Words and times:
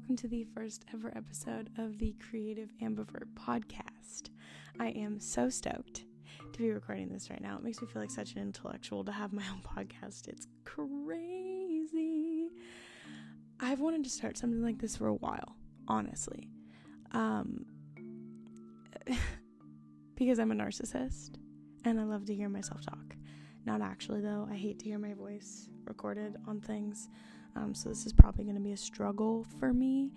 welcome 0.00 0.16
to 0.16 0.28
the 0.28 0.44
first 0.54 0.86
ever 0.94 1.12
episode 1.14 1.68
of 1.76 1.98
the 1.98 2.14
Creative 2.30 2.70
Ambivert 2.80 3.26
podcast. 3.34 4.30
I 4.78 4.88
am 4.88 5.20
so 5.20 5.50
stoked 5.50 6.04
to 6.54 6.58
be 6.58 6.70
recording 6.70 7.10
this 7.10 7.28
right 7.28 7.42
now. 7.42 7.58
It 7.58 7.62
makes 7.62 7.82
me 7.82 7.86
feel 7.86 8.00
like 8.00 8.10
such 8.10 8.32
an 8.32 8.40
intellectual 8.40 9.04
to 9.04 9.12
have 9.12 9.34
my 9.34 9.42
own 9.52 9.60
podcast. 9.60 10.26
It's 10.26 10.46
crazy. 10.64 12.48
I've 13.60 13.80
wanted 13.80 14.04
to 14.04 14.10
start 14.10 14.38
something 14.38 14.62
like 14.62 14.78
this 14.78 14.96
for 14.96 15.08
a 15.08 15.14
while, 15.14 15.56
honestly. 15.86 16.48
Um, 17.12 17.66
because 20.14 20.38
I'm 20.38 20.50
a 20.50 20.54
narcissist 20.54 21.32
and 21.84 22.00
I 22.00 22.04
love 22.04 22.24
to 22.26 22.34
hear 22.34 22.48
myself 22.48 22.80
talk. 22.86 23.16
Not 23.66 23.82
actually, 23.82 24.22
though. 24.22 24.48
I 24.50 24.54
hate 24.56 24.78
to 24.78 24.86
hear 24.86 24.98
my 24.98 25.12
voice 25.12 25.68
recorded 25.84 26.36
on 26.46 26.62
things. 26.62 27.10
Um, 27.56 27.74
so 27.74 27.88
this 27.88 28.06
is 28.06 28.12
probably 28.12 28.44
going 28.44 28.56
to 28.56 28.62
be 28.62 28.72
a 28.72 28.76
struggle 28.76 29.44
for 29.58 29.72
me. 29.72 30.12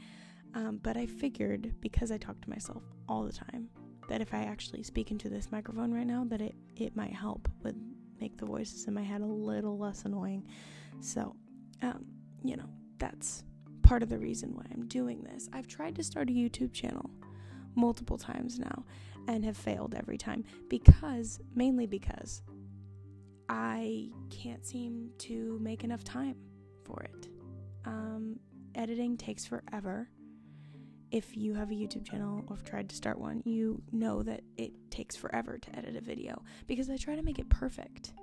Um, 0.55 0.79
but 0.83 0.97
I 0.97 1.05
figured 1.05 1.73
because 1.81 2.11
I 2.11 2.17
talk 2.17 2.39
to 2.41 2.49
myself 2.49 2.83
all 3.09 3.23
the 3.23 3.33
time 3.33 3.69
that 4.09 4.21
if 4.21 4.33
I 4.33 4.43
actually 4.43 4.83
speak 4.83 5.11
into 5.11 5.29
this 5.29 5.51
microphone 5.51 5.91
right 5.91 6.05
now, 6.05 6.25
that 6.29 6.41
it 6.41 6.55
it 6.75 6.95
might 6.95 7.13
help 7.13 7.49
with 7.63 7.75
make 8.19 8.37
the 8.37 8.45
voices 8.45 8.85
in 8.87 8.93
my 8.93 9.01
head 9.01 9.21
a 9.21 9.25
little 9.25 9.77
less 9.77 10.05
annoying. 10.05 10.47
So, 10.99 11.35
um, 11.81 12.05
you 12.43 12.55
know, 12.55 12.69
that's 12.99 13.43
part 13.81 14.03
of 14.03 14.09
the 14.09 14.17
reason 14.17 14.53
why 14.55 14.63
I'm 14.73 14.87
doing 14.87 15.21
this. 15.23 15.49
I've 15.51 15.67
tried 15.67 15.95
to 15.95 16.03
start 16.03 16.29
a 16.29 16.33
YouTube 16.33 16.73
channel 16.73 17.09
multiple 17.75 18.17
times 18.17 18.59
now 18.59 18.85
and 19.27 19.43
have 19.43 19.57
failed 19.57 19.95
every 19.95 20.17
time 20.17 20.43
because 20.69 21.39
mainly 21.55 21.87
because 21.87 22.43
I 23.49 24.09
can't 24.29 24.65
seem 24.65 25.09
to 25.19 25.59
make 25.61 25.83
enough 25.83 26.03
time 26.03 26.35
for 26.83 27.03
it. 27.03 27.27
Um, 27.85 28.39
editing 28.75 29.17
takes 29.17 29.45
forever. 29.45 30.09
If 31.11 31.37
you 31.37 31.53
have 31.53 31.69
a 31.69 31.75
YouTube 31.75 32.09
channel 32.09 32.43
or 32.47 32.55
have 32.55 32.65
tried 32.65 32.89
to 32.89 32.95
start 32.95 33.19
one, 33.19 33.43
you 33.45 33.81
know 33.91 34.23
that 34.23 34.41
it 34.57 34.71
takes 34.89 35.15
forever 35.15 35.59
to 35.59 35.75
edit 35.75 35.95
a 35.95 36.01
video 36.01 36.41
because 36.65 36.89
I 36.89 36.97
try 36.97 37.15
to 37.15 37.21
make 37.21 37.37
it 37.39 37.49
perfect. 37.49 38.13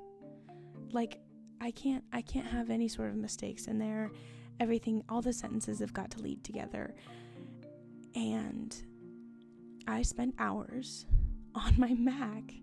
Like 0.90 1.20
I 1.60 1.70
can't 1.70 2.02
I 2.12 2.22
can't 2.22 2.46
have 2.46 2.70
any 2.70 2.88
sort 2.88 3.10
of 3.10 3.16
mistakes 3.16 3.66
in 3.66 3.78
there. 3.78 4.10
Everything 4.58 5.04
all 5.08 5.22
the 5.22 5.32
sentences 5.32 5.78
have 5.78 5.92
got 5.92 6.10
to 6.12 6.20
lead 6.20 6.42
together. 6.42 6.94
And 8.14 8.74
I 9.86 10.02
spent 10.02 10.34
hours 10.38 11.06
on 11.54 11.74
my 11.78 11.94
Mac 11.94 12.54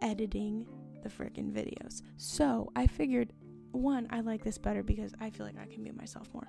editing 0.00 0.66
the 1.02 1.08
freaking 1.08 1.52
videos. 1.52 2.02
So 2.16 2.70
I 2.76 2.86
figured 2.86 3.32
one, 3.72 4.06
I 4.10 4.20
like 4.20 4.44
this 4.44 4.58
better 4.58 4.82
because 4.82 5.12
I 5.20 5.30
feel 5.30 5.46
like 5.46 5.58
I 5.60 5.66
can 5.66 5.82
be 5.82 5.90
myself 5.90 6.28
more. 6.32 6.48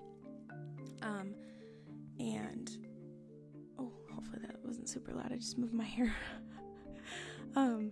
Um, 1.01 1.33
and 2.19 2.69
oh, 3.79 3.91
hopefully 4.13 4.39
that 4.45 4.55
wasn't 4.63 4.89
super 4.89 5.13
loud. 5.13 5.31
I 5.31 5.35
just 5.35 5.57
moved 5.57 5.73
my 5.73 5.83
hair. 5.97 6.13
um, 7.55 7.91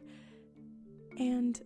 and 1.18 1.60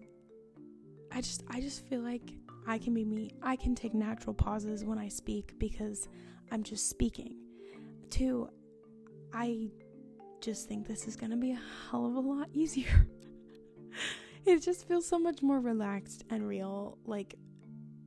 I 1.11 1.21
just, 1.21 1.43
I 1.49 1.61
just 1.61 1.85
feel 1.87 2.01
like 2.01 2.33
I 2.65 2.77
can 2.77 2.93
be 2.93 3.05
me. 3.05 3.31
I 3.41 3.55
can 3.55 3.75
take 3.75 3.93
natural 3.93 4.33
pauses 4.33 4.83
when 4.83 4.97
I 4.97 5.07
speak 5.09 5.57
because 5.59 6.07
I'm 6.51 6.63
just 6.63 6.89
speaking. 6.89 7.35
Two, 8.09 8.49
I 9.33 9.69
just 10.41 10.67
think 10.67 10.87
this 10.87 11.07
is 11.07 11.15
gonna 11.15 11.37
be 11.37 11.51
a 11.51 11.59
hell 11.89 12.05
of 12.05 12.15
a 12.15 12.19
lot 12.19 12.49
easier. 12.53 13.07
it 14.45 14.59
just 14.61 14.87
feels 14.87 15.05
so 15.05 15.19
much 15.19 15.41
more 15.41 15.59
relaxed 15.59 16.23
and 16.29 16.47
real. 16.47 16.97
Like 17.05 17.35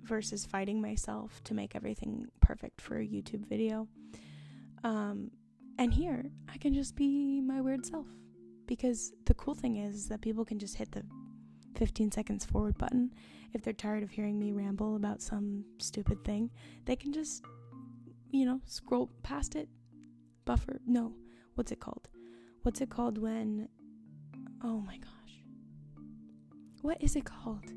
versus 0.07 0.47
fighting 0.47 0.81
myself 0.81 1.43
to 1.45 1.55
make 1.55 1.75
everything 1.75 2.27
perfect 2.41 2.81
for 2.81 2.99
a 2.99 3.07
YouTube 3.07 3.47
video. 3.47 3.89
Um, 4.85 5.31
and 5.79 5.93
here, 5.93 6.25
I 6.53 6.57
can 6.59 6.73
just 6.73 6.97
be 6.97 7.41
my 7.41 7.61
weird 7.61 7.85
self. 7.85 8.07
Because 8.67 9.13
the 9.27 9.35
cool 9.35 9.55
thing 9.55 9.77
is 9.77 10.09
that 10.09 10.21
people 10.21 10.45
can 10.45 10.59
just 10.59 10.77
hit 10.77 10.91
the 10.91 11.05
15 11.77 12.11
seconds 12.11 12.45
forward 12.45 12.77
button. 12.79 13.13
If 13.53 13.63
they're 13.63 13.73
tired 13.73 14.03
of 14.03 14.11
hearing 14.11 14.39
me 14.39 14.53
ramble 14.53 14.97
about 14.97 15.23
some 15.23 15.65
stupid 15.79 16.25
thing, 16.25 16.51
they 16.85 16.97
can 16.97 17.13
just, 17.13 17.45
you 18.31 18.45
know, 18.45 18.61
scroll 18.65 19.11
past 19.23 19.55
it. 19.55 19.69
Buffer. 20.45 20.81
No. 20.87 21.13
What's 21.55 21.73
it 21.73 21.81
called? 21.81 22.09
What's 22.63 22.81
it 22.81 22.91
called 22.91 23.19
when. 23.19 23.69
Oh 24.63 24.81
my 24.81 24.97
gosh. 24.97 25.45
What 26.83 27.03
is 27.03 27.17
it 27.17 27.25
called? 27.25 27.73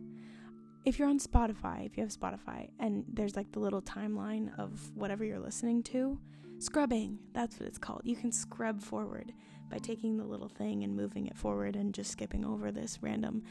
If 0.85 0.97
you're 0.97 1.09
on 1.09 1.19
Spotify, 1.19 1.85
if 1.85 1.97
you 1.97 2.03
have 2.03 2.12
Spotify, 2.12 2.69
and 2.79 3.03
there's 3.07 3.35
like 3.35 3.51
the 3.51 3.59
little 3.59 3.81
timeline 3.81 4.57
of 4.57 4.91
whatever 4.95 5.23
you're 5.25 5.40
listening 5.40 5.84
to, 5.84 6.19
scrubbing, 6.59 7.19
that's 7.34 7.59
what 7.59 7.67
it's 7.67 7.78
called. 7.78 8.01
You 8.03 8.16
can 8.16 8.31
scrub 8.31 8.81
forward 8.81 9.34
by 9.69 9.78
taking 9.78 10.17
the 10.17 10.23
little 10.23 10.50
thing 10.50 10.84
and 10.84 10.95
moving 10.95 11.28
it 11.28 11.38
forward 11.38 11.75
and 11.75 11.94
just 11.94 12.12
skipping 12.12 12.45
over 12.45 12.72
this 12.72 13.00
random 13.01 13.44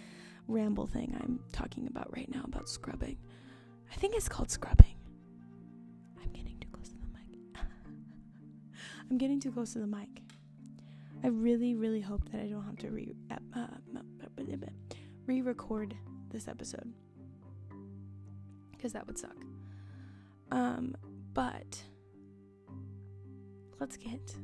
ramble 0.49 0.87
thing 0.87 1.17
I'm 1.23 1.41
talking 1.53 1.87
about 1.87 2.15
right 2.17 2.29
now 2.35 2.43
about 2.45 2.69
scrubbing. 2.69 3.19
I 3.93 3.97
think 3.97 4.15
it's 4.15 4.29
called 4.29 4.51
scrubbing. 4.51 4.97
I'm 6.23 6.31
getting 6.33 6.59
too 6.59 6.69
close 6.73 6.89
to 6.89 6.97
the 6.97 7.07
mic. 7.07 7.63
I'm 9.11 9.19
getting 9.19 9.41
too 9.41 9.53
close 9.53 9.75
to 9.75 9.79
the 9.79 9.87
mic. 9.87 10.23
I 11.23 11.29
really, 11.29 11.75
really 11.75 12.01
hope 12.01 12.31
that 12.31 12.41
I 12.41 12.47
don't 12.47 12.65
have 12.65 12.79
to 12.79 12.91
re 12.91 13.15
uh, 13.55 13.67
re-record 15.27 15.95
this 16.31 16.49
episode 16.49 16.93
because 18.79 18.93
that 18.95 19.07
would 19.07 19.19
suck. 19.19 19.37
Um, 20.51 20.95
but 21.35 21.83
let's 23.79 23.97
get 23.97 24.35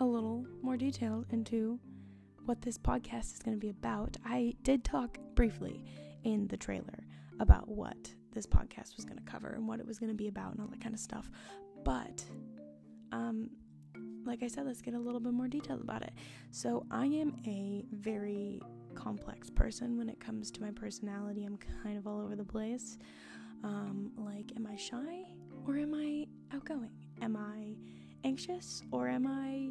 a 0.00 0.04
little 0.04 0.44
more 0.60 0.76
detailed 0.76 1.26
into 1.30 1.78
what 2.44 2.60
this 2.60 2.76
podcast 2.76 3.32
is 3.32 3.38
going 3.38 3.56
to 3.56 3.60
be 3.60 3.70
about. 3.70 4.16
I 4.24 4.54
did 4.62 4.84
talk 4.84 5.16
briefly 5.34 5.84
in 6.24 6.46
the 6.48 6.56
trailer 6.56 7.06
about 7.40 7.68
what 7.68 8.12
this 8.32 8.46
podcast 8.46 8.96
was 8.96 9.04
going 9.04 9.18
to 9.18 9.24
cover 9.24 9.48
and 9.54 9.66
what 9.66 9.80
it 9.80 9.86
was 9.86 9.98
going 9.98 10.10
to 10.10 10.16
be 10.16 10.28
about 10.28 10.52
and 10.52 10.60
all 10.60 10.66
that 10.66 10.80
kind 10.80 10.94
of 10.94 11.00
stuff. 11.00 11.30
But 11.84 12.24
um 13.12 13.50
like 14.26 14.42
I 14.42 14.48
said, 14.48 14.66
let's 14.66 14.80
get 14.80 14.94
a 14.94 14.98
little 14.98 15.20
bit 15.20 15.32
more 15.32 15.48
detailed 15.48 15.82
about 15.82 16.02
it. 16.02 16.12
So, 16.50 16.86
I 16.90 17.06
am 17.06 17.36
a 17.46 17.84
very 17.92 18.60
complex 18.94 19.50
person 19.50 19.98
when 19.98 20.08
it 20.08 20.18
comes 20.20 20.50
to 20.52 20.62
my 20.62 20.70
personality. 20.70 21.44
I'm 21.44 21.58
kind 21.82 21.98
of 21.98 22.06
all 22.06 22.20
over 22.22 22.36
the 22.36 22.44
place. 22.44 22.98
Um, 23.64 24.12
like, 24.18 24.52
am 24.56 24.68
I 24.70 24.76
shy 24.76 25.24
or 25.66 25.78
am 25.78 25.94
I 25.94 26.26
outgoing? 26.54 26.90
Am 27.22 27.34
I 27.34 27.74
anxious 28.22 28.82
or 28.92 29.08
am 29.08 29.26
I 29.26 29.70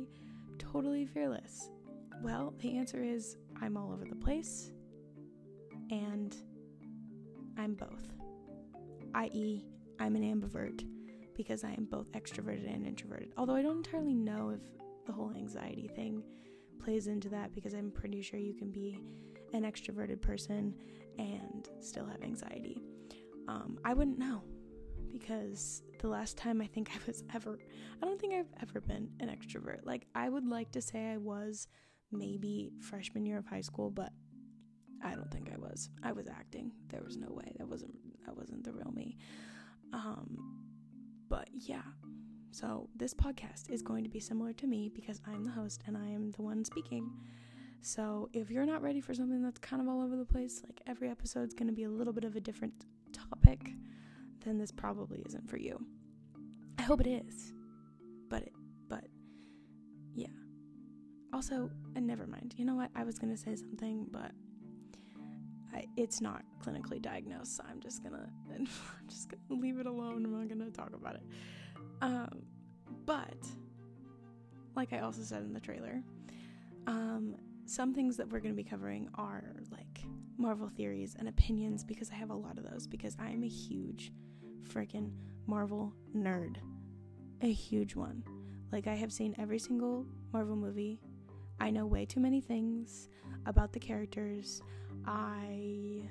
totally 0.58 1.06
fearless? 1.06 1.70
Well, 2.24 2.56
the 2.58 2.76
answer 2.76 3.04
is 3.04 3.38
I'm 3.62 3.78
all 3.78 3.94
over 3.94 4.06
the 4.06 4.16
place 4.16 4.72
and 5.92 6.36
I'm 7.58 7.76
both. 7.76 8.08
I.e., 9.14 9.64
I'm 10.00 10.16
an 10.16 10.24
ambivert 10.24 10.84
because 11.36 11.64
I 11.64 11.72
am 11.74 11.86
both 11.86 12.12
extroverted 12.14 12.74
and 12.74 12.88
introverted. 12.88 13.34
Although 13.38 13.56
I 13.56 13.62
don't 13.62 13.86
entirely 13.86 14.16
know 14.16 14.50
if 14.50 14.62
the 15.06 15.14
whole 15.14 15.32
anxiety 15.36 15.88
thing 15.96 16.24
plays 16.80 17.06
into 17.06 17.30
that 17.30 17.54
because 17.54 17.76
I'm 17.76 17.92
pretty 17.92 18.24
sure 18.24 18.40
you 18.40 18.56
can 18.56 18.72
be 18.72 18.98
an 19.54 19.64
extroverted 19.64 20.20
person 20.20 20.74
and 21.20 21.70
still 21.80 22.08
have 22.08 22.24
anxiety. 22.24 22.82
Um, 23.54 23.78
I 23.86 23.94
wouldn't 23.94 24.18
know 24.18 24.42
because 25.12 25.84
the 26.00 26.08
last 26.08 26.38
time 26.38 26.60
I 26.62 26.68
think 26.68 26.90
I 26.96 27.00
was 27.06 27.24
ever, 27.34 27.60
I 28.02 28.06
don't 28.06 28.20
think 28.20 28.34
I've 28.34 28.52
ever 28.62 28.82
been 28.82 29.10
an 29.20 29.30
extrovert. 29.30 29.80
Like, 29.84 30.08
I 30.16 30.28
would 30.30 30.48
like 30.48 30.72
to 30.72 30.82
say 30.82 31.12
I 31.12 31.18
was 31.18 31.68
maybe 32.12 32.72
freshman 32.82 33.26
year 33.26 33.38
of 33.38 33.46
high 33.46 33.62
school, 33.62 33.90
but 33.90 34.12
I 35.04 35.14
don't 35.16 35.32
think 35.32 35.52
I 35.54 35.58
was. 35.58 35.90
I 36.02 36.14
was 36.14 36.28
acting. 36.28 36.72
There 36.90 37.04
was 37.04 37.18
no 37.18 37.28
way. 37.30 37.54
That 37.58 37.68
wasn't 37.68 37.94
that 38.26 38.38
wasn't 38.38 38.64
the 38.64 38.72
real 38.72 38.92
me. 38.94 39.18
Um 39.92 40.62
but 41.28 41.50
yeah. 41.52 41.82
So 42.52 42.88
this 42.96 43.14
podcast 43.14 43.70
is 43.70 43.82
going 43.82 44.04
to 44.04 44.10
be 44.10 44.20
similar 44.20 44.54
to 44.54 44.68
me 44.68 44.90
because 44.94 45.20
I'm 45.28 45.44
the 45.44 45.52
host 45.52 45.84
and 45.88 45.98
I 45.98 46.08
am 46.08 46.32
the 46.32 46.44
one 46.44 46.64
speaking. 46.64 47.12
So 47.82 48.30
if 48.32 48.50
you're 48.50 48.66
not 48.66 48.82
ready 48.82 49.02
for 49.02 49.14
something 49.14 49.42
that's 49.42 49.60
kind 49.60 49.82
of 49.82 49.90
all 49.90 50.02
over 50.02 50.16
the 50.16 50.26
place, 50.26 50.62
like 50.64 50.80
every 50.88 51.10
episode's 51.10 51.54
going 51.54 51.68
to 51.68 51.74
be 51.74 51.84
a 51.84 51.90
little 51.90 52.14
bit 52.14 52.24
of 52.24 52.36
a 52.36 52.40
different 52.40 52.86
topic, 53.14 53.72
then 54.44 54.58
this 54.58 54.72
probably 54.72 55.24
isn't 55.26 55.50
for 55.50 55.58
you. 55.58 55.80
I 56.78 56.82
hope 56.82 57.02
it 57.02 57.08
is. 57.08 57.54
But 58.30 58.44
it, 58.44 58.54
but 58.90 59.06
yeah. 60.16 60.28
Also, 61.32 61.70
and 61.96 62.06
never 62.06 62.28
mind. 62.28 62.56
You 62.58 62.66
know 62.66 62.76
what? 62.76 62.90
I 62.96 63.04
was 63.04 63.18
going 63.18 63.32
to 63.32 63.40
say 63.40 63.56
something, 63.56 64.08
but 64.12 64.32
I, 65.74 65.86
it's 65.98 66.22
not 66.22 66.44
clinically 66.64 67.02
diagnosed, 67.02 67.58
so 67.58 67.64
I'm 67.70 67.80
just 67.80 68.04
gonna 68.04 68.30
I'm 68.56 68.68
just 69.08 69.30
gonna 69.30 69.62
leave 69.62 69.80
it 69.80 69.86
alone. 69.86 70.24
I'm 70.26 70.40
not 70.40 70.48
gonna 70.48 70.70
talk 70.70 70.94
about 70.94 71.16
it. 71.16 71.24
Um, 72.02 72.44
but 73.06 73.36
like 74.76 74.94
I 74.94 75.00
also 75.00 75.22
said 75.22 75.42
in 75.44 75.54
the 75.54 75.60
trailer, 75.60 76.02
um, 76.88 77.36
some 77.66 77.94
things 77.94 78.18
that 78.18 78.30
we're 78.30 78.40
gonna 78.40 78.54
be 78.54 78.64
covering 78.64 79.10
are 79.16 79.56
like 79.72 79.93
Marvel 80.38 80.70
theories 80.70 81.16
and 81.18 81.28
opinions 81.28 81.84
because 81.84 82.10
I 82.12 82.16
have 82.16 82.30
a 82.30 82.36
lot 82.36 82.58
of 82.58 82.70
those 82.70 82.88
because 82.88 83.16
I 83.20 83.30
am 83.30 83.44
a 83.44 83.48
huge 83.48 84.12
freaking 84.68 85.12
Marvel 85.46 85.94
nerd. 86.16 86.58
a 87.42 87.52
huge 87.52 87.96
one. 87.96 88.24
Like, 88.72 88.88
I 88.88 88.96
have 88.96 89.12
seen 89.12 89.36
every 89.38 89.60
single 89.60 90.06
Marvel 90.32 90.56
movie. 90.56 91.00
I 91.60 91.70
know 91.70 91.86
way 91.86 92.06
too 92.06 92.20
many 92.20 92.42
things 92.42 93.10
about 93.46 93.74
the 93.74 93.80
characters. 93.80 94.62
I. 95.06 96.10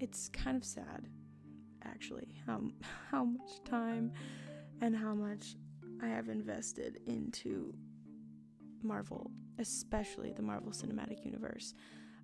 It's 0.00 0.28
kind 0.28 0.56
of 0.56 0.64
sad, 0.64 1.08
actually, 1.84 2.34
how, 2.46 2.60
how 3.10 3.24
much 3.24 3.62
time 3.64 4.12
and 4.80 4.94
how 4.96 5.14
much 5.14 5.56
I 6.02 6.08
have 6.08 6.28
invested 6.28 7.00
into 7.06 7.74
Marvel, 8.82 9.30
especially 9.58 10.32
the 10.32 10.42
Marvel 10.42 10.72
Cinematic 10.72 11.24
Universe. 11.24 11.74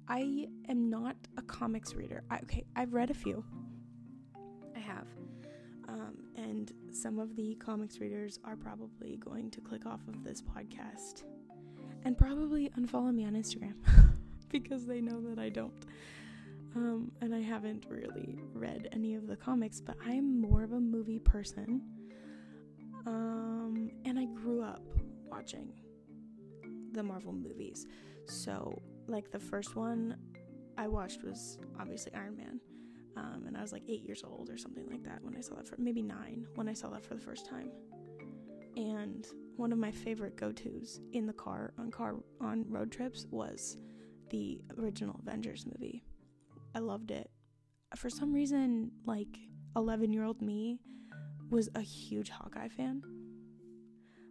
I 0.08 0.48
am 0.68 0.90
not 0.90 1.16
a 1.36 1.42
comics 1.42 1.94
reader. 1.94 2.24
I, 2.30 2.38
okay, 2.38 2.64
I've 2.76 2.94
read 2.94 3.10
a 3.10 3.14
few. 3.14 3.44
I 4.76 4.78
have. 4.80 5.06
Um, 5.88 6.24
and 6.36 6.72
some 6.92 7.18
of 7.18 7.36
the 7.36 7.54
comics 7.56 7.98
readers 7.98 8.38
are 8.44 8.56
probably 8.56 9.16
going 9.16 9.50
to 9.50 9.60
click 9.60 9.86
off 9.86 10.00
of 10.08 10.22
this 10.22 10.42
podcast 10.42 11.24
and 12.04 12.16
probably 12.16 12.70
unfollow 12.78 13.14
me 13.14 13.24
on 13.24 13.34
Instagram 13.34 13.74
because 14.48 14.86
they 14.86 15.00
know 15.00 15.20
that 15.20 15.38
I 15.38 15.48
don't. 15.48 15.84
Um, 16.76 17.10
and 17.20 17.34
I 17.34 17.40
haven't 17.40 17.86
really 17.88 18.38
read 18.54 18.88
any 18.92 19.16
of 19.16 19.26
the 19.26 19.36
comics, 19.36 19.80
but 19.80 19.96
I 20.06 20.12
am 20.12 20.40
more 20.40 20.62
of 20.62 20.72
a 20.72 20.80
movie 20.80 21.18
person. 21.18 21.82
Um, 23.06 23.90
and 24.04 24.18
I 24.18 24.26
grew 24.26 24.62
up 24.62 24.82
watching 25.26 25.72
the 26.92 27.02
Marvel 27.02 27.32
movies. 27.32 27.86
So, 28.26 28.80
like, 29.10 29.30
the 29.30 29.38
first 29.38 29.76
one 29.76 30.16
I 30.78 30.88
watched 30.88 31.22
was 31.22 31.58
obviously 31.78 32.12
Iron 32.14 32.36
Man. 32.36 32.60
Um, 33.16 33.44
and 33.46 33.56
I 33.56 33.60
was 33.60 33.72
like 33.72 33.82
eight 33.88 34.02
years 34.02 34.22
old 34.24 34.50
or 34.50 34.56
something 34.56 34.86
like 34.88 35.02
that 35.02 35.22
when 35.22 35.36
I 35.36 35.40
saw 35.40 35.56
that 35.56 35.68
for 35.68 35.76
maybe 35.78 36.00
nine 36.00 36.46
when 36.54 36.68
I 36.68 36.72
saw 36.72 36.88
that 36.90 37.04
for 37.04 37.14
the 37.14 37.20
first 37.20 37.46
time. 37.46 37.70
And 38.76 39.26
one 39.56 39.72
of 39.72 39.78
my 39.78 39.90
favorite 39.90 40.36
go-tos 40.36 41.00
in 41.12 41.26
the 41.26 41.32
car 41.32 41.74
on 41.76 41.90
car 41.90 42.14
on 42.40 42.64
road 42.68 42.92
trips 42.92 43.26
was 43.30 43.76
the 44.30 44.60
original 44.78 45.16
Avengers 45.20 45.66
movie. 45.66 46.04
I 46.74 46.78
loved 46.78 47.10
it. 47.10 47.30
For 47.96 48.08
some 48.08 48.32
reason, 48.32 48.92
like 49.04 49.38
11 49.76 50.12
year 50.12 50.24
old 50.24 50.40
me 50.40 50.78
was 51.50 51.68
a 51.74 51.80
huge 51.80 52.30
Hawkeye 52.30 52.68
fan. 52.68 53.02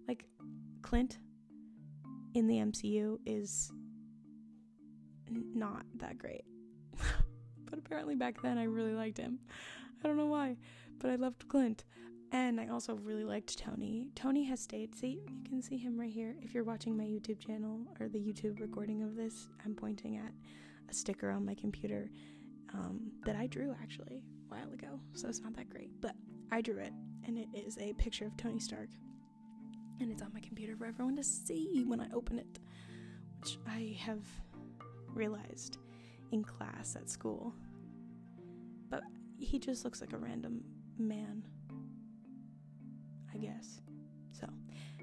Like, 0.08 0.26
Clint 0.81 1.20
in 2.34 2.48
the 2.48 2.56
MCU 2.56 3.18
is 3.26 3.72
not 5.30 5.86
that 5.98 6.18
great. 6.18 6.46
but 7.70 7.80
apparently 7.80 8.16
back 8.16 8.42
then 8.42 8.58
I 8.58 8.64
really 8.64 8.94
liked 8.94 9.18
him. 9.18 9.40
I 10.04 10.08
don't 10.08 10.18
know 10.18 10.26
why, 10.26 10.58
but 11.00 11.12
I 11.12 11.16
loved 11.16 11.48
Clint. 11.48 11.86
And 12.31 12.60
I 12.60 12.68
also 12.68 12.96
really 12.96 13.24
liked 13.24 13.58
Tony. 13.58 14.08
Tony 14.16 14.44
has 14.44 14.60
stayed. 14.60 14.94
See, 14.94 15.20
you 15.28 15.44
can 15.50 15.64
see 15.64 15.78
him 15.78 16.00
right 16.00 16.12
here. 16.12 16.36
If 16.42 16.54
you're 16.54 16.64
watching 16.64 16.96
my 16.96 17.04
YouTube 17.04 17.40
channel 17.40 17.88
or 18.00 18.08
the 18.08 18.20
YouTube 18.20 18.60
recording 18.60 19.02
of 19.02 19.16
this, 19.16 19.48
I'm 19.66 19.74
pointing 19.74 20.18
at 20.18 20.31
a 20.90 20.94
sticker 20.94 21.31
on 21.31 21.44
my 21.44 21.56
computer 21.56 22.12
um, 22.74 23.12
that 23.26 23.36
I 23.36 23.48
drew 23.48 23.76
actually 23.81 24.24
a 24.46 24.54
while 24.54 24.72
ago. 24.72 25.00
So 25.14 25.28
it's 25.28 25.42
not 25.42 25.56
that 25.56 25.70
great, 25.70 25.90
but 26.02 26.14
I 26.52 26.62
drew 26.62 26.78
it, 26.78 26.94
and 27.26 27.38
it 27.38 27.48
is 27.56 27.80
a 27.80 27.94
picture 27.94 28.26
of 28.26 28.38
Tony 28.38 28.60
Stark 28.60 28.90
and 30.00 30.12
it's 30.12 30.22
on 30.22 30.31
my 30.34 30.40
computer 30.40 30.76
for 30.76 30.86
everyone 30.86 31.16
to 31.18 31.24
see 31.24 31.84
when 31.86 32.00
I 32.00 32.08
open 32.14 32.40
it, 32.40 32.60
which 33.40 33.58
I 33.68 33.98
have 34.00 34.24
realized 35.14 35.78
in 36.32 36.44
class 36.44 36.96
at 36.96 37.10
school. 37.10 37.54
But 38.90 39.04
he 39.40 39.60
just 39.60 39.84
looks 39.84 40.02
like 40.02 40.14
a 40.14 40.18
random 40.18 40.64
man, 40.98 41.44
I 43.34 43.38
guess. 43.38 43.82
So, 44.32 44.48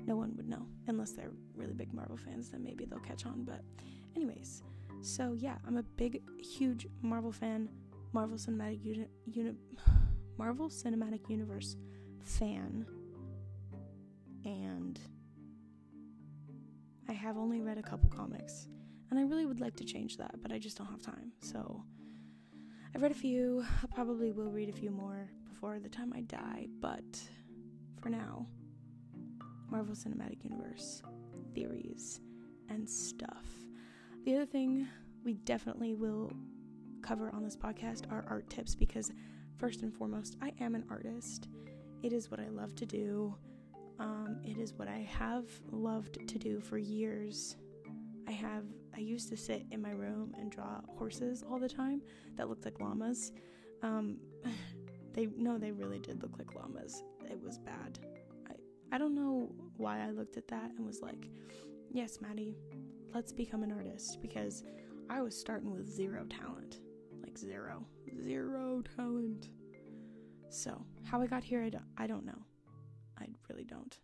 no 0.06 0.17
one 0.17 0.35
would 0.37 0.49
know 0.49 0.67
unless 0.88 1.12
they're 1.12 1.32
really 1.55 1.75
big 1.75 1.93
Marvel 1.93 2.17
fans, 2.17 2.50
then 2.50 2.62
maybe 2.62 2.85
they'll 2.85 2.99
catch 3.00 3.26
on. 3.26 3.44
But, 3.44 3.62
anyways, 4.14 4.62
so 5.03 5.35
yeah, 5.37 5.56
I'm 5.67 5.76
a 5.76 5.82
big, 5.82 6.23
huge 6.41 6.87
Marvel 7.02 7.32
fan, 7.32 7.69
Marvel 8.12 8.37
Cinematic 8.37 8.85
Uni- 8.85 9.09
Uni- 9.26 9.56
Marvel 10.38 10.69
Cinematic 10.69 11.29
Universe 11.29 11.76
fan 12.23 12.87
and 14.47 15.00
I 17.09 17.12
have 17.12 17.37
only 17.37 17.61
read 17.61 17.79
a 17.79 17.82
couple 17.82 18.09
comics, 18.09 18.69
and 19.11 19.19
I 19.19 19.23
really 19.23 19.47
would 19.47 19.61
like 19.61 19.76
to 19.76 19.85
change 19.85 20.17
that, 20.17 20.35
but 20.43 20.53
I 20.53 20.58
just 20.58 20.76
don't 20.76 20.88
have 20.88 21.03
time. 21.03 21.32
So 21.41 21.82
I've 22.94 23.03
read 23.03 23.12
a 23.12 23.14
few. 23.14 23.64
I 23.82 23.94
probably 23.94 24.32
will 24.32 24.50
read 24.50 24.69
a 24.69 24.73
few 24.73 24.91
more 24.91 25.29
before 25.49 25.79
the 25.79 25.88
time 25.88 26.12
I 26.14 26.23
die, 26.23 26.67
but 26.81 27.05
for 28.00 28.08
now, 28.08 28.47
Marvel 29.70 29.94
Cinematic 29.94 30.44
Universe 30.44 31.03
theories 31.55 32.20
and 32.69 32.88
stuff. 32.88 33.47
The 34.25 34.35
other 34.35 34.47
thing 34.47 34.88
we 35.25 35.35
definitely 35.35 35.94
will 35.94 36.32
cover 37.02 37.31
on 37.35 37.44
this 37.44 37.56
podcast 37.56 38.11
are 38.11 38.25
art 38.29 38.49
tips 38.50 38.75
because, 38.75 39.12
first 39.59 39.82
and 39.82 39.93
foremost, 39.94 40.37
I 40.43 40.52
am 40.61 40.75
an 40.75 40.85
artist. 40.91 41.49
It 42.02 42.12
is 42.12 42.31
what 42.31 42.41
I 42.41 42.49
love 42.49 42.75
to 42.76 42.87
do. 42.87 43.35
Um, 43.99 44.41
it 44.44 44.59
is 44.59 44.75
what 44.75 44.88
I 44.88 45.09
have 45.19 45.44
loved 45.70 46.26
to 46.29 46.38
do 46.38 46.61
for 46.61 46.76
years. 46.76 47.56
I 48.29 48.32
have 48.32 48.64
I 48.96 49.00
used 49.00 49.28
to 49.28 49.37
sit 49.37 49.66
in 49.70 49.82
my 49.82 49.90
room 49.90 50.34
and 50.38 50.50
draw 50.50 50.81
horses 50.96 51.44
all 51.48 51.58
the 51.58 51.69
time 51.69 52.00
that 52.37 52.48
looked 52.48 52.64
like 52.64 52.81
llamas. 52.81 53.32
Um, 53.82 54.16
they 55.12 55.28
no, 55.37 55.58
they 55.58 55.72
really 55.72 55.98
did 55.98 56.22
look 56.22 56.38
like 56.38 56.54
llamas. 56.54 57.02
It 57.31 57.40
was 57.43 57.58
bad. 57.58 57.98
I 58.48 58.54
I 58.94 58.98
don't 58.98 59.14
know 59.14 59.50
why 59.76 60.02
I 60.02 60.10
looked 60.10 60.37
at 60.37 60.48
that 60.48 60.70
and 60.76 60.87
was 60.87 61.02
like, 61.02 61.28
"Yes, 61.90 62.20
Madi, 62.20 62.56
let's 63.14 63.32
become 63.32 63.62
an 63.62 63.72
artist." 63.72 64.20
Because 64.22 64.64
I 65.10 65.20
was 65.20 65.38
starting 65.38 65.70
with 65.70 65.88
zero 65.88 66.25
talent, 66.25 66.81
like 67.22 67.37
zero, 67.37 67.84
zero 68.22 68.82
talent. 68.96 69.50
So 70.49 70.84
how 71.04 71.20
I 71.20 71.26
got 71.26 71.44
here, 71.44 71.62
I 71.62 71.69
don't, 71.69 71.84
I 71.99 72.06
don't 72.06 72.25
know. 72.25 72.42
I 73.20 73.26
really 73.49 73.64
don't. 73.64 73.99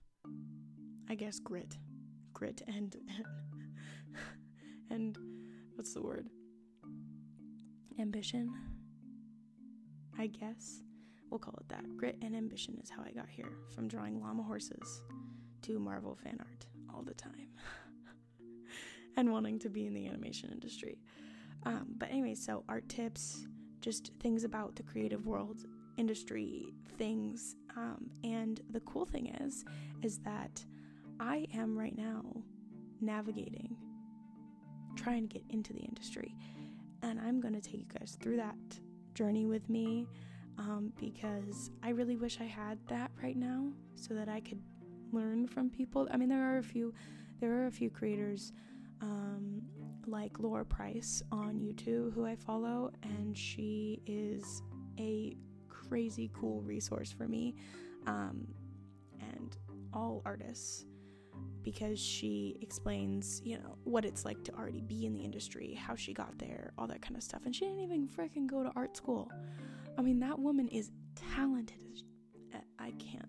I 1.09 1.15
guess 1.15 1.39
grit. 1.39 1.79
Grit 2.33 2.63
and 2.67 2.97
and 4.93 5.19
what's 5.75 5.95
the 5.95 6.03
word? 6.03 6.29
Ambition. 7.99 8.53
I 10.19 10.27
guess. 10.27 10.83
We'll 11.31 11.39
call 11.39 11.55
it 11.61 11.69
that. 11.71 11.97
Grit 11.97 12.19
and 12.23 12.37
ambition 12.37 12.79
is 12.83 12.91
how 12.91 13.03
I 13.03 13.13
got 13.13 13.29
here 13.29 13.53
from 13.75 13.89
drawing 13.89 14.21
llama 14.21 14.43
horses 14.43 15.03
to 15.63 15.79
Marvel 15.79 16.15
fan 16.23 16.37
art 16.39 16.67
all 16.95 17.03
the 17.03 17.15
time 17.15 17.49
and 19.17 19.33
wanting 19.33 19.59
to 19.61 19.71
be 19.71 19.87
in 19.87 19.95
the 19.95 20.07
animation 20.07 20.51
industry. 20.53 20.99
Um, 21.65 21.87
but 21.97 22.11
anyway, 22.11 22.35
so 22.35 22.65
art 22.69 22.89
tips, 22.89 23.47
just 23.81 24.13
things 24.21 24.45
about 24.45 24.77
the 24.77 24.83
creative 24.83 25.27
world, 25.27 25.65
industry, 25.97 26.75
things 26.99 27.57
um, 27.77 28.11
and 28.25 28.61
the 28.71 28.81
cool 28.81 29.07
thing 29.07 29.35
is, 29.41 29.65
is 30.03 30.19
that 30.19 30.65
I 31.21 31.47
am 31.55 31.79
right 31.79 31.97
now 31.97 32.23
navigating, 33.01 33.77
trying 34.97 35.29
to 35.29 35.35
get 35.35 35.45
into 35.51 35.73
the 35.73 35.81
industry. 35.81 36.35
And 37.03 37.21
I'm 37.21 37.41
going 37.41 37.55
to 37.55 37.61
take 37.61 37.81
you 37.81 37.87
guys 37.99 38.17
through 38.21 38.37
that 38.37 38.57
journey 39.15 39.47
with 39.47 39.69
me 39.69 40.07
um, 40.59 40.93
because 40.99 41.71
I 41.83 41.91
really 41.91 42.17
wish 42.17 42.41
I 42.41 42.45
had 42.45 42.79
that 42.89 43.11
right 43.23 43.37
now 43.37 43.73
so 43.95 44.15
that 44.15 44.29
I 44.29 44.41
could 44.41 44.61
learn 45.13 45.47
from 45.47 45.71
people. 45.71 46.09
I 46.11 46.17
mean, 46.17 46.29
there 46.29 46.43
are 46.43 46.59
a 46.59 46.63
few, 46.63 46.95
there 47.41 47.53
are 47.53 47.67
a 47.67 47.71
few 47.73 47.91
creators 47.91 48.53
um, 49.01 49.63
like 50.07 50.39
Laura 50.39 50.65
Price 50.65 51.23
on 51.33 51.59
YouTube 51.59 52.15
who 52.15 52.25
I 52.25 52.37
follow, 52.37 52.91
and 53.03 53.37
she 53.37 54.01
is 54.07 54.63
a 54.99 55.37
crazy 55.69 56.31
cool 56.33 56.63
resource 56.63 57.13
for 57.13 57.29
me 57.29 57.55
um, 58.07 58.47
and 59.21 59.57
all 59.93 60.23
artists 60.25 60.87
because 61.63 61.99
she 61.99 62.57
explains, 62.61 63.41
you 63.45 63.59
know, 63.59 63.77
what 63.85 64.05
it's 64.05 64.25
like 64.25 64.43
to 64.45 64.53
already 64.55 64.81
be 64.81 65.07
in 65.07 65.13
the 65.13 65.21
industry, 65.21 65.75
how 65.75 65.95
she 65.95 66.13
got 66.13 66.39
there, 66.39 66.73
all 66.77 66.87
that 66.87 67.03
kind 67.03 67.17
of 67.17 67.23
stuff. 67.23 67.43
And 67.45 67.55
she 67.55 67.65
didn't 67.65 67.81
even 67.81 68.09
freaking 68.09 68.47
go 68.47 68.63
to 68.63 68.73
art 68.75 68.97
school. 68.97 69.31
I 69.99 70.03
mean, 70.03 70.21
that 70.21 70.39
woman 70.39 70.69
is 70.69 70.91
talented. 71.35 71.77
I 72.83 72.91
can't. 72.93 73.29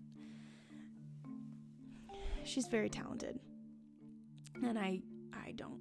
She's 2.43 2.67
very 2.67 2.89
talented. 2.89 3.39
And 4.63 4.77
I 4.77 5.01
I 5.33 5.51
don't 5.51 5.79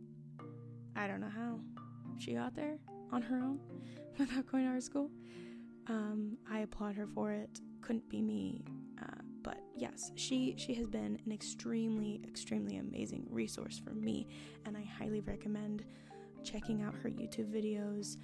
I 0.94 1.06
don't 1.06 1.20
know 1.20 1.30
how 1.34 1.60
she 2.18 2.34
got 2.34 2.54
there 2.54 2.78
on 3.10 3.22
her 3.22 3.36
own 3.36 3.60
without 4.18 4.46
going 4.50 4.64
to 4.64 4.70
art 4.70 4.82
school. 4.82 5.10
Um, 5.88 6.36
I 6.50 6.60
applaud 6.60 6.94
her 6.96 7.06
for 7.06 7.32
it. 7.32 7.60
Couldn't 7.80 8.08
be 8.08 8.22
me. 8.22 8.64
Uh, 9.00 9.22
but 9.42 9.58
yes, 9.76 10.10
she 10.14 10.54
she 10.56 10.74
has 10.74 10.86
been 10.86 11.18
an 11.24 11.32
extremely 11.32 12.20
extremely 12.26 12.76
amazing 12.76 13.26
resource 13.30 13.78
for 13.78 13.90
me, 13.90 14.28
and 14.64 14.76
I 14.76 14.84
highly 14.98 15.20
recommend 15.20 15.84
checking 16.44 16.82
out 16.82 16.94
her 17.02 17.08
YouTube 17.08 17.52
videos 17.52 18.16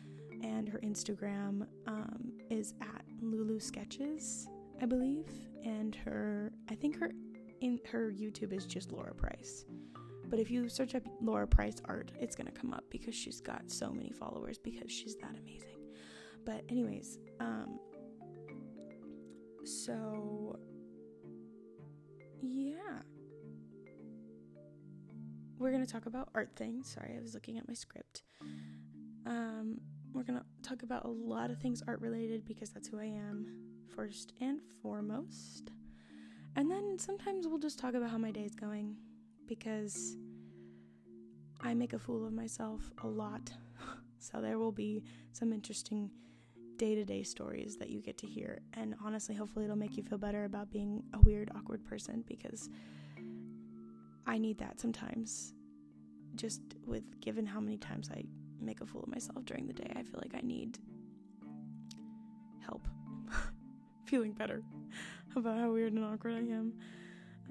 and 0.43 0.69
her 0.69 0.79
Instagram 0.81 1.67
um, 1.87 2.33
is 2.51 2.75
at 2.81 3.05
Lulu 3.21 3.61
Sketches. 3.61 4.49
I 4.81 4.87
believe, 4.87 5.27
and 5.65 5.95
her 5.97 6.53
I 6.71 6.75
think 6.75 6.99
her 7.01 7.11
in 7.61 7.81
her 7.91 8.13
YouTube 8.13 8.53
is 8.53 8.65
just 8.67 8.93
Laura 8.93 9.15
Price. 9.15 9.65
But 10.31 10.39
if 10.39 10.51
you 10.51 10.69
search 10.69 10.95
up 10.95 11.03
Laura 11.23 11.47
Price 11.47 11.77
art, 11.87 12.13
it's 12.21 12.37
gonna 12.37 12.51
come 12.51 12.73
up 12.73 12.85
because 12.91 13.15
she's 13.15 13.41
got 13.41 13.71
so 13.71 13.91
many 13.91 14.13
followers 14.13 14.59
because 14.59 14.93
she's 14.93 15.17
that 15.17 15.35
amazing. 15.41 15.79
But 16.45 16.65
anyways, 16.69 17.19
um, 17.41 17.79
so 19.65 20.59
yeah, 22.43 23.03
we're 25.59 25.73
gonna 25.73 25.87
talk 25.87 26.07
about 26.07 26.29
art 26.35 26.51
things. 26.57 26.93
Sorry, 26.93 27.15
I 27.17 27.21
was 27.21 27.35
looking 27.35 27.59
at 27.59 27.67
my 27.67 27.75
script. 27.75 28.23
Um, 29.27 29.81
we're 30.13 30.23
gonna 30.23 30.45
talk 30.63 30.83
about 30.83 31.05
a 31.05 31.09
lot 31.09 31.51
of 31.51 31.59
things 31.59 31.83
art 31.87 32.01
related 32.01 32.45
because 32.45 32.71
that's 32.71 32.89
who 32.89 32.99
I 32.99 33.05
am 33.05 33.47
first 33.95 34.33
and 34.41 34.61
foremost. 34.83 35.71
And 36.57 36.71
then 36.71 36.99
sometimes 36.99 37.47
we'll 37.47 37.59
just 37.59 37.79
talk 37.79 37.95
about 37.95 38.11
how 38.11 38.19
my 38.19 38.31
day's 38.31 38.55
going 38.55 38.97
because 39.47 40.17
I 41.61 41.75
make 41.75 41.93
a 41.93 41.99
fool 41.99 42.27
of 42.27 42.33
myself 42.33 42.91
a 43.03 43.07
lot. 43.07 43.53
so 44.19 44.41
there 44.41 44.59
will 44.59 44.73
be 44.73 45.03
some 45.33 45.53
interesting 45.53 46.11
day 46.79 46.95
to 46.95 47.05
day 47.05 47.23
stories 47.23 47.77
that 47.77 47.91
you 47.91 48.01
get 48.01 48.17
to 48.19 48.27
hear. 48.27 48.61
And 48.75 48.95
honestly, 49.05 49.35
hopefully, 49.35 49.65
it'll 49.65 49.77
make 49.77 49.97
you 49.97 50.03
feel 50.03 50.19
better 50.19 50.45
about 50.45 50.71
being 50.71 51.03
a 51.13 51.19
weird, 51.21 51.51
awkward 51.55 51.85
person 51.85 52.25
because 52.27 52.71
I 54.27 54.39
need 54.39 54.59
that 54.59 54.81
sometimes. 54.81 55.53
Just 56.35 56.61
with 56.87 57.21
given 57.21 57.45
how 57.47 57.61
many 57.61 57.77
times 57.77 58.11
I 58.13 58.25
make 58.61 58.81
a 58.81 58.87
fool 58.87 59.03
of 59.03 59.09
myself 59.09 59.45
during 59.45 59.67
the 59.67 59.73
day, 59.73 59.91
I 59.97 60.03
feel 60.03 60.21
like 60.23 60.35
I 60.35 60.47
need 60.47 60.79
help 62.65 62.87
feeling 64.05 64.33
better 64.33 64.63
about 65.37 65.59
how 65.59 65.73
weird 65.73 65.93
and 65.93 66.05
awkward 66.05 66.35
I 66.35 66.39
am. 66.39 66.73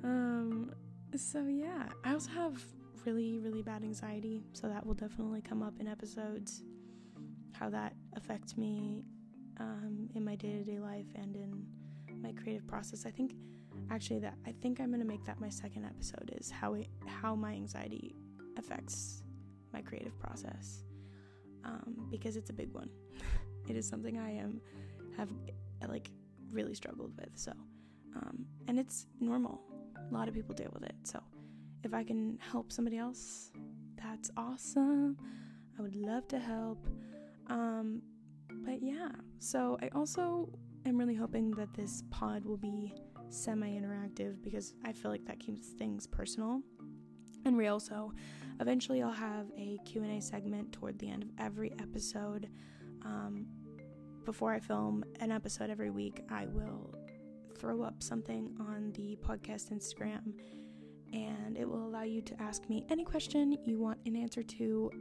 Um, 0.03 0.71
so 1.15 1.47
yeah, 1.47 1.87
I 2.03 2.13
also 2.13 2.31
have 2.31 2.63
really, 3.05 3.39
really 3.39 3.61
bad 3.61 3.83
anxiety, 3.83 4.43
so 4.53 4.67
that 4.67 4.85
will 4.85 4.93
definitely 4.93 5.41
come 5.41 5.63
up 5.63 5.73
in 5.79 5.87
episodes. 5.87 6.63
How 7.53 7.69
that 7.71 7.93
affects 8.15 8.55
me 8.55 9.03
um, 9.59 10.09
in 10.15 10.23
my 10.23 10.35
day 10.35 10.53
to 10.53 10.63
day 10.63 10.79
life 10.79 11.07
and 11.15 11.35
in 11.35 11.65
my 12.21 12.31
creative 12.33 12.67
process. 12.67 13.05
I 13.05 13.11
think 13.11 13.33
actually 13.91 14.19
that 14.19 14.35
I 14.45 14.53
think 14.61 14.79
I'm 14.79 14.91
gonna 14.91 15.05
make 15.05 15.23
that 15.25 15.39
my 15.39 15.49
second 15.49 15.85
episode 15.85 16.33
is 16.37 16.49
how 16.49 16.73
it 16.73 16.87
how 17.05 17.35
my 17.35 17.53
anxiety 17.53 18.15
affects 18.57 19.23
my 19.73 19.81
creative 19.81 20.17
process 20.19 20.83
um, 21.63 22.07
because 22.09 22.37
it's 22.37 22.49
a 22.49 22.53
big 22.53 22.73
one. 22.73 22.89
it 23.69 23.75
is 23.75 23.87
something 23.87 24.17
I 24.17 24.31
am 24.31 24.61
have 25.15 25.29
like 25.87 26.09
really 26.51 26.73
struggled 26.73 27.15
with. 27.17 27.31
So 27.35 27.51
um, 28.15 28.45
and 28.67 28.79
it's 28.79 29.07
normal. 29.19 29.61
A 30.09 30.13
lot 30.13 30.27
of 30.27 30.33
people 30.33 30.55
deal 30.55 30.71
with 30.73 30.83
it. 30.83 30.95
So 31.03 31.19
if 31.83 31.93
I 31.93 32.03
can 32.03 32.39
help 32.51 32.71
somebody 32.71 32.97
else, 32.97 33.51
that's 34.01 34.31
awesome. 34.37 35.17
I 35.77 35.81
would 35.81 35.95
love 35.95 36.27
to 36.29 36.39
help. 36.39 36.87
Um, 37.47 38.01
but 38.63 38.81
yeah, 38.81 39.09
so 39.39 39.77
I 39.81 39.89
also 39.95 40.49
am 40.85 40.97
really 40.97 41.15
hoping 41.15 41.51
that 41.51 41.73
this 41.73 42.03
pod 42.09 42.45
will 42.45 42.57
be 42.57 42.93
semi 43.29 43.69
interactive 43.69 44.41
because 44.41 44.73
I 44.85 44.93
feel 44.93 45.11
like 45.11 45.25
that 45.25 45.39
keeps 45.39 45.69
things 45.69 46.07
personal 46.07 46.61
and 47.45 47.57
real. 47.57 47.79
So 47.79 48.13
eventually 48.59 49.01
I'll 49.01 49.11
have 49.11 49.47
a 49.57 49.79
Q&A 49.85 50.21
segment 50.21 50.71
toward 50.71 50.97
the 50.99 51.09
end 51.09 51.23
of 51.23 51.29
every 51.37 51.73
episode. 51.79 52.49
Um, 53.03 53.47
before 54.25 54.53
I 54.53 54.59
film 54.59 55.03
an 55.19 55.31
episode 55.31 55.69
every 55.69 55.89
week, 55.89 56.21
I 56.29 56.47
will 56.47 56.93
throw 57.57 57.81
up 57.81 58.03
something 58.03 58.55
on 58.59 58.91
the 58.93 59.17
podcast 59.21 59.71
Instagram 59.71 60.33
and 61.13 61.57
it 61.57 61.67
will 61.67 61.87
allow 61.87 62.03
you 62.03 62.21
to 62.21 62.41
ask 62.41 62.67
me 62.69 62.85
any 62.89 63.03
question 63.03 63.57
you 63.65 63.79
want 63.79 63.97
an 64.05 64.15
answer 64.15 64.43
to 64.43 64.91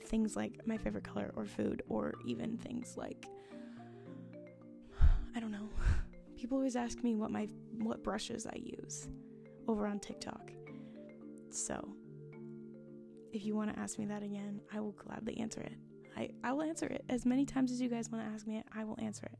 things 0.00 0.36
like 0.36 0.66
my 0.66 0.76
favorite 0.76 1.04
color 1.04 1.32
or 1.36 1.44
food 1.44 1.82
or 1.88 2.14
even 2.24 2.56
things 2.58 2.96
like 2.96 3.26
I 5.34 5.40
don't 5.40 5.52
know. 5.52 5.68
People 6.36 6.58
always 6.58 6.76
ask 6.76 7.02
me 7.02 7.14
what 7.14 7.30
my 7.30 7.48
what 7.78 8.02
brushes 8.02 8.46
I 8.46 8.56
use 8.56 9.08
over 9.68 9.86
on 9.86 10.00
TikTok. 10.00 10.50
So, 11.50 11.88
if 13.32 13.44
you 13.44 13.54
want 13.54 13.72
to 13.74 13.78
ask 13.78 13.98
me 13.98 14.06
that 14.06 14.22
again, 14.22 14.60
I 14.72 14.80
will 14.80 14.92
gladly 14.92 15.38
answer 15.38 15.60
it. 15.60 15.74
I, 16.16 16.30
I 16.42 16.52
will 16.52 16.62
answer 16.62 16.86
it 16.86 17.04
as 17.08 17.26
many 17.26 17.44
times 17.44 17.70
as 17.70 17.80
you 17.80 17.88
guys 17.88 18.10
want 18.10 18.24
to 18.24 18.30
ask 18.32 18.46
me 18.46 18.58
it. 18.58 18.64
I 18.74 18.84
will 18.84 18.98
answer 18.98 19.26
it. 19.26 19.38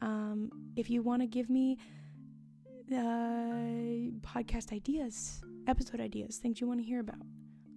Um, 0.00 0.50
if 0.76 0.88
you 0.88 1.02
want 1.02 1.22
to 1.22 1.26
give 1.26 1.50
me 1.50 1.78
uh, 2.90 4.14
podcast 4.26 4.72
ideas, 4.72 5.42
episode 5.66 6.00
ideas, 6.00 6.38
things 6.38 6.60
you 6.60 6.66
want 6.66 6.80
to 6.80 6.86
hear 6.86 7.00
about, 7.00 7.20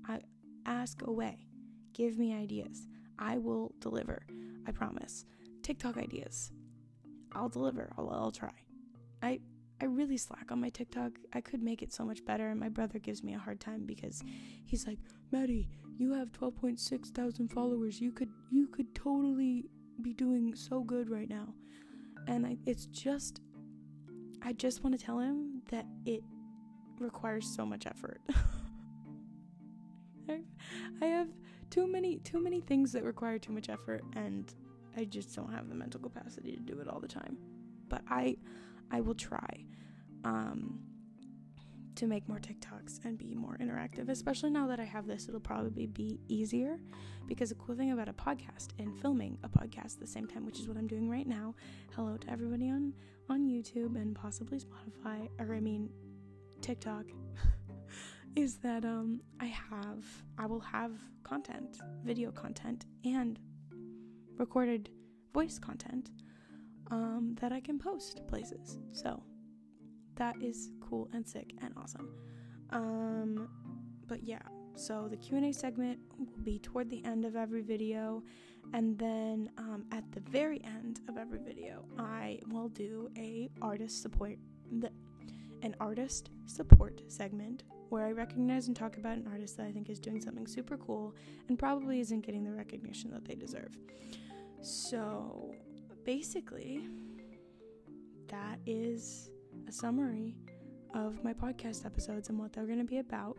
I 0.07 0.19
ask 0.65 1.01
away. 1.05 1.50
Give 1.93 2.17
me 2.17 2.33
ideas. 2.33 2.87
I 3.19 3.37
will 3.37 3.73
deliver. 3.79 4.25
I 4.67 4.71
promise. 4.71 5.25
TikTok 5.63 5.97
ideas. 5.97 6.51
I'll 7.33 7.49
deliver. 7.49 7.91
I'll, 7.97 8.09
I'll 8.09 8.31
try. 8.31 8.53
I 9.21 9.39
I 9.81 9.85
really 9.85 10.17
slack 10.17 10.51
on 10.51 10.61
my 10.61 10.69
TikTok. 10.69 11.13
I 11.33 11.41
could 11.41 11.63
make 11.63 11.81
it 11.81 11.91
so 11.91 12.05
much 12.05 12.23
better, 12.23 12.49
and 12.49 12.59
my 12.59 12.69
brother 12.69 12.99
gives 12.99 13.23
me 13.23 13.33
a 13.33 13.39
hard 13.39 13.59
time 13.59 13.85
because 13.85 14.21
he's 14.65 14.85
like, 14.85 14.99
Madi, 15.31 15.67
you 15.97 16.13
have 16.13 16.31
12.6 16.31 17.07
thousand 17.07 17.47
followers. 17.49 17.99
You 17.99 18.11
could 18.11 18.29
you 18.51 18.67
could 18.67 18.93
totally 18.93 19.65
be 20.01 20.13
doing 20.13 20.55
so 20.55 20.81
good 20.81 21.09
right 21.09 21.29
now 21.29 21.53
and 22.27 22.45
I, 22.45 22.57
it's 22.65 22.85
just 22.87 23.41
I 24.43 24.53
just 24.53 24.83
want 24.83 24.97
to 24.97 25.03
tell 25.03 25.19
him 25.19 25.61
that 25.69 25.85
it 26.05 26.23
requires 26.99 27.45
so 27.55 27.65
much 27.65 27.85
effort. 27.85 28.21
I, 30.31 31.05
I 31.05 31.05
have 31.07 31.29
too 31.69 31.87
many 31.87 32.17
too 32.19 32.41
many 32.41 32.61
things 32.61 32.91
that 32.93 33.03
require 33.03 33.37
too 33.37 33.51
much 33.51 33.69
effort 33.69 34.03
and 34.15 34.53
I 34.97 35.05
just 35.05 35.35
don't 35.35 35.51
have 35.51 35.69
the 35.69 35.75
mental 35.75 35.99
capacity 36.01 36.53
to 36.53 36.59
do 36.59 36.79
it 36.79 36.87
all 36.87 36.99
the 36.99 37.07
time. 37.07 37.37
But 37.87 38.01
I 38.09 38.37
I 38.91 39.01
will 39.01 39.15
try. 39.15 39.65
Um 40.23 40.81
to 41.95 42.07
make 42.07 42.27
more 42.27 42.39
TikToks 42.39 43.03
and 43.05 43.17
be 43.17 43.35
more 43.35 43.57
interactive. 43.61 44.09
Especially 44.09 44.49
now 44.49 44.65
that 44.67 44.79
I 44.79 44.85
have 44.85 45.07
this, 45.07 45.27
it'll 45.27 45.39
probably 45.39 45.87
be 45.87 46.19
easier 46.27 46.79
because 47.27 47.49
the 47.49 47.55
cool 47.55 47.75
thing 47.75 47.91
about 47.91 48.07
a 48.07 48.13
podcast 48.13 48.69
and 48.79 48.99
filming 49.01 49.37
a 49.43 49.49
podcast 49.49 49.95
at 49.95 49.99
the 49.99 50.07
same 50.07 50.25
time, 50.25 50.45
which 50.45 50.59
is 50.59 50.67
what 50.67 50.77
I'm 50.77 50.87
doing 50.87 51.09
right 51.09 51.27
now. 51.27 51.53
Hello 51.95 52.17
to 52.17 52.29
everybody 52.29 52.69
on 52.69 52.93
on 53.29 53.45
YouTube 53.45 53.95
and 53.95 54.15
possibly 54.15 54.59
Spotify, 54.59 55.29
or 55.39 55.53
I 55.53 55.59
mean 55.59 55.89
TikTok. 56.61 57.05
is 58.35 58.57
that 58.57 58.85
um 58.85 59.21
I 59.39 59.45
have 59.45 60.05
I 60.37 60.45
will 60.45 60.59
have 60.59 60.93
content, 61.23 61.79
video 62.03 62.31
content 62.31 62.85
and 63.05 63.39
recorded 64.37 64.89
voice 65.33 65.59
content 65.59 66.11
um 66.89 67.35
that 67.41 67.51
I 67.51 67.59
can 67.59 67.79
post 67.79 68.21
places. 68.27 68.79
So 68.91 69.23
that 70.15 70.35
is 70.41 70.71
cool 70.81 71.09
and 71.13 71.27
sick 71.27 71.53
and 71.61 71.73
awesome. 71.77 72.09
Um, 72.71 73.49
but 74.07 74.23
yeah, 74.23 74.41
so 74.75 75.07
the 75.09 75.17
Q&A 75.17 75.51
segment 75.51 75.99
will 76.17 76.43
be 76.43 76.59
toward 76.59 76.89
the 76.89 77.03
end 77.05 77.25
of 77.25 77.35
every 77.35 77.61
video 77.61 78.23
and 78.73 78.97
then 78.97 79.49
um, 79.57 79.85
at 79.91 80.09
the 80.11 80.21
very 80.21 80.61
end 80.63 81.01
of 81.09 81.17
every 81.17 81.39
video 81.39 81.83
I 81.97 82.39
will 82.47 82.69
do 82.69 83.09
a 83.17 83.49
artist 83.61 84.01
support 84.01 84.37
an 85.63 85.75
artist 85.79 86.29
support 86.45 87.01
segment 87.07 87.63
where 87.91 88.05
I 88.05 88.13
recognize 88.13 88.67
and 88.67 88.75
talk 88.75 88.95
about 88.95 89.17
an 89.17 89.27
artist 89.29 89.57
that 89.57 89.65
I 89.65 89.71
think 89.73 89.89
is 89.89 89.99
doing 89.99 90.21
something 90.21 90.47
super 90.47 90.77
cool 90.77 91.13
and 91.49 91.59
probably 91.59 91.99
isn't 91.99 92.21
getting 92.21 92.45
the 92.45 92.53
recognition 92.53 93.11
that 93.11 93.25
they 93.25 93.35
deserve. 93.35 93.77
So 94.61 95.53
basically 96.05 96.87
that 98.29 98.59
is 98.65 99.29
a 99.67 99.73
summary 99.73 100.37
of 100.93 101.21
my 101.21 101.33
podcast 101.33 101.85
episodes 101.85 102.29
and 102.29 102.39
what 102.39 102.53
they're 102.53 102.65
going 102.65 102.79
to 102.79 102.85
be 102.85 102.99
about. 102.99 103.37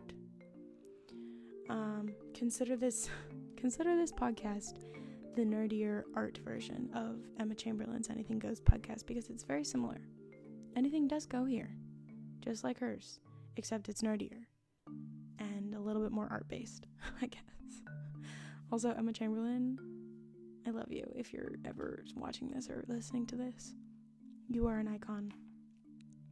Um, 1.69 2.13
consider 2.35 2.75
this 2.75 3.09
consider 3.57 3.95
this 3.95 4.11
podcast 4.11 4.75
the 5.35 5.41
nerdier 5.41 6.03
art 6.15 6.37
version 6.45 6.91
of 6.93 7.17
Emma 7.39 7.55
Chamberlain's 7.55 8.11
Anything 8.11 8.37
Goes 8.37 8.61
podcast 8.61 9.07
because 9.07 9.29
it's 9.29 9.43
very 9.43 9.63
similar. 9.63 9.99
Anything 10.75 11.07
does 11.07 11.25
go 11.25 11.43
here, 11.43 11.75
just 12.39 12.63
like 12.63 12.79
hers, 12.79 13.19
except 13.57 13.89
it's 13.89 14.01
nerdier 14.01 14.45
and 15.39 15.75
a 15.75 15.79
little 15.79 16.01
bit 16.01 16.11
more 16.11 16.27
art 16.29 16.47
based, 16.47 16.87
I 17.21 17.27
guess. 17.27 17.41
Also, 18.71 18.91
Emma 18.91 19.13
Chamberlain, 19.13 19.77
I 20.65 20.71
love 20.71 20.91
you 20.91 21.11
if 21.15 21.33
you're 21.33 21.53
ever 21.65 22.03
watching 22.15 22.49
this 22.49 22.69
or 22.69 22.83
listening 22.87 23.27
to 23.27 23.35
this. 23.35 23.75
You 24.49 24.67
are 24.67 24.79
an 24.79 24.87
icon. 24.87 25.33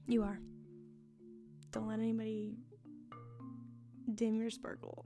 You 0.07 0.23
are. 0.23 0.39
Don't 1.71 1.87
let 1.87 1.99
anybody 1.99 2.57
dim 4.15 4.35
your 4.35 4.49
sparkle. 4.49 5.05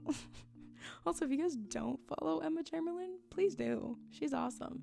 also, 1.06 1.24
if 1.24 1.30
you 1.30 1.38
guys 1.38 1.56
don't 1.56 2.00
follow 2.08 2.40
Emma 2.40 2.62
Chamberlain, 2.62 3.18
please 3.30 3.54
do. 3.54 3.98
She's 4.10 4.32
awesome 4.32 4.82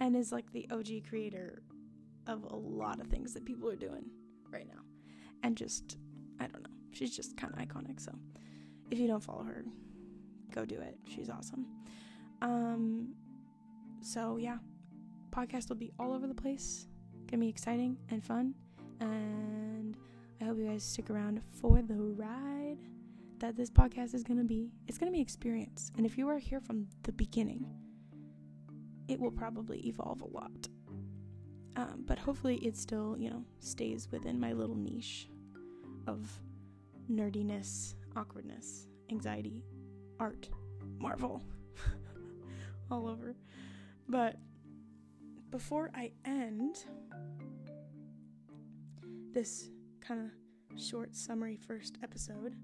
and 0.00 0.16
is 0.16 0.32
like 0.32 0.50
the 0.52 0.66
OG 0.70 1.08
creator 1.08 1.62
of 2.26 2.44
a 2.44 2.56
lot 2.56 3.00
of 3.00 3.06
things 3.06 3.34
that 3.34 3.44
people 3.44 3.68
are 3.68 3.76
doing 3.76 4.04
right 4.50 4.66
now. 4.66 4.80
And 5.42 5.56
just, 5.56 5.96
I 6.42 6.46
don't 6.48 6.62
know. 6.62 6.70
She's 6.90 7.14
just 7.14 7.36
kind 7.36 7.52
of 7.52 7.58
iconic. 7.58 8.00
So 8.00 8.12
if 8.90 8.98
you 8.98 9.06
don't 9.06 9.22
follow 9.22 9.44
her, 9.44 9.64
go 10.50 10.64
do 10.64 10.80
it. 10.80 10.98
She's 11.08 11.30
awesome. 11.30 11.66
Um, 12.40 13.14
so 14.00 14.36
yeah, 14.36 14.58
podcast 15.30 15.68
will 15.68 15.76
be 15.76 15.92
all 15.98 16.12
over 16.12 16.26
the 16.26 16.34
place. 16.34 16.86
Gonna 17.30 17.40
be 17.40 17.48
exciting 17.48 17.96
and 18.10 18.24
fun. 18.24 18.54
And 19.00 19.96
I 20.40 20.44
hope 20.44 20.58
you 20.58 20.66
guys 20.66 20.84
stick 20.84 21.10
around 21.10 21.40
for 21.50 21.80
the 21.82 21.94
ride 21.94 22.78
that 23.38 23.56
this 23.56 23.70
podcast 23.70 24.14
is 24.14 24.22
gonna 24.22 24.44
be. 24.44 24.72
It's 24.88 24.98
gonna 24.98 25.12
be 25.12 25.20
experience. 25.20 25.90
And 25.96 26.04
if 26.04 26.18
you 26.18 26.28
are 26.28 26.38
here 26.38 26.60
from 26.60 26.88
the 27.04 27.12
beginning, 27.12 27.66
it 29.08 29.20
will 29.20 29.30
probably 29.30 29.86
evolve 29.86 30.22
a 30.22 30.26
lot. 30.26 30.68
Um, 31.76 32.04
but 32.06 32.18
hopefully, 32.18 32.56
it 32.56 32.76
still, 32.76 33.16
you 33.18 33.30
know, 33.30 33.44
stays 33.60 34.08
within 34.10 34.38
my 34.38 34.52
little 34.52 34.76
niche 34.76 35.28
of 36.06 36.28
nerdiness, 37.10 37.94
awkwardness, 38.16 38.86
anxiety, 39.10 39.64
art, 40.18 40.48
Marvel, 40.98 41.42
all 42.90 43.08
over. 43.08 43.34
But 44.08 44.36
before 45.50 45.90
I 45.94 46.12
end 46.24 46.84
this 49.32 49.70
kind 50.00 50.20
of 50.20 50.80
short 50.80 51.14
summary 51.14 51.56
first 51.56 51.98
episode, 52.02 52.54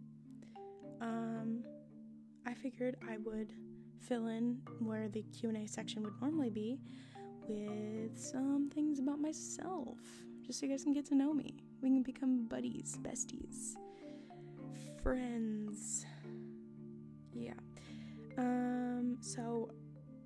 um, 1.00 1.64
I 2.46 2.54
figured 2.54 2.96
I 3.08 3.18
would 3.18 3.52
fill 4.00 4.28
in 4.28 4.60
where 4.80 5.08
the 5.08 5.22
Q&A 5.22 5.66
section 5.66 6.02
would 6.02 6.20
normally 6.20 6.50
be 6.50 6.80
with 7.46 8.18
some 8.18 8.70
things 8.72 8.98
about 8.98 9.20
myself, 9.20 9.98
just 10.46 10.60
so 10.60 10.66
you 10.66 10.72
guys 10.72 10.84
can 10.84 10.92
get 10.92 11.06
to 11.06 11.14
know 11.14 11.32
me. 11.32 11.56
We 11.80 11.90
can 11.90 12.02
become 12.02 12.46
buddies, 12.46 12.98
besties, 13.02 13.76
friends. 15.02 16.04
Yeah. 17.32 17.52
Um, 18.36 19.18
so 19.20 19.70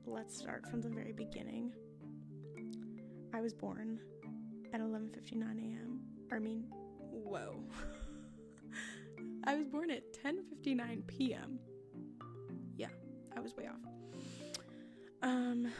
let's 0.07 0.37
start 0.37 0.67
from 0.71 0.81
the 0.81 0.89
very 0.89 1.13
beginning. 1.13 1.73
I 3.35 3.41
was 3.41 3.53
born 3.53 4.01
at 4.73 4.81
11:59 4.81 5.43
a.m. 5.43 6.01
I 6.31 6.39
mean, 6.39 6.65
whoa. 7.11 7.63
I 9.45 9.57
was 9.57 9.67
born 9.69 9.91
at 9.91 10.03
10:59 10.23 11.07
p.m. 11.07 11.59
Yeah, 12.77 12.89
I 13.37 13.41
was 13.41 13.57
way 13.57 13.67
off. 13.69 14.63
Um 15.23 15.71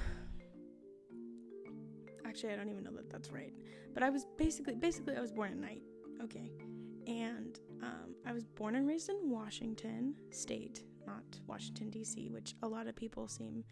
Actually, 2.33 2.55
I 2.55 2.57
don't 2.57 2.71
even 2.71 2.83
know 2.83 2.93
that 2.93 3.11
that's 3.11 3.31
right. 3.31 3.53
But 3.93 4.03
I 4.03 4.09
was 4.09 4.25
basically 4.39 4.75
basically 4.75 5.15
I 5.15 5.21
was 5.21 5.31
born 5.31 5.51
at 5.51 5.59
night. 5.59 5.83
Okay. 6.23 6.51
And 7.07 7.61
um, 7.83 8.15
I 8.25 8.33
was 8.33 8.47
born 8.47 8.75
and 8.75 8.89
raised 8.89 9.11
in 9.11 9.29
Washington 9.29 10.15
State, 10.31 10.83
not 11.07 11.25
Washington 11.47 11.91
D.C., 11.91 12.31
which 12.31 12.55
a 12.63 12.67
lot 12.67 12.87
of 12.87 12.97
people 12.97 13.29
seem 13.29 13.65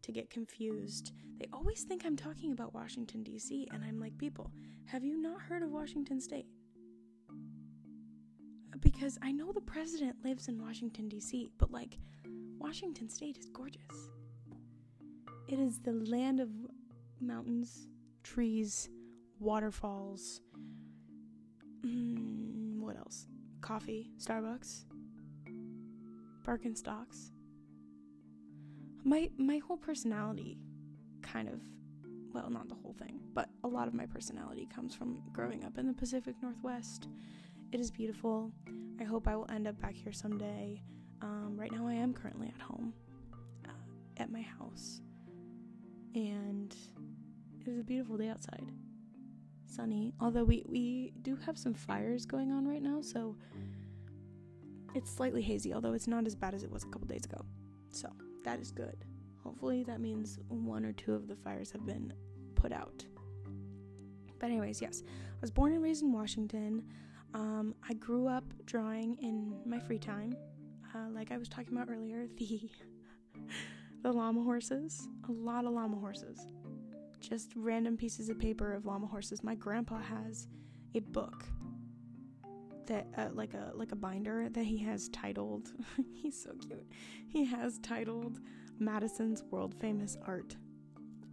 to 0.00 0.12
get 0.12 0.30
confused. 0.30 1.12
They 1.38 1.46
always 1.52 1.82
think 1.82 2.06
I'm 2.06 2.16
talking 2.16 2.52
about 2.52 2.72
Washington 2.72 3.22
D.C., 3.22 3.68
and 3.70 3.84
I'm 3.84 4.00
like, 4.00 4.16
people, 4.16 4.50
have 4.86 5.04
you 5.04 5.20
not 5.20 5.42
heard 5.42 5.62
of 5.62 5.70
Washington 5.70 6.18
State? 6.18 6.46
Because 8.80 9.18
I 9.20 9.30
know 9.30 9.52
the 9.52 9.60
president 9.60 10.16
lives 10.24 10.48
in 10.48 10.62
Washington 10.62 11.10
D.C., 11.10 11.50
but 11.58 11.70
like, 11.70 11.98
Washington 12.56 13.10
State 13.10 13.36
is 13.36 13.50
gorgeous. 13.50 13.82
It 15.48 15.58
is 15.58 15.80
the 15.80 15.92
land 15.92 16.40
of 16.40 16.48
mountains, 17.20 17.88
trees, 18.26 18.88
waterfalls. 19.38 20.40
Mm, 21.84 22.80
what 22.80 22.96
else? 22.96 23.26
Coffee, 23.60 24.10
Starbucks, 24.18 24.84
Birkenstocks. 26.44 27.30
My 29.04 29.30
my 29.38 29.58
whole 29.58 29.76
personality 29.76 30.58
kind 31.22 31.48
of 31.48 31.60
well, 32.32 32.50
not 32.50 32.68
the 32.68 32.74
whole 32.74 32.92
thing, 32.92 33.20
but 33.32 33.48
a 33.64 33.68
lot 33.68 33.88
of 33.88 33.94
my 33.94 34.04
personality 34.04 34.68
comes 34.74 34.94
from 34.94 35.22
growing 35.32 35.64
up 35.64 35.78
in 35.78 35.86
the 35.86 35.94
Pacific 35.94 36.34
Northwest. 36.42 37.08
It 37.72 37.80
is 37.80 37.90
beautiful. 37.90 38.52
I 39.00 39.04
hope 39.04 39.26
I 39.26 39.36
will 39.36 39.50
end 39.50 39.66
up 39.66 39.80
back 39.80 39.94
here 39.94 40.12
someday. 40.12 40.82
Um, 41.22 41.56
right 41.56 41.72
now, 41.72 41.86
I 41.86 41.94
am 41.94 42.12
currently 42.12 42.52
at 42.54 42.60
home, 42.60 42.92
uh, 43.66 43.70
at 44.18 44.30
my 44.30 44.42
house, 44.42 45.00
and 46.14 46.76
it 47.66 47.70
is 47.70 47.78
a 47.80 47.84
beautiful 47.84 48.16
day 48.16 48.28
outside. 48.28 48.70
Sunny, 49.66 50.14
although 50.20 50.44
we, 50.44 50.64
we 50.68 51.12
do 51.22 51.36
have 51.44 51.58
some 51.58 51.74
fires 51.74 52.24
going 52.24 52.52
on 52.52 52.66
right 52.66 52.82
now, 52.82 53.00
so 53.00 53.36
it's 54.94 55.10
slightly 55.10 55.42
hazy, 55.42 55.74
although 55.74 55.92
it's 55.92 56.06
not 56.06 56.26
as 56.26 56.34
bad 56.34 56.54
as 56.54 56.62
it 56.62 56.70
was 56.70 56.84
a 56.84 56.86
couple 56.86 57.08
days 57.08 57.24
ago. 57.24 57.44
So 57.90 58.08
that 58.44 58.60
is 58.60 58.70
good. 58.70 59.04
Hopefully, 59.42 59.82
that 59.84 60.00
means 60.00 60.38
one 60.48 60.84
or 60.84 60.92
two 60.92 61.14
of 61.14 61.28
the 61.28 61.36
fires 61.36 61.70
have 61.72 61.84
been 61.84 62.12
put 62.54 62.72
out. 62.72 63.04
But, 64.38 64.46
anyways, 64.46 64.80
yes, 64.80 65.02
I 65.06 65.40
was 65.40 65.50
born 65.50 65.72
and 65.72 65.82
raised 65.82 66.02
in 66.02 66.12
Washington. 66.12 66.84
Um, 67.34 67.74
I 67.88 67.94
grew 67.94 68.28
up 68.28 68.44
drawing 68.64 69.16
in 69.16 69.54
my 69.64 69.78
free 69.78 69.98
time. 69.98 70.36
Uh, 70.94 71.10
like 71.10 71.32
I 71.32 71.36
was 71.36 71.48
talking 71.48 71.76
about 71.76 71.90
earlier, 71.90 72.26
the 72.38 72.70
the 74.02 74.12
llama 74.12 74.42
horses, 74.42 75.08
a 75.28 75.32
lot 75.32 75.64
of 75.64 75.72
llama 75.72 75.98
horses 75.98 76.46
just 77.28 77.52
random 77.56 77.96
pieces 77.96 78.28
of 78.28 78.38
paper 78.38 78.72
of 78.72 78.86
llama 78.86 79.06
horses. 79.06 79.42
My 79.42 79.54
grandpa 79.54 79.98
has 79.98 80.46
a 80.94 81.00
book 81.00 81.44
that 82.86 83.06
uh, 83.16 83.28
like 83.32 83.54
a 83.54 83.72
like 83.74 83.90
a 83.92 83.96
binder 83.96 84.48
that 84.48 84.64
he 84.64 84.78
has 84.78 85.08
titled 85.08 85.72
he's 86.14 86.40
so 86.40 86.52
cute. 86.66 86.86
He 87.28 87.44
has 87.44 87.78
titled 87.78 88.38
Madison's 88.78 89.42
world 89.50 89.74
famous 89.74 90.16
art. 90.26 90.56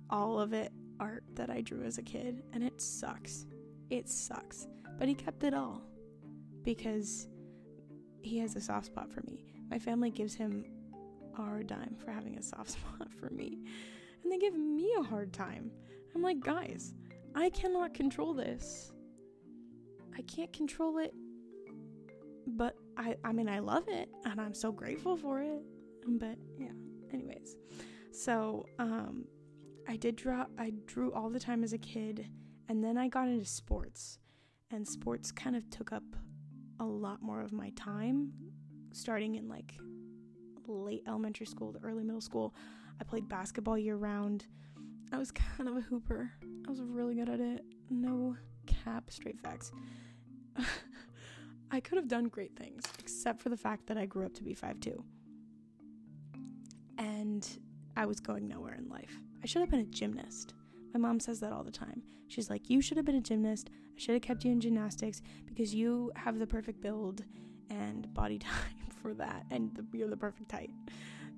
All 0.10 0.40
of 0.40 0.54
it 0.54 0.72
art 1.00 1.24
that 1.36 1.50
I 1.50 1.62
drew 1.62 1.84
as 1.84 1.98
a 1.98 2.04
kid 2.04 2.44
and 2.54 2.64
it 2.64 2.82
sucks. 2.82 3.46
It 3.90 4.10
sucks. 4.10 4.68
But 4.98 5.08
he 5.08 5.14
kept 5.14 5.44
it 5.44 5.54
all 5.54 5.82
because 6.64 7.28
he 8.22 8.40
has 8.40 8.56
a 8.56 8.62
soft 8.62 8.88
spot 8.88 9.12
for 9.12 9.22
me. 9.28 9.46
My 9.70 9.78
family 9.78 10.10
gives 10.10 10.34
him 10.34 10.66
our 11.38 11.64
dime 11.64 11.96
for 12.04 12.12
having 12.12 12.38
a 12.38 12.44
soft 12.44 12.72
spot 12.78 13.12
for 13.20 13.30
me 13.30 13.60
and 14.24 14.32
they 14.32 14.38
give 14.38 14.56
me 14.56 14.94
a 14.98 15.04
hard 15.04 15.34
time. 15.34 15.72
I'm 16.16 16.22
like, 16.22 16.40
guys, 16.40 16.94
I 17.36 17.50
cannot 17.50 17.94
control 17.94 18.34
this. 18.34 18.92
I 20.16 20.22
can't 20.24 20.54
control 20.54 21.00
it, 21.00 21.14
but 22.48 22.76
I 22.98 23.16
I 23.24 23.32
mean 23.32 23.50
I 23.50 23.60
love 23.60 23.86
it 23.88 24.10
and 24.26 24.40
I'm 24.40 24.54
so 24.54 24.72
grateful 24.72 25.18
for 25.18 25.42
it. 25.42 25.62
But 26.08 26.38
yeah, 26.58 26.72
anyways. 27.12 27.56
So, 28.12 28.66
um 28.80 29.26
I 29.88 29.96
did 29.98 30.16
draw 30.16 30.46
I 30.58 30.74
drew 30.86 31.12
all 31.14 31.30
the 31.30 31.40
time 31.40 31.64
as 31.64 31.74
a 31.74 31.78
kid 31.78 32.28
and 32.70 32.84
then 32.84 32.98
I 32.98 33.08
got 33.08 33.28
into 33.28 33.46
sports. 33.46 34.20
And 34.72 34.88
sports 34.88 35.32
kind 35.32 35.56
of 35.56 35.70
took 35.70 35.92
up 35.92 36.04
a 36.80 36.86
lot 36.86 37.22
more 37.22 37.42
of 37.42 37.52
my 37.52 37.70
time 37.76 38.34
starting 38.92 39.36
in 39.36 39.48
like 39.48 39.76
late 40.68 41.04
elementary 41.08 41.46
school 41.46 41.74
to 41.74 41.80
early 41.84 42.04
middle 42.04 42.22
school. 42.22 42.54
I 43.00 43.04
played 43.04 43.28
basketball 43.28 43.78
year 43.78 43.96
round. 43.96 44.46
I 45.12 45.18
was 45.18 45.32
kind 45.58 45.70
of 45.70 45.78
a 45.78 45.82
hooper. 45.82 46.32
I 46.66 46.70
was 46.70 46.82
really 46.82 47.16
good 47.16 47.30
at 47.30 47.40
it. 47.40 47.64
No 47.90 48.36
cap, 48.66 49.10
straight 49.10 49.40
facts. 49.40 49.72
I 51.72 51.80
could 51.80 51.98
have 51.98 52.08
done 52.08 52.26
great 52.26 52.56
things, 52.56 52.84
except 53.00 53.42
for 53.42 53.50
the 53.50 53.58
fact 53.58 53.88
that 53.88 53.98
I 53.98 54.06
grew 54.06 54.26
up 54.26 54.34
to 54.36 54.44
be 54.44 54.54
5'2. 54.54 55.04
And 57.00 57.48
I 57.98 58.06
was 58.06 58.20
going 58.20 58.48
nowhere 58.48 58.76
in 58.76 58.90
life. 58.90 59.20
I 59.44 59.48
should 59.48 59.62
have 59.62 59.70
been 59.70 59.80
a 59.80 59.86
gymnast. 59.86 60.54
My 60.94 61.00
mom 61.00 61.20
says 61.20 61.40
that 61.40 61.52
all 61.52 61.64
the 61.64 61.72
time. 61.72 62.04
She's 62.28 62.50
like, 62.50 62.70
You 62.70 62.82
should 62.82 62.98
have 62.98 63.06
been 63.06 63.16
a 63.16 63.22
gymnast. 63.22 63.70
I 63.74 64.00
should 64.00 64.14
have 64.14 64.22
kept 64.22 64.46
you 64.46 64.52
in 64.52 64.60
gymnastics 64.60 65.22
because 65.46 65.74
you 65.74 66.12
have 66.16 66.40
the 66.40 66.48
perfect 66.48 66.82
build 66.82 67.24
and 67.70 68.12
body 68.14 68.40
type 68.40 68.94
for 69.02 69.14
that, 69.16 69.46
and 69.52 69.76
the, 69.76 69.98
you're 69.98 70.10
the 70.10 70.18
perfect 70.18 70.52
height. 70.52 70.72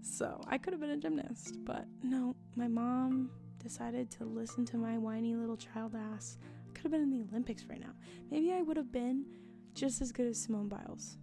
So 0.01 0.41
I 0.47 0.57
could 0.57 0.73
have 0.73 0.79
been 0.79 0.91
a 0.91 0.97
gymnast, 0.97 1.57
but 1.65 1.85
no, 2.03 2.35
my 2.55 2.67
mom 2.67 3.29
decided 3.61 4.11
to 4.11 4.25
listen 4.25 4.65
to 4.65 4.77
my 4.77 4.97
whiny 4.97 5.35
little 5.35 5.57
child 5.57 5.95
ass. 5.95 6.37
I 6.67 6.71
could 6.73 6.83
have 6.83 6.91
been 6.91 7.01
in 7.01 7.09
the 7.09 7.25
Olympics 7.31 7.65
right 7.65 7.79
now. 7.79 7.93
Maybe 8.29 8.53
I 8.53 8.61
would 8.61 8.77
have 8.77 8.91
been 8.91 9.25
just 9.73 10.01
as 10.01 10.11
good 10.11 10.27
as 10.27 10.39
Simone 10.39 10.69
Biles. 10.69 11.17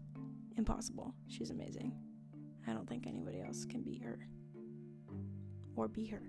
Impossible. 0.56 1.14
She's 1.28 1.50
amazing. 1.50 1.92
I 2.66 2.72
don't 2.72 2.88
think 2.88 3.06
anybody 3.06 3.40
else 3.40 3.64
can 3.64 3.82
beat 3.82 4.02
her. 4.02 4.26
Or 5.76 5.88
be 5.88 6.06
her. 6.06 6.22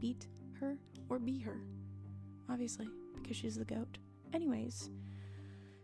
Beat 0.00 0.26
her 0.58 0.78
or 1.08 1.18
be 1.18 1.38
her. 1.40 1.60
Obviously, 2.48 2.88
because 3.20 3.36
she's 3.36 3.56
the 3.56 3.64
goat. 3.64 3.98
Anyways, 4.32 4.90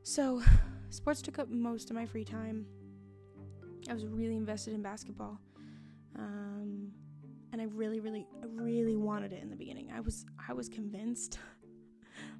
so 0.02 0.42
sports 0.90 1.22
took 1.22 1.38
up 1.38 1.48
most 1.48 1.90
of 1.90 1.96
my 1.96 2.06
free 2.06 2.24
time. 2.24 2.66
I 3.88 3.94
was 3.94 4.06
really 4.06 4.36
invested 4.36 4.74
in 4.74 4.82
basketball. 4.82 5.38
Um, 6.18 6.90
and 7.52 7.62
I 7.62 7.64
really, 7.64 8.00
really, 8.00 8.26
really 8.42 8.96
wanted 8.96 9.32
it 9.32 9.42
in 9.42 9.50
the 9.50 9.56
beginning. 9.56 9.90
I 9.94 10.00
was, 10.00 10.26
I 10.48 10.52
was 10.52 10.68
convinced. 10.68 11.38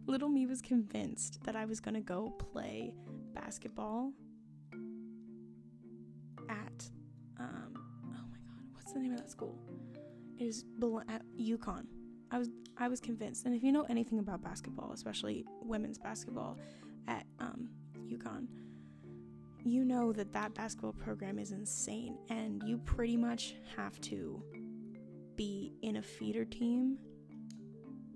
little 0.07 0.29
me 0.29 0.47
was 0.47 0.61
convinced 0.61 1.38
that 1.45 1.55
I 1.55 1.64
was 1.64 1.81
to 1.95 2.01
go 2.01 2.31
play 2.31 2.95
basketball 3.35 4.12
at 6.49 6.88
um 7.38 7.75
oh 7.77 8.27
my 8.31 8.38
god, 8.38 8.64
what's 8.73 8.93
the 8.93 8.99
name 8.99 9.12
of 9.12 9.19
that 9.19 9.31
school? 9.31 9.59
It 10.38 10.45
is 10.45 10.64
at 11.09 11.23
UConn. 11.38 11.85
I 12.31 12.38
was 12.38 12.49
I 12.79 12.88
was 12.88 13.01
convinced. 13.01 13.45
And 13.45 13.55
if 13.55 13.62
you 13.62 13.71
know 13.71 13.85
anything 13.88 14.19
about 14.19 14.43
basketball, 14.43 14.93
especially 14.93 15.45
women's 15.62 15.99
basketball 15.99 16.59
at 17.07 17.27
um 17.38 17.69
UConn, 18.09 18.47
you 19.64 19.85
know 19.85 20.12
that 20.12 20.33
that 20.33 20.55
basketball 20.55 20.92
program 20.92 21.38
is 21.38 21.53
insane 21.53 22.18
and 22.29 22.62
you 22.64 22.79
pretty 22.79 23.16
much 23.16 23.55
have 23.77 24.01
to 24.01 24.42
be 25.37 25.73
in 25.83 25.97
a 25.97 26.03
feeder 26.03 26.44
team 26.44 26.99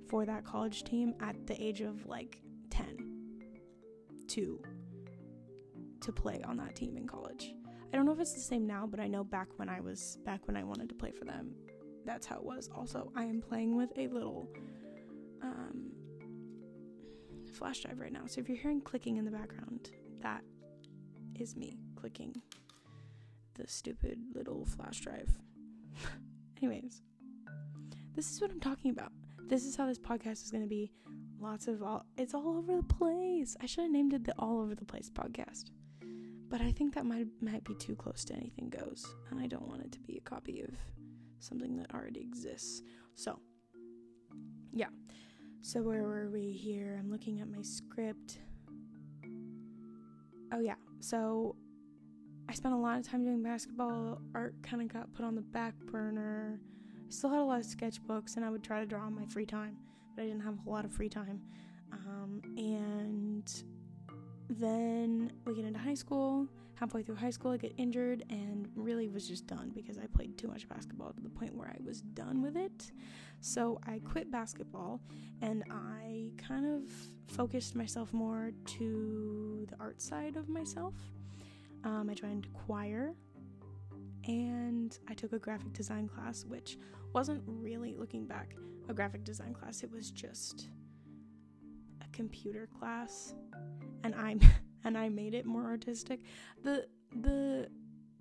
for 0.09 0.25
that 0.27 0.45
college 0.45 0.85
team 0.85 1.15
at 1.21 1.47
the 1.47 1.63
age 1.63 1.81
of 1.81 2.05
like 2.07 2.43
10 2.71 3.13
to 4.29 4.63
to 6.01 6.13
play 6.13 6.43
on 6.45 6.57
that 6.57 6.75
team 6.75 6.97
in 6.97 7.07
college. 7.07 7.55
I 7.93 7.97
don't 7.97 8.07
know 8.07 8.13
if 8.13 8.19
it's 8.19 8.35
the 8.35 8.41
same 8.41 8.67
now, 8.67 8.87
but 8.87 8.99
I 8.99 9.07
know 9.07 9.23
back 9.23 9.49
when 9.57 9.69
I 9.69 9.81
was 9.81 10.19
back 10.25 10.47
when 10.47 10.57
I 10.57 10.65
wanted 10.65 10.89
to 10.89 10.95
play 10.95 11.13
for 11.13 11.25
them, 11.25 11.55
that's 12.05 12.27
how 12.27 12.37
it 12.37 12.45
was. 12.45 12.69
Also, 12.75 13.13
I 13.15 13.25
am 13.25 13.41
playing 13.41 13.77
with 13.77 13.91
a 13.97 14.09
little 14.09 14.49
um, 15.43 15.93
flash 17.53 17.81
drive 17.81 18.01
right 18.01 18.13
now. 18.13 18.23
So 18.27 18.41
if 18.41 18.49
you're 18.49 18.59
hearing 18.59 18.81
clicking 18.81 19.17
in 19.19 19.25
the 19.25 19.31
background, 19.31 19.91
that 20.23 20.43
is 21.39 21.57
me 21.57 21.79
clicking 21.97 22.41
the 23.55 23.67
stupid 23.67 24.19
little 24.35 24.65
flash 24.65 25.01
drive. 25.01 25.31
Anyways, 26.63 27.03
this 28.15 28.31
is 28.31 28.41
what 28.41 28.51
I'm 28.51 28.61
talking 28.61 28.91
about. 28.91 29.13
This 29.49 29.65
is 29.65 29.77
how 29.77 29.87
this 29.87 29.99
podcast 29.99 30.45
is 30.45 30.51
going 30.51 30.63
to 30.63 30.69
be. 30.69 30.93
Lots 31.41 31.67
of 31.67 31.83
all, 31.83 32.07
it's 32.17 32.35
all 32.35 32.57
over 32.57 32.77
the 32.77 32.83
place. 32.85 33.57
I 33.61 33.67
should 33.67 33.83
have 33.83 33.91
named 33.91 34.15
it 34.15 34.25
the 34.25 34.35
All 34.39 34.61
Over 34.61 34.75
the 34.75 34.85
Place 34.85 35.11
podcast. 35.11 35.71
But 36.49 36.61
I 36.61 36.71
think 36.71 36.95
that 36.95 37.07
might 37.07 37.27
might 37.41 37.65
be 37.65 37.75
too 37.75 37.97
close 37.97 38.25
to 38.27 38.35
anything 38.35 38.69
goes, 38.69 39.07
and 39.31 39.41
I 39.41 39.47
don't 39.47 39.67
want 39.67 39.83
it 39.83 39.93
to 39.93 40.01
be 40.01 40.19
a 40.19 40.21
copy 40.21 40.61
of 40.61 40.71
something 41.41 41.77
that 41.79 41.93
already 41.93 42.21
exists. 42.21 42.83
So, 43.15 43.39
yeah. 44.73 44.89
So 45.63 45.83
where 45.83 46.03
were 46.03 46.29
we 46.31 46.53
here? 46.53 46.97
I'm 46.99 47.11
looking 47.11 47.41
at 47.41 47.49
my 47.49 47.63
script. 47.63 48.39
Oh 50.53 50.61
yeah. 50.61 50.75
So 51.01 51.57
I 52.49 52.55
spent 52.55 52.75
a 52.75 52.79
lot 52.79 52.99
of 52.99 53.09
time 53.09 53.25
doing 53.25 53.43
basketball. 53.43 54.21
Art 54.35 54.55
kind 54.63 54.83
of 54.83 54.89
got 54.93 55.13
put 55.15 55.25
on 55.25 55.35
the 55.35 55.41
back 55.41 55.75
burner. 55.91 56.61
I 56.99 57.11
still 57.11 57.31
had 57.31 57.41
a 57.41 57.45
lot 57.45 57.61
of 57.61 57.67
sketchbooks, 57.67 58.37
and 58.37 58.45
I 58.45 58.51
would 58.51 58.63
try 58.63 58.81
to 58.81 58.87
draw 58.87 59.07
in 59.07 59.15
my 59.15 59.25
free 59.27 59.47
time, 59.47 59.77
but 60.15 60.23
I 60.23 60.27
didn't 60.27 60.43
have 60.43 60.55
a 60.55 60.63
whole 60.63 60.73
lot 60.73 60.85
of 60.85 60.93
free 60.93 61.09
time. 61.09 61.41
Um, 61.93 62.43
and 62.57 63.65
then 64.49 65.33
we 65.45 65.55
get 65.55 65.65
into 65.65 65.79
high 65.79 65.95
school. 65.95 66.47
Halfway 66.75 67.03
through 67.03 67.17
high 67.17 67.31
school, 67.31 67.53
I 67.53 67.59
get 67.59 67.73
injured 67.77 68.25
and 68.29 68.69
really 68.75 69.09
was 69.09 69.29
just 69.29 69.47
done 69.47 69.71
because 69.75 69.99
I 69.99 70.07
played 70.07 70.37
too 70.37 70.49
much 70.49 70.69
basketball 70.69 71.13
to 71.13 71.21
the 71.21 71.29
point 71.29 71.55
where 71.55 71.69
I 71.69 71.77
was 71.85 72.01
done 72.01 72.43
with 72.43 72.57
it. 72.57 72.91
So 73.41 73.79
I 73.87 74.01
quit 74.01 74.33
basketball 74.33 75.01
and 75.41 75.63
I 75.71 76.31
kind 76.39 76.67
of 76.67 76.91
focused 77.29 77.77
myself 77.77 78.13
more 78.13 78.53
to 78.79 79.67
the 79.71 79.77
art 79.79 80.03
side 80.03 80.37
of 80.37 80.49
myself. 80.49 80.95
Um, 81.85 82.09
I 82.11 82.15
joined 82.15 82.53
choir 82.53 83.15
and 84.27 84.97
I 85.09 85.15
took 85.15 85.33
a 85.33 85.39
graphic 85.39 85.73
design 85.73 86.09
class, 86.09 86.45
which 86.45 86.79
wasn't 87.13 87.43
really 87.47 87.95
looking 87.95 88.27
back 88.27 88.57
a 88.89 88.95
graphic 88.95 89.25
design 89.25 89.55
class, 89.55 89.83
it 89.83 89.91
was 89.91 90.11
just 90.11 90.69
a 92.01 92.09
computer 92.13 92.69
class 92.79 93.35
and 94.05 94.15
I 94.15 94.37
and 94.85 94.97
I 94.97 95.09
made 95.09 95.35
it 95.35 95.47
more 95.47 95.65
artistic. 95.65 96.21
The 96.63 96.87
the 97.15 97.69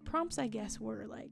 prompts 0.03 0.37
I 0.37 0.47
guess 0.47 0.79
were 0.79 1.05
like 1.07 1.31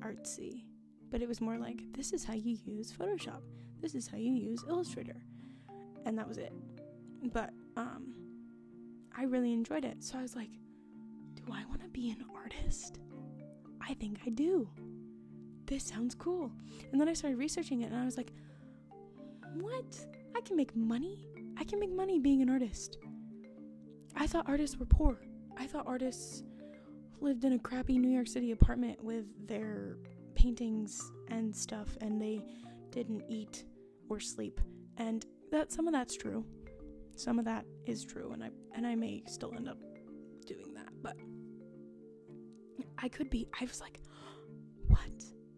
artsy, 0.00 0.64
but 1.10 1.22
it 1.22 1.28
was 1.28 1.40
more 1.40 1.58
like 1.58 1.80
this 1.92 2.12
is 2.12 2.24
how 2.24 2.34
you 2.34 2.56
use 2.64 2.92
Photoshop. 2.92 3.40
This 3.80 3.94
is 3.94 4.06
how 4.06 4.18
you 4.18 4.32
use 4.32 4.64
Illustrator. 4.68 5.22
And 6.04 6.18
that 6.18 6.28
was 6.28 6.38
it. 6.38 6.52
But 7.32 7.50
um 7.76 8.14
I 9.16 9.24
really 9.24 9.52
enjoyed 9.52 9.84
it. 9.84 10.02
So 10.02 10.18
I 10.18 10.22
was 10.22 10.36
like, 10.36 10.50
do 11.34 11.42
I 11.52 11.64
want 11.66 11.82
to 11.82 11.88
be 11.88 12.10
an 12.10 12.24
artist? 12.34 13.00
I 13.80 13.94
think 13.94 14.20
I 14.26 14.30
do. 14.30 14.68
This 15.66 15.84
sounds 15.84 16.14
cool. 16.14 16.50
And 16.92 17.00
then 17.00 17.08
I 17.08 17.12
started 17.12 17.38
researching 17.38 17.82
it 17.82 17.90
and 17.90 18.00
I 18.00 18.04
was 18.04 18.16
like, 18.16 18.32
what? 19.54 20.06
I 20.36 20.40
can 20.42 20.56
make 20.56 20.74
money. 20.76 21.28
I 21.58 21.64
can 21.64 21.80
make 21.80 21.92
money 21.92 22.18
being 22.18 22.42
an 22.42 22.50
artist. 22.50 22.98
I 24.16 24.26
thought 24.26 24.48
artists 24.48 24.76
were 24.76 24.86
poor. 24.86 25.18
I 25.56 25.66
thought 25.66 25.86
artists 25.86 26.42
lived 27.20 27.44
in 27.44 27.52
a 27.52 27.58
crappy 27.58 27.98
New 27.98 28.10
York 28.10 28.26
City 28.26 28.50
apartment 28.52 29.02
with 29.02 29.26
their 29.46 29.98
paintings 30.34 31.12
and 31.28 31.54
stuff 31.54 31.96
and 32.00 32.20
they 32.20 32.42
didn't 32.90 33.22
eat 33.28 33.64
or 34.08 34.20
sleep. 34.20 34.60
And 34.96 35.24
that 35.52 35.72
some 35.72 35.86
of 35.86 35.92
that's 35.92 36.16
true. 36.16 36.44
Some 37.14 37.38
of 37.38 37.44
that 37.44 37.64
is 37.86 38.04
true 38.04 38.32
and 38.32 38.42
I 38.42 38.50
and 38.74 38.86
I 38.86 38.94
may 38.94 39.22
still 39.26 39.52
end 39.54 39.68
up 39.68 39.78
doing 40.46 40.72
that, 40.74 40.88
but 41.02 41.16
I 42.98 43.08
could 43.08 43.30
be 43.30 43.48
I 43.60 43.64
was 43.64 43.80
like, 43.80 44.00
what? 44.88 45.00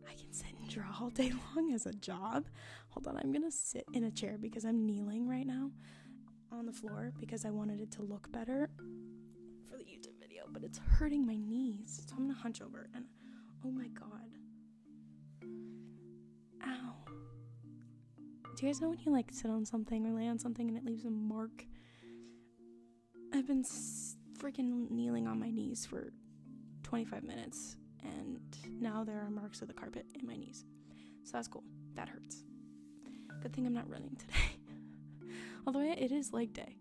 I 0.08 0.14
can 0.14 0.32
sit 0.32 0.52
and 0.58 0.68
draw 0.68 0.86
all 1.00 1.10
day 1.10 1.32
long 1.56 1.72
as 1.72 1.86
a 1.86 1.92
job? 1.92 2.48
Hold 2.90 3.06
on, 3.06 3.16
I'm 3.18 3.32
gonna 3.32 3.50
sit 3.50 3.84
in 3.92 4.04
a 4.04 4.10
chair 4.10 4.36
because 4.40 4.64
I'm 4.64 4.84
kneeling 4.84 5.28
right 5.28 5.46
now 5.46 5.70
on 6.52 6.66
the 6.66 6.72
floor 6.72 7.12
because 7.18 7.44
I 7.44 7.50
wanted 7.50 7.80
it 7.80 7.90
to 7.92 8.02
look 8.02 8.30
better 8.32 8.70
for 9.68 9.76
the 9.76 9.84
YouTube 9.84 10.18
video, 10.20 10.44
but 10.50 10.62
it's 10.62 10.78
hurting 10.78 11.26
my 11.26 11.36
knees. 11.36 12.02
So 12.06 12.14
I'm 12.16 12.26
gonna 12.26 12.38
hunch 12.38 12.60
over 12.60 12.88
and 12.94 13.04
oh 13.64 13.70
my 13.70 13.88
god. 13.88 14.08
Ow. 16.66 16.94
Do 18.56 18.66
you 18.66 18.68
guys 18.68 18.80
know 18.80 18.90
when 18.90 18.98
you 19.04 19.12
like 19.12 19.30
sit 19.32 19.50
on 19.50 19.64
something 19.64 20.06
or 20.06 20.12
lay 20.12 20.28
on 20.28 20.38
something 20.38 20.68
and 20.68 20.76
it 20.76 20.84
leaves 20.84 21.04
a 21.04 21.10
mark? 21.10 21.64
I've 23.34 23.46
been 23.46 23.60
s- 23.60 24.16
freaking 24.38 24.90
kneeling 24.90 25.26
on 25.26 25.40
my 25.40 25.50
knees 25.50 25.86
for 25.86 26.12
25 26.82 27.22
minutes 27.24 27.76
and 28.02 28.40
now 28.80 29.04
there 29.04 29.20
are 29.20 29.30
marks 29.30 29.62
of 29.62 29.68
the 29.68 29.74
carpet 29.74 30.06
in 30.20 30.26
my 30.26 30.36
knees. 30.36 30.64
So 31.24 31.32
that's 31.32 31.48
cool. 31.48 31.64
That 31.94 32.08
hurts. 32.08 32.44
Good 33.42 33.52
thing 33.54 33.66
I'm 33.66 33.74
not 33.74 33.88
running 33.88 34.16
today. 34.16 34.34
Although 35.66 35.80
it 35.80 36.12
is 36.12 36.32
leg 36.32 36.52
day 36.52 36.76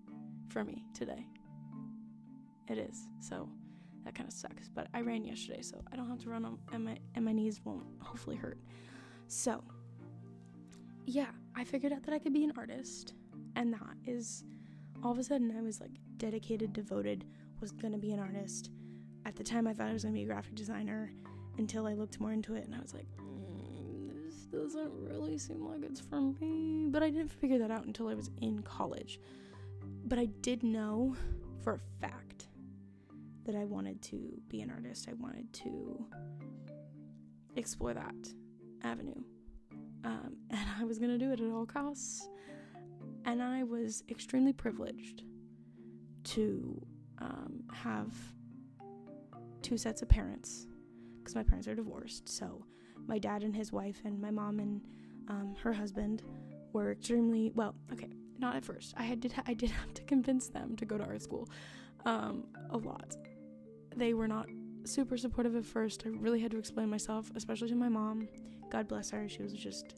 for 0.50 0.64
me 0.64 0.86
today. 0.94 1.26
It 2.68 2.78
is. 2.78 3.08
So 3.20 3.50
that 4.06 4.16
kind 4.16 4.28
of 4.28 4.34
sucks. 4.34 4.70
But 4.70 4.88
I 4.94 5.02
ran 5.02 5.24
yesterday, 5.24 5.62
so 5.62 5.82
I 5.92 5.96
don't 5.96 6.10
have 6.10 6.20
to 6.20 6.30
run 6.30 6.46
on, 6.46 6.58
and 6.74 6.86
my 6.86 6.98
and 7.16 7.26
my 7.26 7.32
knees 7.32 7.62
won't 7.64 7.86
hopefully 8.02 8.36
hurt. 8.36 8.60
So 9.28 9.64
yeah, 11.06 11.30
I 11.56 11.64
figured 11.64 11.94
out 11.94 12.04
that 12.04 12.14
I 12.14 12.20
could 12.20 12.34
be 12.34 12.44
an 12.44 12.54
artist, 12.58 13.14
and 13.56 13.74
that 13.74 13.96
is 14.06 14.44
all 15.04 15.12
of 15.12 15.18
a 15.18 15.24
sudden 15.24 15.56
I 15.58 15.62
was 15.62 15.82
like 15.82 15.92
dedicated, 16.18 16.74
devoted, 16.74 17.26
was 17.60 17.72
gonna 17.72 17.98
be 17.98 18.12
an 18.12 18.20
artist. 18.20 18.72
At 19.26 19.36
the 19.36 19.44
time, 19.44 19.68
I 19.68 19.74
thought 19.74 19.90
I 19.90 19.94
was 19.94 20.04
gonna 20.04 20.16
be 20.16 20.24
a 20.24 20.28
graphic 20.28 20.56
designer 20.56 21.12
until 21.58 21.86
I 21.86 21.94
looked 21.94 22.20
more 22.20 22.32
into 22.32 22.56
it, 22.56 22.66
and 22.66 22.76
I 22.76 22.80
was 22.80 22.94
like, 22.94 23.08
doesn't 24.52 24.92
really 24.94 25.38
seem 25.38 25.66
like 25.66 25.84
it's 25.84 26.02
for 26.02 26.22
me. 26.40 26.88
But 26.90 27.04
I 27.04 27.10
didn't 27.10 27.32
figure 27.32 27.60
that 27.60 27.72
out 27.72 27.86
until 27.86 28.08
I 28.08 28.14
was 28.14 28.30
in 28.42 28.62
college. 28.64 29.20
But 30.06 30.20
I 30.20 30.26
did 30.42 30.64
know 30.64 31.16
for 31.64 31.74
a 31.74 31.80
fact 32.02 32.48
that 33.46 33.56
I 33.56 33.66
wanted 33.66 34.02
to 34.04 34.40
be 34.50 34.62
an 34.62 34.70
artist. 34.70 35.08
I 35.10 35.14
wanted 35.14 35.52
to 35.54 36.06
explore 37.56 37.94
that 37.94 38.16
avenue. 38.84 39.24
Um, 40.04 40.36
and 40.50 40.70
I 40.80 40.84
was 40.84 41.00
going 41.00 41.12
to 41.12 41.18
do 41.18 41.32
it 41.32 41.40
at 41.40 41.52
all 41.52 41.66
costs. 41.66 42.28
And 43.26 43.42
I 43.42 43.64
was 43.64 44.04
extremely 44.10 44.54
privileged 44.54 45.24
to 46.24 46.82
um, 47.20 47.64
have 47.72 48.14
two 49.62 49.78
sets 49.78 50.02
of 50.02 50.10
parents 50.10 50.68
because 51.20 51.36
my 51.36 51.44
parents 51.44 51.68
are 51.68 51.76
divorced. 51.76 52.28
So 52.28 52.66
my 53.12 53.20
dad 53.20 53.44
and 53.44 53.54
his 53.54 53.74
wife 53.74 54.00
and 54.06 54.22
my 54.22 54.32
mom 54.32 54.60
and 54.60 54.82
um, 55.28 55.54
her 55.62 55.74
husband 55.74 56.24
were 56.72 56.94
extremely 56.94 57.52
well. 57.54 57.76
Okay, 57.92 58.10
not 58.40 58.56
at 58.56 58.64
first. 58.64 58.94
I 58.96 59.16
did 59.16 59.34
I 59.46 59.54
did 59.54 59.70
have 59.82 59.94
to 59.96 60.04
convince 60.04 60.48
them 60.48 60.78
to 60.78 60.86
go 60.86 60.98
to 60.98 61.04
art 61.04 61.22
school 61.22 61.50
um, 62.06 62.46
a 62.70 62.78
lot. 62.78 63.18
They 63.98 64.14
were 64.14 64.30
not 64.30 64.48
super 64.86 65.18
supportive 65.18 65.58
at 65.58 65.66
first. 65.66 66.04
I 66.06 66.10
really 66.10 66.40
had 66.40 66.52
to 66.52 66.58
explain 66.58 66.90
myself, 66.90 67.30
especially 67.36 67.68
to 67.68 67.76
my 67.76 67.90
mom. 67.90 68.30
God 68.72 68.88
bless 68.88 69.12
her. 69.12 69.28
She 69.28 69.44
was 69.44 69.52
just 69.52 69.96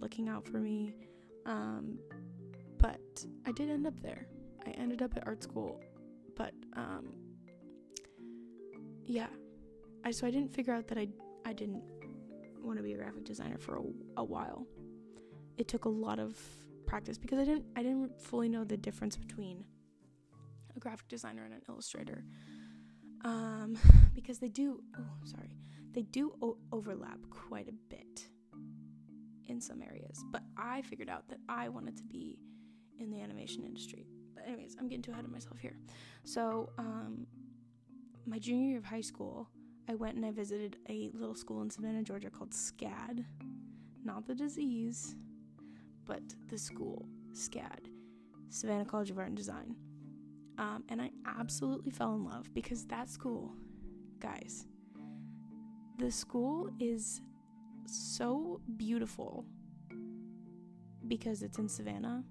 looking 0.00 0.26
out 0.30 0.48
for 0.48 0.56
me. 0.58 0.94
Um, 1.44 1.98
but 2.78 3.26
I 3.44 3.52
did 3.52 3.68
end 3.68 3.86
up 3.86 4.00
there. 4.00 4.26
I 4.66 4.70
ended 4.70 5.02
up 5.02 5.14
at 5.18 5.26
art 5.26 5.42
school, 5.42 5.82
but 6.34 6.54
um, 6.74 7.12
yeah. 9.04 9.32
I 10.02 10.12
so 10.12 10.26
I 10.26 10.30
didn't 10.30 10.54
figure 10.54 10.72
out 10.72 10.88
that 10.88 10.96
I 10.96 11.08
I 11.44 11.52
didn't 11.52 11.97
want 12.62 12.78
to 12.78 12.82
be 12.82 12.92
a 12.92 12.96
graphic 12.96 13.24
designer 13.24 13.58
for 13.58 13.76
a, 13.76 13.82
a 14.18 14.24
while. 14.24 14.66
It 15.56 15.68
took 15.68 15.84
a 15.84 15.88
lot 15.88 16.18
of 16.18 16.36
practice 16.86 17.18
because 17.18 17.38
I 17.38 17.44
didn't 17.44 17.64
I 17.76 17.82
didn't 17.82 18.20
fully 18.20 18.48
know 18.48 18.64
the 18.64 18.76
difference 18.76 19.16
between 19.16 19.64
a 20.76 20.80
graphic 20.80 21.08
designer 21.08 21.44
and 21.44 21.54
an 21.54 21.62
illustrator. 21.68 22.24
Um, 23.24 23.76
because 24.14 24.38
they 24.38 24.48
do 24.48 24.80
oh 24.96 25.02
sorry 25.24 25.56
they 25.92 26.02
do 26.02 26.32
o- 26.42 26.58
overlap 26.72 27.18
quite 27.30 27.68
a 27.68 27.72
bit 27.88 28.28
in 29.46 29.60
some 29.60 29.82
areas. 29.82 30.24
But 30.30 30.42
I 30.56 30.82
figured 30.82 31.08
out 31.08 31.28
that 31.28 31.38
I 31.48 31.68
wanted 31.68 31.96
to 31.96 32.04
be 32.04 32.38
in 32.98 33.10
the 33.10 33.20
animation 33.20 33.64
industry. 33.64 34.06
But 34.34 34.46
anyways, 34.46 34.76
I'm 34.78 34.88
getting 34.88 35.02
too 35.02 35.12
ahead 35.12 35.24
of 35.24 35.30
myself 35.30 35.58
here. 35.58 35.76
So 36.24 36.70
um, 36.78 37.26
my 38.26 38.38
junior 38.38 38.68
year 38.68 38.78
of 38.78 38.84
high 38.84 39.00
school, 39.00 39.48
I 39.88 39.94
went 39.94 40.16
and 40.16 40.26
I 40.26 40.30
visited 40.30 40.76
a 40.90 41.10
little 41.14 41.34
school 41.34 41.62
in 41.62 41.70
Savannah, 41.70 42.02
Georgia 42.02 42.28
called 42.28 42.50
SCAD. 42.50 43.24
Not 44.04 44.26
the 44.26 44.34
disease, 44.34 45.16
but 46.04 46.22
the 46.48 46.58
school, 46.58 47.06
SCAD, 47.32 47.88
Savannah 48.50 48.84
College 48.84 49.10
of 49.10 49.18
Art 49.18 49.28
and 49.28 49.36
Design. 49.36 49.74
Um, 50.58 50.84
and 50.90 51.00
I 51.00 51.10
absolutely 51.38 51.90
fell 51.90 52.14
in 52.14 52.24
love 52.24 52.52
because 52.52 52.84
that 52.86 53.08
school, 53.08 53.52
guys, 54.18 54.66
the 55.98 56.10
school 56.10 56.70
is 56.80 57.22
so 57.86 58.60
beautiful 58.76 59.46
because 61.06 61.42
it's 61.42 61.58
in 61.58 61.68
Savannah. 61.68 62.24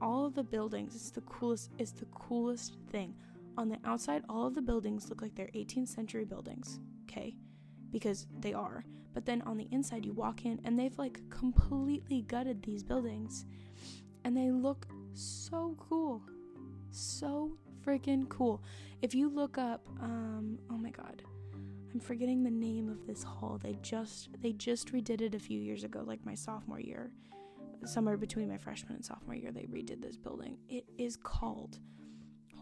All 0.00 0.24
of 0.24 0.34
the 0.34 0.42
buildings, 0.42 0.94
it's 0.94 1.10
the 1.10 1.20
coolest, 1.22 1.70
it's 1.78 1.92
the 1.92 2.06
coolest 2.06 2.76
thing. 2.90 3.14
On 3.56 3.68
the 3.68 3.78
outside, 3.84 4.22
all 4.28 4.46
of 4.46 4.54
the 4.54 4.62
buildings 4.62 5.08
look 5.08 5.20
like 5.20 5.34
they're 5.34 5.50
18th 5.54 5.88
century 5.88 6.24
buildings, 6.24 6.80
okay? 7.04 7.36
Because 7.90 8.26
they 8.40 8.54
are. 8.54 8.84
But 9.14 9.26
then 9.26 9.42
on 9.42 9.58
the 9.58 9.68
inside, 9.70 10.06
you 10.06 10.12
walk 10.12 10.46
in 10.46 10.60
and 10.64 10.78
they've 10.78 10.96
like 10.98 11.20
completely 11.28 12.22
gutted 12.22 12.62
these 12.62 12.82
buildings 12.82 13.44
and 14.24 14.36
they 14.36 14.50
look 14.50 14.86
so 15.12 15.76
cool. 15.78 16.22
So 16.90 17.52
freaking 17.84 18.28
cool. 18.28 18.62
If 19.02 19.14
you 19.14 19.28
look 19.28 19.58
up, 19.58 19.86
um, 20.00 20.58
oh 20.70 20.78
my 20.78 20.90
god, 20.90 21.22
I'm 21.92 22.00
forgetting 22.00 22.42
the 22.42 22.50
name 22.50 22.88
of 22.88 23.06
this 23.06 23.22
hall. 23.22 23.58
They 23.62 23.76
just 23.82 24.30
they 24.40 24.52
just 24.52 24.92
redid 24.92 25.20
it 25.20 25.34
a 25.34 25.38
few 25.38 25.60
years 25.60 25.84
ago, 25.84 26.02
like 26.06 26.24
my 26.24 26.34
sophomore 26.34 26.80
year. 26.80 27.10
Somewhere 27.84 28.16
between 28.16 28.48
my 28.48 28.56
freshman 28.56 28.94
and 28.94 29.04
sophomore 29.04 29.34
year, 29.34 29.50
they 29.50 29.62
redid 29.62 30.00
this 30.00 30.16
building. 30.16 30.56
It 30.68 30.84
is 30.98 31.16
called 31.16 31.80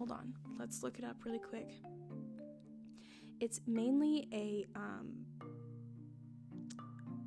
hold 0.00 0.12
on, 0.12 0.32
let's 0.58 0.82
look 0.82 0.98
it 0.98 1.04
up 1.04 1.26
really 1.26 1.38
quick. 1.38 1.74
It's 3.38 3.60
mainly 3.66 4.26
a 4.32 4.64
um, 4.74 5.26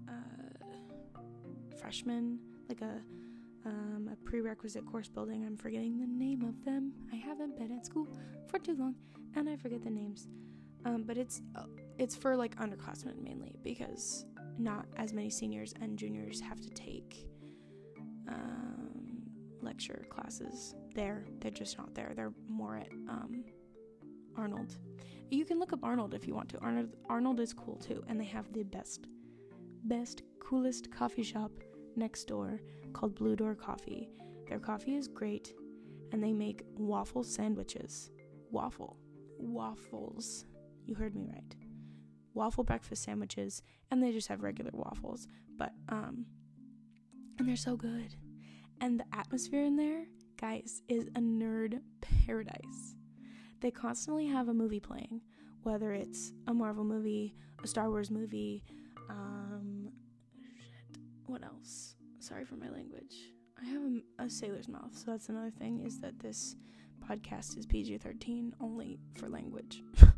uh, 0.09 0.65
freshman, 1.79 2.39
like 2.67 2.81
a 2.81 2.99
um, 3.65 4.09
a 4.11 4.15
prerequisite 4.27 4.87
course 4.87 5.07
building. 5.07 5.45
I'm 5.45 5.55
forgetting 5.55 5.99
the 5.99 6.07
name 6.07 6.41
of 6.41 6.65
them. 6.65 6.93
I 7.11 7.15
haven't 7.15 7.55
been 7.59 7.71
at 7.77 7.85
school 7.85 8.07
for 8.47 8.57
too 8.57 8.75
long, 8.75 8.95
and 9.35 9.47
I 9.47 9.55
forget 9.55 9.83
the 9.83 9.91
names. 9.91 10.27
Um, 10.83 11.03
but 11.03 11.15
it's 11.15 11.43
uh, 11.55 11.65
it's 11.99 12.15
for 12.15 12.35
like 12.35 12.55
underclassmen 12.55 13.21
mainly 13.21 13.55
because 13.63 14.25
not 14.57 14.87
as 14.97 15.13
many 15.13 15.29
seniors 15.29 15.75
and 15.79 15.95
juniors 15.95 16.41
have 16.41 16.59
to 16.59 16.71
take 16.71 17.27
um, 18.27 18.82
lecture 19.63 20.05
classes 20.09 20.75
there. 20.93 21.25
They're 21.39 21.51
just 21.51 21.77
not 21.77 21.93
there. 21.93 22.13
They're 22.15 22.33
more 22.47 22.77
at 22.77 22.91
um, 23.07 23.43
Arnold. 24.37 24.77
You 25.29 25.45
can 25.45 25.59
look 25.59 25.73
up 25.73 25.83
Arnold 25.83 26.13
if 26.13 26.27
you 26.27 26.35
want 26.35 26.49
to. 26.49 26.59
Arnold 26.59 26.89
Arnold 27.09 27.39
is 27.39 27.53
cool 27.53 27.77
too, 27.77 28.03
and 28.07 28.19
they 28.19 28.25
have 28.25 28.51
the 28.53 28.63
best, 28.63 29.07
best, 29.85 30.23
coolest 30.39 30.91
coffee 30.91 31.23
shop 31.23 31.51
next 31.95 32.25
door 32.25 32.59
called 32.93 33.15
Blue 33.15 33.35
Door 33.35 33.55
Coffee. 33.55 34.09
Their 34.47 34.59
coffee 34.59 34.95
is 34.95 35.07
great, 35.07 35.53
and 36.11 36.23
they 36.23 36.33
make 36.33 36.63
waffle 36.77 37.23
sandwiches. 37.23 38.11
Waffle, 38.51 38.97
waffles. 39.37 40.45
You 40.85 40.95
heard 40.95 41.15
me 41.15 41.25
right 41.31 41.55
waffle 42.33 42.63
breakfast 42.63 43.03
sandwiches, 43.03 43.61
and 43.91 44.01
they 44.01 44.11
just 44.11 44.27
have 44.27 44.41
regular 44.41 44.71
waffles. 44.73 45.27
But, 45.57 45.71
um, 45.89 46.25
and 47.37 47.47
they're 47.47 47.55
so 47.55 47.75
good. 47.75 48.15
And 48.81 48.99
the 48.99 49.05
atmosphere 49.13 49.63
in 49.63 49.75
there, 49.75 50.05
guys, 50.39 50.81
is 50.87 51.07
a 51.15 51.19
nerd 51.19 51.79
paradise. 52.25 52.95
They 53.61 53.71
constantly 53.71 54.27
have 54.27 54.49
a 54.49 54.53
movie 54.53 54.79
playing, 54.79 55.21
whether 55.63 55.93
it's 55.93 56.33
a 56.47 56.53
Marvel 56.53 56.83
movie, 56.83 57.35
a 57.63 57.67
Star 57.67 57.89
Wars 57.89 58.11
movie, 58.11 58.63
um, 59.09 59.89
shit, 60.57 60.99
what 61.27 61.43
else? 61.43 61.95
Sorry 62.19 62.45
for 62.45 62.55
my 62.55 62.69
language. 62.69 63.15
I 63.61 63.65
have 63.65 63.81
a, 63.83 64.23
a 64.25 64.29
sailor's 64.29 64.67
mouth, 64.67 64.95
so 64.97 65.11
that's 65.11 65.29
another 65.29 65.51
thing 65.51 65.79
is 65.79 65.99
that 66.01 66.19
this 66.19 66.55
podcast 67.07 67.57
is 67.57 67.65
PG 67.65 67.99
13 67.99 68.55
only 68.59 68.99
for 69.15 69.29
language. 69.29 69.81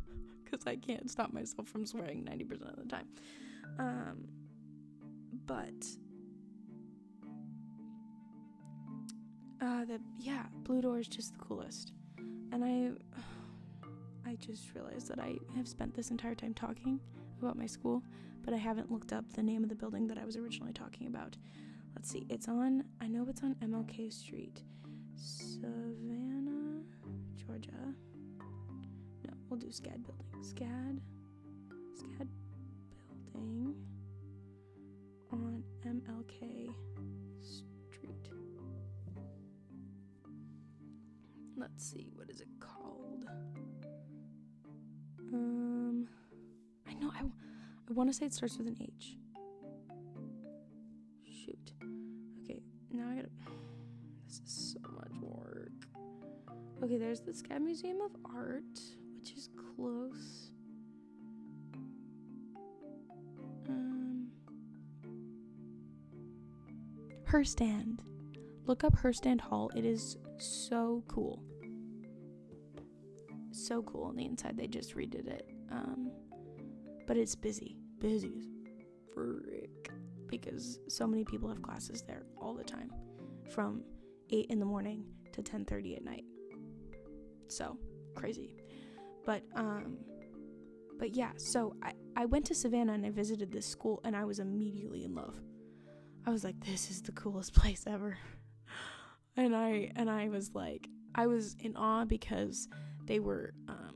because 0.56 0.66
I 0.68 0.76
can't 0.76 1.10
stop 1.10 1.34
myself 1.34 1.68
from 1.68 1.86
swearing 1.86 2.24
90% 2.24 2.70
of 2.70 2.78
the 2.78 2.90
time. 2.90 3.08
Um, 3.80 4.28
but 5.46 5.74
uh, 9.62 9.86
the 9.86 10.00
yeah, 10.20 10.44
Blue 10.64 10.82
Door 10.82 11.00
is 11.00 11.08
just 11.08 11.34
the 11.34 11.40
coolest, 11.40 11.94
and 12.52 12.64
I 12.64 12.92
I 14.30 14.36
just 14.36 14.74
realized 14.74 15.08
that 15.10 15.20
I 15.20 15.38
have 15.56 15.68
spent 15.68 15.94
this 15.94 16.10
entire 16.12 16.36
time 16.36 16.54
talking 16.54 17.00
about 17.40 17.58
my 17.58 17.66
school, 17.66 18.04
but 18.44 18.54
I 18.54 18.58
haven't 18.58 18.92
looked 18.92 19.14
up 19.14 19.26
the 19.34 19.44
name 19.44 19.64
of 19.64 19.70
the 19.70 19.76
building 19.76 20.08
that 20.08 20.18
I 20.18 20.26
was 20.26 20.36
originally 20.36 20.74
talking 20.74 21.08
about. 21.08 21.38
Let's 21.96 22.10
see, 22.10 22.26
it's 22.30 22.48
on. 22.48 22.84
I 23.02 23.08
know 23.08 23.26
it's 23.30 23.44
on 23.44 23.56
MLK 23.64 24.12
Street, 24.12 24.64
Savannah, 25.16 26.82
Georgia. 27.36 27.72
No, 29.26 29.34
we'll 29.50 29.60
do 29.60 29.68
SCAD 29.68 30.04
building. 30.04 30.26
SCAD 30.42 31.00
SCAD 31.96 32.28
building 33.32 33.76
on 35.32 35.64
MLK 35.86 36.74
Let's 41.58 41.86
see, 41.86 42.12
what 42.16 42.30
is 42.30 42.42
it 42.42 42.48
called? 42.60 43.26
Um, 45.34 46.08
I 46.88 46.94
know 46.96 47.12
I, 47.14 47.22
I 47.22 47.94
want 47.94 48.10
to 48.10 48.14
say 48.14 48.26
it 48.26 48.34
starts 48.34 48.58
with 48.58 48.68
an 48.68 48.78
H. 48.82 49.18
Shoot. 51.24 51.74
Okay, 52.44 52.62
now 52.92 53.10
I 53.10 53.16
gotta. 53.16 53.30
This 54.28 54.42
is 54.46 54.74
so 54.74 54.92
much 54.92 55.12
work. 55.22 55.72
Okay, 56.84 56.98
there's 56.98 57.22
the 57.22 57.32
SCAD 57.32 57.62
Museum 57.62 58.02
of 58.02 58.12
Art 58.34 58.80
which 59.26 59.38
is 59.38 59.50
close. 59.76 60.52
Um, 63.68 64.28
her 67.24 67.44
stand. 67.44 68.04
Look 68.68 68.84
up 68.84 68.96
her 68.98 69.12
stand 69.12 69.42
hall. 69.42 69.72
It 69.76 69.84
is 69.84 70.18
so 70.38 71.04
cool. 71.08 71.44
So 73.52 73.82
cool 73.84 74.06
on 74.06 74.16
the 74.16 74.26
inside. 74.26 74.58
They 74.58 74.68
just 74.68 74.96
redid 74.96 75.28
it. 75.28 75.50
Um, 75.72 76.12
but 77.08 77.18
it's 77.18 77.36
busy. 77.36 77.78
Busy 78.00 78.34
as 78.38 78.48
frick. 79.14 79.92
Because 80.28 80.80
so 80.88 81.08
many 81.08 81.24
people 81.24 81.48
have 81.50 81.62
classes 81.62 82.02
there 82.02 82.24
all 82.42 82.54
the 82.54 82.64
time. 82.64 82.92
From 83.50 83.84
8 84.30 84.48
in 84.50 84.60
the 84.60 84.66
morning 84.66 85.06
to 85.34 85.42
10:30 85.42 85.98
at 85.98 86.04
night. 86.04 86.26
So, 87.48 87.78
crazy. 88.16 88.56
But 89.26 89.44
um 89.56 89.98
but 90.98 91.16
yeah, 91.16 91.32
so 91.38 91.76
I, 91.84 91.92
I 92.16 92.26
went 92.26 92.46
to 92.46 92.56
Savannah 92.56 92.94
and 92.94 93.06
I 93.06 93.10
visited 93.10 93.52
this 93.52 93.66
school 93.66 94.00
and 94.06 94.16
I 94.16 94.24
was 94.24 94.40
immediately 94.40 95.04
in 95.04 95.14
love. 95.14 95.36
I 96.26 96.30
was 96.30 96.44
like, 96.44 96.60
this 96.66 96.90
is 96.90 97.02
the 97.02 97.12
coolest 97.12 97.54
place 97.60 97.84
ever. 97.88 98.18
And 99.38 99.56
I 99.56 99.92
and 99.96 100.10
I 100.10 100.30
was 100.30 100.54
like 100.54 100.88
I 101.14 101.28
was 101.28 101.56
in 101.60 101.76
awe 101.76 102.06
because 102.06 102.68
they 103.06 103.20
were 103.20 103.54
um, 103.68 103.96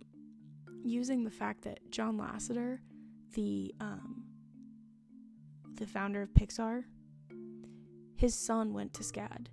using 0.84 1.23
the 1.23 1.32
fact 1.32 1.63
that 1.63 1.80
John 1.91 2.17
Lasseter, 2.17 2.80
the 3.34 3.73
um, 3.80 4.23
the 5.75 5.86
founder 5.86 6.21
of 6.21 6.30
Pixar, 6.34 6.84
his 8.15 8.36
son 8.36 8.73
went 8.73 8.93
to 8.95 9.04
SCAD 9.04 9.47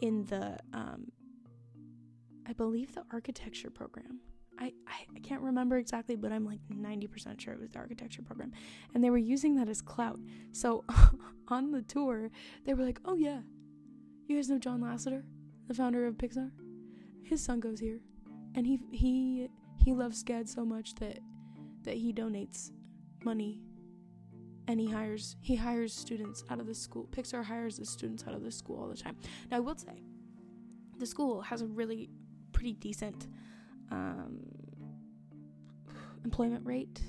in 0.00 0.24
the 0.26 0.58
um, 0.72 1.12
I 2.46 2.52
believe 2.52 2.94
the 2.94 3.04
architecture 3.12 3.70
program. 3.70 4.20
I, 4.60 4.72
I, 4.88 5.06
I 5.14 5.20
can't 5.20 5.42
remember 5.42 5.76
exactly, 5.76 6.16
but 6.16 6.32
I'm 6.32 6.44
like 6.44 6.58
90% 6.68 7.40
sure 7.40 7.54
it 7.54 7.60
was 7.60 7.70
the 7.70 7.78
architecture 7.78 8.22
program. 8.22 8.50
And 8.92 9.04
they 9.04 9.10
were 9.10 9.16
using 9.18 9.54
that 9.56 9.68
as 9.68 9.80
clout. 9.80 10.18
So 10.50 10.84
on 11.48 11.70
the 11.70 11.82
tour, 11.82 12.30
they 12.64 12.74
were 12.74 12.82
like, 12.82 12.98
oh 13.04 13.14
yeah, 13.14 13.40
you 14.28 14.36
guys 14.36 14.48
know 14.48 14.58
John 14.58 14.80
Lasseter, 14.80 15.22
the 15.66 15.74
founder 15.74 16.06
of 16.06 16.14
Pixar? 16.14 16.50
His 17.22 17.42
son 17.42 17.60
goes 17.60 17.80
here. 17.80 18.00
And 18.54 18.66
he 18.66 18.80
he 18.90 19.48
he 19.76 19.92
loves 19.92 20.22
SCAD 20.22 20.48
so 20.48 20.64
much 20.64 20.94
that 20.96 21.18
that 21.84 21.94
he 21.94 22.12
donates 22.12 22.70
money 23.24 23.60
and 24.66 24.78
he 24.78 24.86
hires 24.86 25.36
he 25.40 25.56
hires 25.56 25.92
students 25.92 26.44
out 26.50 26.60
of 26.60 26.66
the 26.66 26.74
school. 26.74 27.08
Pixar 27.10 27.44
hires 27.44 27.78
the 27.78 27.86
students 27.86 28.24
out 28.26 28.34
of 28.34 28.42
the 28.42 28.52
school 28.52 28.78
all 28.80 28.88
the 28.88 28.96
time. 28.96 29.16
Now 29.50 29.56
I 29.56 29.60
will 29.60 29.76
say, 29.76 30.02
the 30.98 31.06
school 31.06 31.40
has 31.42 31.62
a 31.62 31.66
really 31.66 32.10
pretty 32.52 32.74
decent 32.74 33.28
um, 33.90 34.40
employment 36.24 36.66
rate 36.66 37.00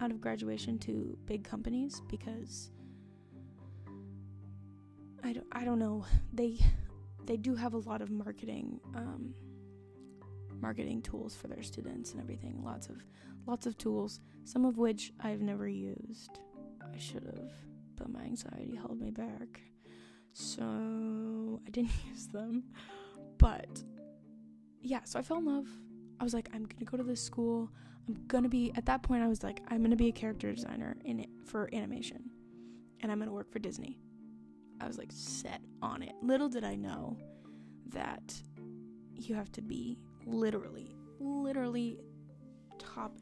out 0.00 0.10
of 0.10 0.20
graduation 0.20 0.78
to 0.78 1.18
big 1.26 1.42
companies 1.42 2.02
because 2.08 2.70
I 5.24 5.32
don't 5.32 5.46
I 5.52 5.64
don't 5.64 5.78
know 5.78 6.04
they 6.32 6.58
they 7.24 7.36
do 7.36 7.54
have 7.54 7.74
a 7.74 7.78
lot 7.78 8.02
of 8.02 8.10
marketing 8.10 8.80
um, 8.94 9.34
marketing 10.60 11.02
tools 11.02 11.34
for 11.34 11.48
their 11.48 11.62
students 11.62 12.12
and 12.12 12.20
everything 12.20 12.62
lots 12.64 12.88
of 12.88 12.96
lots 13.46 13.66
of 13.66 13.76
tools 13.78 14.20
some 14.44 14.64
of 14.64 14.78
which 14.78 15.12
I've 15.20 15.40
never 15.40 15.68
used 15.68 16.40
I 16.94 16.98
should 16.98 17.24
have, 17.24 17.52
but 17.96 18.10
my 18.10 18.22
anxiety 18.22 18.76
held 18.76 19.00
me 19.00 19.10
back. 19.10 19.60
So 20.32 21.60
I 21.66 21.70
didn't 21.70 21.90
use 22.08 22.26
them. 22.28 22.64
But 23.38 23.82
yeah, 24.82 25.00
so 25.04 25.18
I 25.18 25.22
fell 25.22 25.38
in 25.38 25.46
love. 25.46 25.66
I 26.20 26.24
was 26.24 26.34
like, 26.34 26.48
I'm 26.52 26.64
gonna 26.64 26.84
go 26.84 26.96
to 26.96 27.02
this 27.02 27.22
school. 27.22 27.70
I'm 28.08 28.26
gonna 28.26 28.48
be 28.48 28.72
at 28.74 28.86
that 28.86 29.02
point 29.02 29.22
I 29.22 29.28
was 29.28 29.42
like, 29.42 29.60
I'm 29.68 29.82
gonna 29.82 29.96
be 29.96 30.08
a 30.08 30.12
character 30.12 30.52
designer 30.52 30.96
in 31.04 31.26
for 31.44 31.68
animation. 31.72 32.30
And 33.00 33.12
I'm 33.12 33.18
gonna 33.18 33.32
work 33.32 33.50
for 33.52 33.58
Disney. 33.58 33.98
I 34.80 34.86
was 34.86 34.98
like 34.98 35.10
set 35.10 35.60
on 35.82 36.02
it. 36.02 36.12
Little 36.22 36.48
did 36.48 36.64
I 36.64 36.76
know 36.76 37.16
that 37.88 38.34
you 39.14 39.34
have 39.34 39.50
to 39.52 39.62
be 39.62 39.98
literally, 40.26 40.94
literally 41.18 41.98
top 42.78 43.16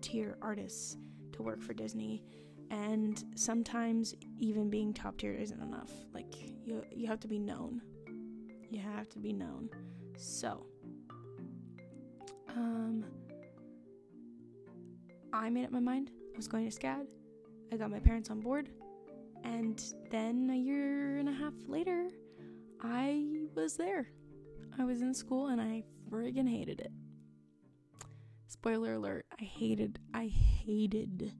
tier 0.00 0.36
artists 0.42 0.96
to 1.32 1.42
work 1.42 1.62
for 1.62 1.72
Disney. 1.72 2.22
And 2.70 3.22
sometimes 3.34 4.14
even 4.38 4.68
being 4.68 4.92
top 4.92 5.16
tier 5.18 5.32
isn't 5.32 5.60
enough. 5.60 5.90
Like 6.12 6.26
you 6.64 6.84
you 6.94 7.06
have 7.06 7.20
to 7.20 7.28
be 7.28 7.38
known. 7.38 7.80
You 8.70 8.80
have 8.80 9.08
to 9.10 9.18
be 9.18 9.32
known. 9.32 9.70
So 10.16 10.66
um 12.48 13.04
i 15.32 15.48
made 15.48 15.64
up 15.64 15.70
my 15.70 15.80
mind. 15.80 16.10
I 16.34 16.36
was 16.36 16.48
going 16.48 16.68
to 16.68 16.76
SCAD. 16.76 17.06
I 17.72 17.76
got 17.76 17.90
my 17.90 18.00
parents 18.00 18.30
on 18.30 18.40
board 18.40 18.70
and 19.48 19.82
then 20.10 20.48
a 20.52 20.56
year 20.56 21.18
and 21.18 21.28
a 21.28 21.32
half 21.32 21.54
later 21.66 22.08
i 22.82 23.24
was 23.54 23.76
there 23.76 24.08
i 24.78 24.84
was 24.84 25.02
in 25.02 25.12
school 25.12 25.48
and 25.48 25.60
i 25.60 25.82
friggin 26.10 26.48
hated 26.48 26.80
it 26.80 26.92
spoiler 28.46 28.94
alert 28.94 29.26
i 29.40 29.44
hated 29.44 29.98
i 30.14 30.26
hated 30.26 31.32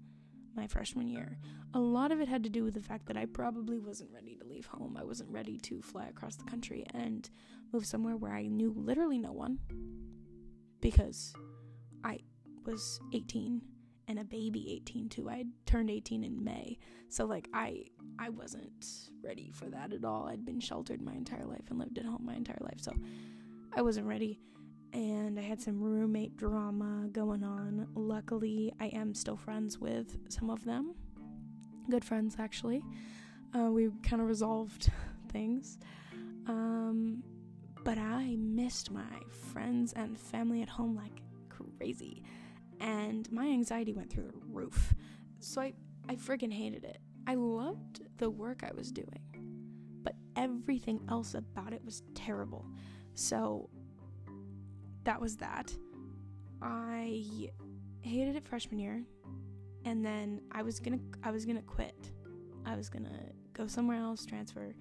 my 0.59 0.67
freshman 0.67 1.07
year. 1.07 1.39
A 1.75 1.79
lot 1.79 2.11
of 2.11 2.21
it 2.21 2.29
had 2.29 2.43
to 2.43 2.51
do 2.51 2.65
with 2.65 2.75
the 2.75 2.81
fact 2.81 3.07
that 3.07 3.17
I 3.17 3.27
probably 3.27 3.79
wasn't 3.79 4.11
ready 4.13 4.35
to 4.37 4.45
leave 4.45 4.67
home. 4.67 4.97
I 4.99 5.05
wasn't 5.05 5.31
ready 5.31 5.57
to 5.59 5.81
fly 5.81 6.07
across 6.07 6.35
the 6.35 6.51
country 6.51 6.85
and 6.95 7.31
move 7.73 7.87
somewhere 7.87 8.17
where 8.17 8.33
I 8.33 8.49
knew 8.49 8.75
literally 8.77 9.19
no 9.19 9.33
one 9.33 9.59
because 10.81 11.33
I 12.03 12.19
was 12.65 13.01
18 13.15 13.63
and 14.09 14.19
a 14.19 14.25
baby 14.25 14.73
18 14.73 15.09
too. 15.09 15.31
I 15.31 15.45
turned 15.67 15.91
18 15.91 16.25
in 16.25 16.43
May. 16.43 16.79
So 17.09 17.27
like 17.27 17.49
I 17.55 17.85
I 18.19 18.31
wasn't 18.31 18.87
ready 19.23 19.51
for 19.53 19.67
that 19.67 19.93
at 19.93 20.05
all. 20.05 20.27
I'd 20.27 20.45
been 20.45 20.61
sheltered 20.61 21.01
my 21.01 21.13
entire 21.13 21.45
life 21.45 21.71
and 21.71 21.79
lived 21.79 21.99
at 21.99 22.05
home 22.05 22.25
my 22.25 22.35
entire 22.35 22.59
life. 22.61 22.81
So 22.81 22.93
I 23.77 23.83
wasn't 23.83 24.07
ready 24.07 24.41
and 24.93 25.39
I 25.39 25.43
had 25.43 25.61
some 25.61 25.81
roommate 25.81 26.37
drama 26.37 27.09
going 27.13 27.45
on. 27.45 27.89
Luckily, 27.95 28.73
I 28.81 28.87
am 28.87 29.15
still 29.15 29.37
friends 29.37 29.79
with 29.79 30.17
some 30.29 30.51
of 30.51 30.65
them. 30.65 30.95
Good 31.91 32.05
friends, 32.05 32.37
actually. 32.39 32.83
Uh, 33.55 33.71
we 33.71 33.91
kind 34.03 34.23
of 34.23 34.29
resolved 34.29 34.91
things. 35.33 35.79
Um, 36.47 37.23
but 37.85 37.99
I 37.99 38.37
missed 38.39 38.91
my 38.91 39.21
friends 39.53 39.93
and 39.93 40.19
family 40.19 40.63
at 40.63 40.69
home 40.69 40.97
like 40.97 41.23
crazy. 41.49 42.23
And 42.81 43.31
my 43.33 43.47
anxiety 43.47 43.93
went 43.93 44.11
through 44.11 44.29
the 44.29 44.47
roof. 44.47 44.95
So 45.41 45.61
I, 45.61 45.73
I 46.09 46.17
friggin' 46.17 46.53
hated 46.53 46.85
it. 46.85 46.99
I 47.27 47.35
loved 47.35 48.01
the 48.17 48.31
work 48.31 48.63
I 48.65 48.73
was 48.75 48.91
doing, 48.91 49.21
but 50.03 50.15
everything 50.37 51.01
else 51.11 51.35
about 51.35 51.73
it 51.73 51.85
was 51.85 52.03
terrible. 52.15 52.65
So 53.15 53.69
that 55.05 55.21
was 55.21 55.37
that. 55.37 55.77
I 56.63 57.51
hated 58.01 58.37
it 58.37 58.47
freshman 58.47 58.79
year, 58.79 59.03
and 59.85 60.05
then 60.05 60.41
I 60.53 60.63
was 60.63 60.81
gonna 60.81 61.01
I 61.23 61.31
was 61.31 61.45
gonna 61.45 61.63
quit. 61.63 62.11
I 62.65 62.77
was 62.77 62.89
gonna 62.89 63.31
go 63.53 63.67
somewhere 63.67 63.99
else, 63.99 64.25
transfer. 64.25 64.75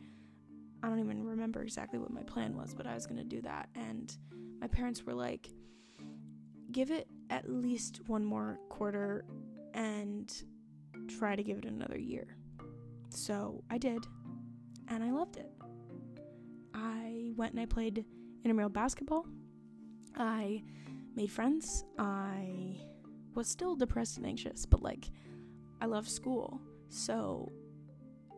I 0.83 0.87
don't 0.87 0.99
even 0.99 1.23
remember 1.23 1.63
exactly 1.63 1.99
what 1.99 2.11
my 2.11 2.23
plan 2.23 2.55
was, 2.55 2.73
but 2.73 2.85
I 2.85 2.93
was 2.93 3.05
gonna 3.05 3.23
do 3.23 3.41
that. 3.41 3.69
And 3.75 4.15
my 4.61 4.67
parents 4.67 5.03
were 5.03 5.13
like, 5.13 5.49
"Give 6.71 6.91
it 6.91 7.07
at 7.29 7.49
least 7.49 8.01
one 8.07 8.25
more 8.25 8.59
quarter, 8.69 9.25
and 9.73 10.31
try 11.19 11.35
to 11.35 11.43
give 11.43 11.57
it 11.57 11.65
another 11.65 11.97
year." 11.97 12.37
So 13.09 13.63
I 13.69 13.77
did, 13.77 14.05
and 14.87 15.03
I 15.03 15.11
loved 15.11 15.37
it. 15.37 15.51
I 16.73 17.33
went 17.35 17.53
and 17.53 17.61
I 17.61 17.65
played 17.65 18.05
intramural 18.43 18.69
basketball 18.69 19.25
I 20.17 20.63
made 21.15 21.31
friends. 21.31 21.85
I 21.97 22.77
was 23.35 23.47
still 23.47 23.75
depressed 23.75 24.17
and 24.17 24.25
anxious, 24.25 24.65
but 24.65 24.81
like 24.81 25.09
I 25.81 25.85
love 25.85 26.09
school. 26.09 26.59
So 26.89 27.51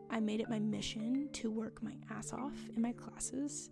I 0.09 0.19
made 0.19 0.41
it 0.41 0.49
my 0.49 0.59
mission 0.59 1.29
to 1.33 1.51
work 1.51 1.81
my 1.81 1.95
ass 2.09 2.33
off 2.33 2.57
in 2.75 2.81
my 2.81 2.91
classes. 2.91 3.69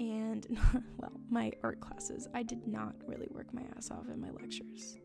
And, 0.00 0.46
well, 0.96 1.12
my 1.28 1.52
art 1.62 1.80
classes. 1.80 2.26
I 2.34 2.42
did 2.42 2.66
not 2.66 2.94
really 3.06 3.28
work 3.30 3.52
my 3.52 3.62
ass 3.76 3.90
off 3.90 4.08
in 4.08 4.20
my 4.20 4.30
lectures. 4.30 4.96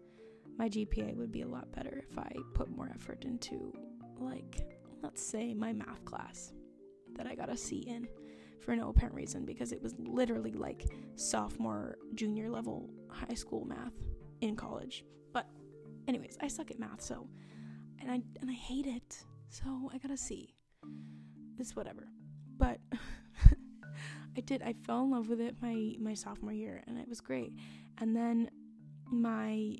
My 0.57 0.69
GPA 0.69 1.15
would 1.15 1.31
be 1.31 1.41
a 1.41 1.47
lot 1.47 1.71
better 1.73 2.01
if 2.09 2.17
I 2.17 2.31
put 2.53 2.69
more 2.69 2.89
effort 2.95 3.25
into, 3.25 3.73
like, 4.17 4.65
let's 5.03 5.21
say 5.21 5.53
my 5.53 5.73
math 5.73 6.03
class 6.05 6.53
that 7.17 7.27
I 7.27 7.35
got 7.35 7.49
a 7.49 7.57
C 7.57 7.79
in 7.87 8.07
for 8.61 8.75
no 8.75 8.89
apparent 8.89 9.15
reason 9.15 9.45
because 9.45 9.71
it 9.73 9.81
was 9.81 9.93
literally 9.99 10.53
like 10.53 10.85
sophomore, 11.15 11.97
junior 12.15 12.49
level 12.49 12.89
high 13.09 13.35
school 13.35 13.65
math 13.65 13.93
in 14.41 14.55
college. 14.55 15.03
But 15.33 15.47
anyways, 16.07 16.37
I 16.41 16.47
suck 16.47 16.71
at 16.71 16.79
math, 16.79 17.01
so 17.01 17.27
and 17.99 18.09
I 18.09 18.21
and 18.41 18.49
I 18.49 18.53
hate 18.53 18.87
it. 18.87 19.23
So 19.49 19.89
I 19.93 19.97
got 19.97 20.11
a 20.11 20.17
C. 20.17 20.55
It's 21.59 21.75
whatever. 21.75 22.07
But 22.57 22.79
I 24.37 24.41
did 24.41 24.61
I 24.61 24.73
fell 24.85 25.03
in 25.03 25.11
love 25.11 25.29
with 25.29 25.39
it 25.39 25.55
my 25.61 25.95
my 25.99 26.13
sophomore 26.13 26.53
year 26.53 26.83
and 26.87 26.97
it 26.97 27.07
was 27.07 27.21
great. 27.21 27.53
And 27.97 28.15
then 28.15 28.49
my 29.05 29.77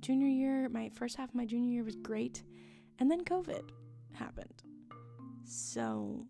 junior 0.00 0.28
year, 0.28 0.68
my 0.68 0.88
first 0.90 1.16
half 1.16 1.30
of 1.30 1.34
my 1.34 1.46
junior 1.46 1.72
year 1.72 1.84
was 1.84 1.96
great. 1.96 2.42
And 2.98 3.10
then 3.10 3.24
COVID 3.24 3.70
happened. 4.12 4.62
So 5.44 6.26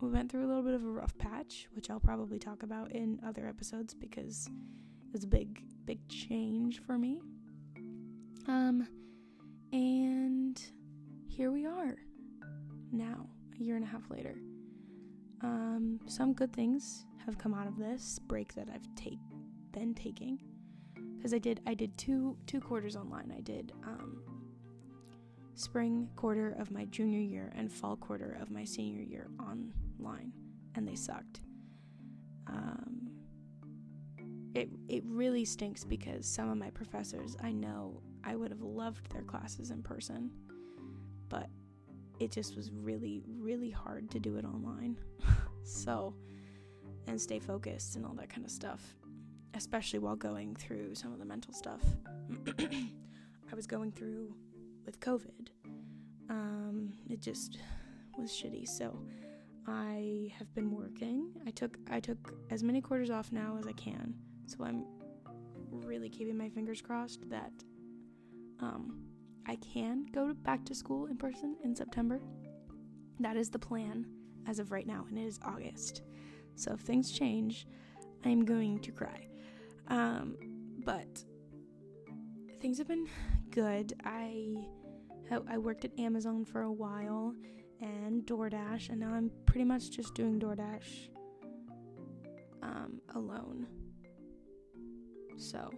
we 0.00 0.08
went 0.10 0.30
through 0.30 0.44
a 0.44 0.48
little 0.48 0.62
bit 0.62 0.74
of 0.74 0.84
a 0.84 0.88
rough 0.88 1.16
patch, 1.16 1.68
which 1.74 1.88
I'll 1.88 2.00
probably 2.00 2.38
talk 2.38 2.62
about 2.62 2.92
in 2.92 3.20
other 3.24 3.46
episodes 3.46 3.94
because 3.94 4.48
it 4.48 5.12
was 5.12 5.24
a 5.24 5.28
big, 5.28 5.62
big 5.84 6.06
change 6.08 6.80
for 6.80 6.98
me. 6.98 7.20
Um, 8.48 8.88
and 9.72 10.60
here 11.28 11.52
we 11.52 11.66
are 11.66 11.96
now, 12.90 13.28
a 13.58 13.62
year 13.62 13.76
and 13.76 13.84
a 13.84 13.88
half 13.88 14.10
later. 14.10 14.36
Um, 15.42 16.00
some 16.06 16.32
good 16.32 16.52
things 16.52 17.04
have 17.24 17.38
come 17.38 17.54
out 17.54 17.66
of 17.66 17.76
this 17.76 18.18
break 18.26 18.54
that 18.54 18.68
I've 18.72 18.86
take 18.94 19.18
been 19.72 19.94
taking 19.94 20.38
because 21.16 21.32
I 21.32 21.38
did 21.38 21.60
I 21.66 21.74
did 21.74 21.96
two 21.96 22.36
two 22.46 22.60
quarters 22.60 22.96
online. 22.96 23.32
I 23.36 23.40
did 23.40 23.72
um, 23.84 24.22
spring 25.54 26.08
quarter 26.16 26.56
of 26.58 26.70
my 26.70 26.84
junior 26.86 27.20
year 27.20 27.52
and 27.56 27.72
fall 27.72 27.96
quarter 27.96 28.36
of 28.40 28.50
my 28.50 28.64
senior 28.64 29.02
year 29.02 29.28
online, 29.40 30.32
and 30.74 30.86
they 30.86 30.96
sucked. 30.96 31.40
Um, 32.46 33.10
it 34.54 34.68
it 34.88 35.02
really 35.06 35.44
stinks 35.44 35.84
because 35.84 36.26
some 36.26 36.50
of 36.50 36.58
my 36.58 36.70
professors 36.70 37.36
I 37.42 37.52
know 37.52 38.00
I 38.24 38.36
would 38.36 38.50
have 38.50 38.62
loved 38.62 39.10
their 39.12 39.22
classes 39.22 39.70
in 39.70 39.82
person, 39.82 40.30
but 41.28 41.48
it 42.24 42.30
just 42.30 42.56
was 42.56 42.70
really 42.70 43.22
really 43.38 43.70
hard 43.70 44.10
to 44.10 44.18
do 44.18 44.36
it 44.36 44.44
online. 44.44 44.98
so, 45.64 46.14
and 47.06 47.20
stay 47.20 47.38
focused 47.38 47.96
and 47.96 48.04
all 48.04 48.14
that 48.14 48.28
kind 48.30 48.44
of 48.44 48.50
stuff, 48.50 48.80
especially 49.54 49.98
while 49.98 50.16
going 50.16 50.54
through 50.56 50.94
some 50.94 51.12
of 51.12 51.18
the 51.18 51.24
mental 51.24 51.52
stuff 51.52 51.82
I 53.52 53.54
was 53.54 53.66
going 53.66 53.92
through 53.92 54.34
with 54.86 54.98
COVID. 55.00 55.48
Um, 56.30 56.92
it 57.10 57.20
just 57.20 57.58
was 58.16 58.30
shitty. 58.30 58.66
So 58.66 58.98
I 59.66 60.32
have 60.38 60.52
been 60.54 60.70
working. 60.70 61.30
I 61.46 61.50
took 61.50 61.76
I 61.90 62.00
took 62.00 62.34
as 62.50 62.62
many 62.62 62.80
quarters 62.80 63.10
off 63.10 63.30
now 63.32 63.56
as 63.58 63.66
I 63.66 63.72
can. 63.72 64.14
So 64.46 64.64
I'm 64.64 64.84
really 65.70 66.08
keeping 66.08 66.36
my 66.36 66.48
fingers 66.48 66.80
crossed 66.80 67.28
that 67.30 67.52
um, 68.60 69.04
I 69.46 69.56
can 69.56 70.06
go 70.12 70.28
to 70.28 70.34
back 70.34 70.64
to 70.66 70.74
school 70.74 71.06
in 71.06 71.16
person 71.16 71.56
in 71.64 71.74
September. 71.74 72.20
That 73.20 73.36
is 73.36 73.50
the 73.50 73.58
plan 73.58 74.06
as 74.46 74.58
of 74.58 74.72
right 74.72 74.86
now, 74.86 75.06
and 75.08 75.18
it 75.18 75.26
is 75.26 75.38
August. 75.44 76.02
So 76.54 76.72
if 76.74 76.80
things 76.80 77.10
change, 77.10 77.66
I'm 78.24 78.44
going 78.44 78.80
to 78.80 78.92
cry. 78.92 79.28
Um, 79.88 80.36
but 80.84 81.24
things 82.60 82.78
have 82.78 82.88
been 82.88 83.06
good. 83.50 83.92
I 84.04 84.54
I 85.48 85.56
worked 85.56 85.86
at 85.86 85.98
Amazon 85.98 86.44
for 86.44 86.62
a 86.62 86.72
while 86.72 87.34
and 87.80 88.22
DoorDash, 88.26 88.90
and 88.90 89.00
now 89.00 89.12
I'm 89.14 89.30
pretty 89.46 89.64
much 89.64 89.90
just 89.90 90.14
doing 90.14 90.38
DoorDash 90.38 91.08
um, 92.62 93.00
alone. 93.14 93.66
So, 95.38 95.70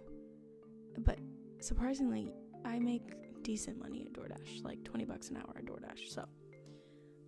but 0.99 1.19
surprisingly, 1.59 2.33
I 2.65 2.79
make 2.79 3.13
decent 3.45 3.77
money 3.79 4.07
at 4.07 4.13
DoorDash, 4.13 4.63
like 4.63 4.83
20 4.83 5.05
bucks 5.05 5.29
an 5.29 5.37
hour 5.37 5.55
at 5.55 5.65
DoorDash. 5.65 6.09
So, 6.09 6.25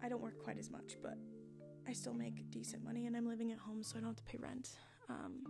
I 0.04 0.10
don't 0.10 0.22
work 0.22 0.44
quite 0.44 0.58
as 0.58 0.70
much, 0.70 0.98
but 1.02 1.18
I 1.88 1.94
still 1.94 2.14
make 2.14 2.50
decent 2.50 2.84
money, 2.84 3.06
and 3.06 3.16
I'm 3.16 3.28
living 3.28 3.52
at 3.52 3.60
home, 3.60 3.84
so 3.84 3.98
I 3.98 4.02
don't 4.02 4.10
have 4.10 4.18
to 4.18 4.24
pay 4.24 4.38
rent. 4.40 4.72
Um, 5.10 5.44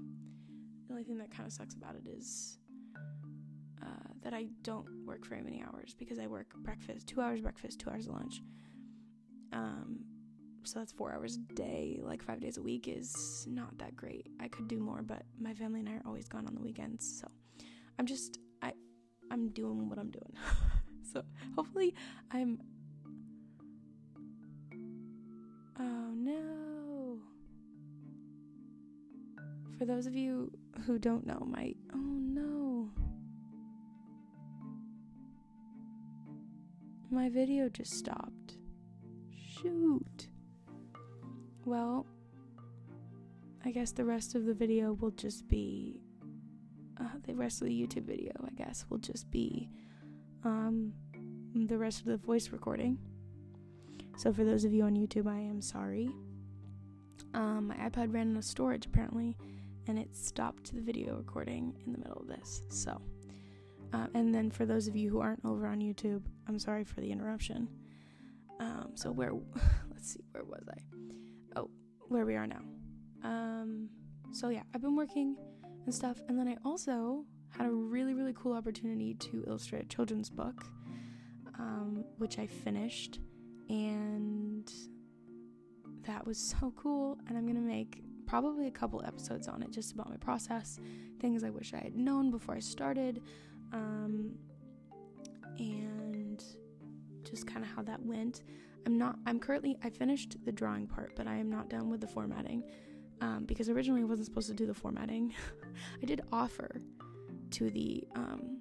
the 0.87 0.93
only 0.93 1.03
thing 1.03 1.17
that 1.17 1.31
kind 1.31 1.47
of 1.47 1.53
sucks 1.53 1.73
about 1.73 1.95
it 1.95 2.07
is 2.07 2.59
uh, 3.81 4.09
that 4.21 4.33
I 4.33 4.47
don't 4.61 5.05
work 5.05 5.25
very 5.25 5.41
many 5.41 5.63
hours 5.63 5.95
because 5.97 6.19
I 6.19 6.27
work 6.27 6.53
breakfast, 6.57 7.07
two 7.07 7.21
hours 7.21 7.41
breakfast, 7.41 7.79
two 7.79 7.89
hours 7.89 8.07
lunch. 8.07 8.41
Um, 9.53 9.99
so 10.63 10.79
that's 10.79 10.91
four 10.91 11.13
hours 11.13 11.37
a 11.37 11.53
day, 11.53 12.01
like 12.03 12.21
five 12.21 12.41
days 12.41 12.57
a 12.57 12.61
week, 12.61 12.89
is 12.89 13.47
not 13.49 13.77
that 13.77 13.95
great. 13.95 14.27
I 14.41 14.49
could 14.49 14.67
do 14.67 14.79
more, 14.79 15.01
but 15.01 15.23
my 15.39 15.53
family 15.53 15.79
and 15.79 15.87
I 15.87 15.93
are 15.93 16.03
always 16.05 16.27
gone 16.27 16.45
on 16.45 16.55
the 16.55 16.61
weekends, 16.61 17.19
so 17.21 17.27
I'm 17.97 18.05
just 18.05 18.37
I'm 19.31 19.49
doing 19.49 19.89
what 19.89 19.99
I'm 19.99 20.11
doing. 20.11 20.33
so 21.13 21.23
hopefully 21.55 21.93
I'm. 22.31 22.59
Oh 25.79 26.11
no! 26.13 27.19
For 29.77 29.85
those 29.85 30.07
of 30.07 30.15
you 30.15 30.51
who 30.85 30.97
don't 30.97 31.25
know, 31.25 31.45
my 31.45 31.73
oh 31.93 31.97
no. 31.97 32.89
My 37.09 37.29
video 37.29 37.69
just 37.69 37.93
stopped. 37.93 38.57
Shoot. 39.31 40.27
Well, 41.65 42.05
I 43.65 43.71
guess 43.71 43.91
the 43.91 44.05
rest 44.05 44.35
of 44.35 44.45
the 44.45 44.53
video 44.53 44.93
will 44.93 45.11
just 45.11 45.47
be. 45.47 46.01
Uh, 46.99 47.05
the 47.25 47.35
rest 47.35 47.61
of 47.61 47.67
the 47.67 47.73
YouTube 47.73 48.05
video, 48.05 48.31
I 48.45 48.49
guess, 48.55 48.85
will 48.89 48.97
just 48.97 49.29
be 49.29 49.69
um, 50.43 50.93
the 51.53 51.77
rest 51.77 51.99
of 51.99 52.05
the 52.05 52.17
voice 52.17 52.49
recording. 52.51 52.97
So, 54.17 54.33
for 54.33 54.43
those 54.43 54.65
of 54.65 54.73
you 54.73 54.83
on 54.83 54.95
YouTube, 54.95 55.27
I 55.27 55.39
am 55.39 55.61
sorry. 55.61 56.09
Um, 57.33 57.67
my 57.67 57.75
iPad 57.75 58.13
ran 58.13 58.31
out 58.31 58.37
of 58.37 58.43
storage 58.45 58.87
apparently, 58.87 59.37
and 59.87 59.99
it 59.99 60.15
stopped 60.15 60.73
the 60.73 60.81
video 60.81 61.15
recording 61.15 61.75
in 61.85 61.91
the 61.91 61.99
middle 61.99 62.17
of 62.17 62.27
this. 62.27 62.61
So, 62.69 62.99
uh, 63.93 64.07
and 64.15 64.33
then 64.33 64.49
for 64.49 64.65
those 64.65 64.87
of 64.87 64.95
you 64.95 65.09
who 65.09 65.19
aren't 65.19 65.45
over 65.45 65.67
on 65.67 65.79
YouTube, 65.79 66.23
I'm 66.47 66.57
sorry 66.57 66.83
for 66.83 67.01
the 67.01 67.11
interruption. 67.11 67.67
Um, 68.59 68.91
so 68.95 69.11
where, 69.11 69.33
let's 69.91 70.13
see, 70.13 70.23
where 70.31 70.43
was 70.43 70.67
I? 70.67 71.59
Oh, 71.59 71.69
where 72.07 72.25
we 72.25 72.35
are 72.35 72.47
now. 72.47 72.61
Um, 73.23 73.89
so 74.31 74.49
yeah, 74.49 74.63
I've 74.73 74.81
been 74.81 74.95
working 74.95 75.35
and 75.87 75.95
stuff, 75.95 76.21
and 76.27 76.37
then 76.37 76.47
I 76.47 76.57
also 76.63 77.23
had 77.49 77.65
a 77.65 77.71
really 77.71 78.13
really 78.13 78.33
cool 78.35 78.53
opportunity 78.53 79.15
to 79.15 79.43
illustrate 79.47 79.83
a 79.83 79.87
children's 79.87 80.29
book, 80.29 80.65
um, 81.57 82.03
which 82.17 82.37
I 82.37 82.45
finished, 82.45 83.19
and 83.69 84.71
that 86.03 86.27
was 86.27 86.37
so 86.37 86.73
cool. 86.75 87.17
And 87.27 87.37
I'm 87.37 87.47
gonna 87.47 87.61
make 87.61 88.03
probably 88.25 88.67
a 88.67 88.71
couple 88.71 89.01
episodes 89.05 89.47
on 89.47 89.63
it, 89.63 89.71
just 89.71 89.93
about 89.93 90.09
my 90.09 90.17
process, 90.17 90.77
things 91.21 91.43
I 91.43 91.49
wish 91.49 91.73
I 91.73 91.77
had 91.77 91.95
known 91.95 92.29
before 92.31 92.53
I 92.53 92.59
started, 92.59 93.23
um, 93.71 94.33
and 95.57 96.43
just 97.23 97.47
kind 97.47 97.63
of 97.63 97.71
how 97.71 97.81
that 97.83 98.03
went. 98.03 98.43
I'm 98.85 98.97
not, 98.97 99.17
I'm 99.25 99.39
currently, 99.39 99.77
I 99.83 99.89
finished 99.89 100.37
the 100.45 100.51
drawing 100.51 100.87
part, 100.87 101.13
but 101.15 101.27
I 101.27 101.35
am 101.35 101.49
not 101.49 101.69
done 101.69 101.89
with 101.89 102.01
the 102.01 102.07
formatting 102.07 102.63
um, 103.21 103.45
because 103.45 103.69
originally 103.69 104.01
I 104.01 104.05
wasn't 104.05 104.25
supposed 104.25 104.47
to 104.49 104.53
do 104.53 104.65
the 104.65 104.73
formatting. 104.73 105.33
I 106.01 106.05
did 106.05 106.21
offer 106.31 106.81
to 107.51 107.69
the 107.69 108.03
um, 108.15 108.57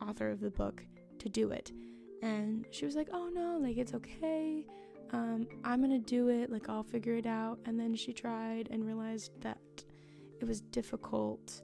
author 0.00 0.30
of 0.30 0.40
the 0.40 0.50
book 0.50 0.84
to 1.18 1.28
do 1.28 1.50
it, 1.50 1.72
and 2.22 2.66
she 2.70 2.84
was 2.84 2.96
like, 2.96 3.08
oh 3.12 3.30
no, 3.32 3.58
like 3.58 3.76
it's 3.76 3.94
okay. 3.94 4.64
Um, 5.12 5.46
I'm 5.62 5.80
gonna 5.80 5.98
do 5.98 6.28
it, 6.28 6.50
like 6.50 6.68
I'll 6.68 6.82
figure 6.82 7.14
it 7.14 7.26
out. 7.26 7.58
And 7.66 7.78
then 7.78 7.94
she 7.94 8.12
tried 8.12 8.68
and 8.70 8.84
realized 8.84 9.30
that 9.42 9.58
it 10.40 10.46
was 10.46 10.60
difficult 10.60 11.62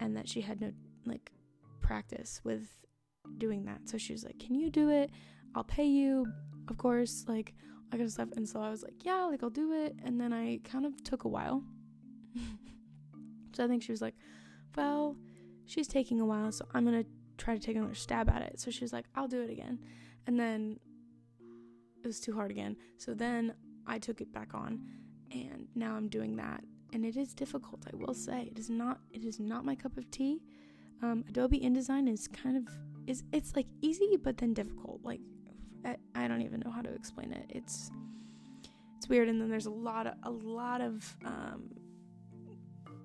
and 0.00 0.16
that 0.16 0.28
she 0.28 0.40
had 0.40 0.60
no 0.60 0.72
like 1.04 1.30
practice 1.80 2.40
with 2.44 2.68
doing 3.38 3.64
that. 3.64 3.80
So 3.84 3.98
she 3.98 4.12
was 4.12 4.24
like, 4.24 4.38
Can 4.38 4.54
you 4.54 4.70
do 4.70 4.90
it? 4.90 5.10
I'll 5.54 5.64
pay 5.64 5.86
you, 5.86 6.26
of 6.68 6.76
course, 6.76 7.24
like 7.28 7.54
I 7.92 7.96
kind 7.96 8.06
of 8.06 8.12
stuff. 8.12 8.28
And 8.36 8.48
so 8.48 8.60
I 8.60 8.70
was 8.70 8.82
like, 8.82 9.04
Yeah, 9.04 9.24
like 9.24 9.42
I'll 9.42 9.50
do 9.50 9.72
it. 9.72 9.96
And 10.04 10.20
then 10.20 10.32
I 10.32 10.60
kind 10.64 10.86
of 10.86 11.02
took 11.02 11.24
a 11.24 11.28
while. 11.28 11.62
so 13.52 13.64
I 13.64 13.68
think 13.68 13.82
she 13.82 13.92
was 13.92 14.02
like, 14.02 14.14
Well, 14.76 15.16
she's 15.66 15.88
taking 15.88 16.20
a 16.20 16.26
while, 16.26 16.52
so 16.52 16.66
I'm 16.74 16.84
gonna 16.84 17.04
try 17.36 17.54
to 17.54 17.60
take 17.60 17.76
another 17.76 17.94
stab 17.94 18.28
at 18.28 18.42
it. 18.42 18.60
So 18.60 18.70
she 18.70 18.84
was 18.84 18.92
like, 18.92 19.06
I'll 19.14 19.28
do 19.28 19.42
it 19.42 19.50
again. 19.50 19.78
And 20.26 20.38
then 20.38 20.78
it 22.02 22.06
was 22.06 22.20
too 22.20 22.34
hard 22.34 22.50
again. 22.50 22.76
So 22.96 23.14
then 23.14 23.54
I 23.86 23.98
took 23.98 24.20
it 24.20 24.32
back 24.32 24.54
on 24.54 24.80
and 25.30 25.68
now 25.74 25.94
I'm 25.94 26.08
doing 26.08 26.36
that. 26.36 26.62
And 26.92 27.04
it 27.04 27.16
is 27.16 27.34
difficult, 27.34 27.84
I 27.92 27.96
will 27.96 28.14
say. 28.14 28.48
It 28.50 28.58
is 28.58 28.70
not 28.70 29.00
it 29.12 29.24
is 29.24 29.40
not 29.40 29.64
my 29.64 29.74
cup 29.74 29.96
of 29.96 30.10
tea. 30.10 30.40
Um, 31.02 31.24
Adobe 31.28 31.60
InDesign 31.60 32.10
is 32.10 32.26
kind 32.28 32.56
of 32.56 32.72
is 33.06 33.22
it's 33.32 33.54
like 33.54 33.66
easy 33.82 34.16
but 34.22 34.38
then 34.38 34.54
difficult. 34.54 35.00
Like 35.02 35.20
I, 36.14 36.28
don't 36.28 36.42
even 36.42 36.60
know 36.64 36.70
how 36.70 36.82
to 36.82 36.92
explain 36.92 37.32
it. 37.32 37.46
It's 37.48 37.90
it's 38.96 39.08
weird 39.08 39.28
and 39.28 39.40
then 39.40 39.48
there's 39.48 39.66
a 39.66 39.70
lot 39.70 40.06
of 40.06 40.14
a 40.24 40.30
lot 40.30 40.80
of 40.80 41.16
um, 41.24 41.70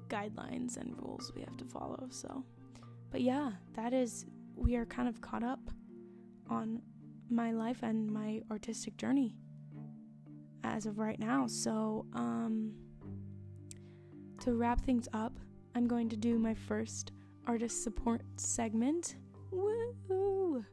guidelines 0.08 0.78
and 0.78 0.96
rules 1.02 1.32
we 1.36 1.42
have 1.42 1.58
to 1.58 1.66
follow. 1.66 2.08
So, 2.10 2.44
but 3.12 3.22
yeah, 3.22 3.52
that 3.74 3.94
is 3.94 4.26
we 4.56 4.76
are 4.76 4.86
kind 4.86 5.08
of 5.08 5.22
caught 5.22 5.44
up 5.44 5.60
on 6.50 6.82
my 7.30 7.52
life 7.52 7.84
and 7.84 8.12
my 8.12 8.42
artistic 8.52 8.98
journey 8.98 9.36
as 10.64 10.86
of 10.86 11.00
right 11.00 11.20
now. 11.20 11.48
So, 11.48 12.06
um, 12.14 12.74
to 14.42 14.54
wrap 14.54 14.82
things 14.82 15.08
up, 15.14 15.34
I'm 15.76 15.88
going 15.88 16.10
to 16.10 16.18
do 16.18 16.38
my 16.38 16.54
first 16.54 17.12
artist 17.48 17.84
support 17.84 18.22
segment. 18.36 19.16
Woo! 19.52 20.66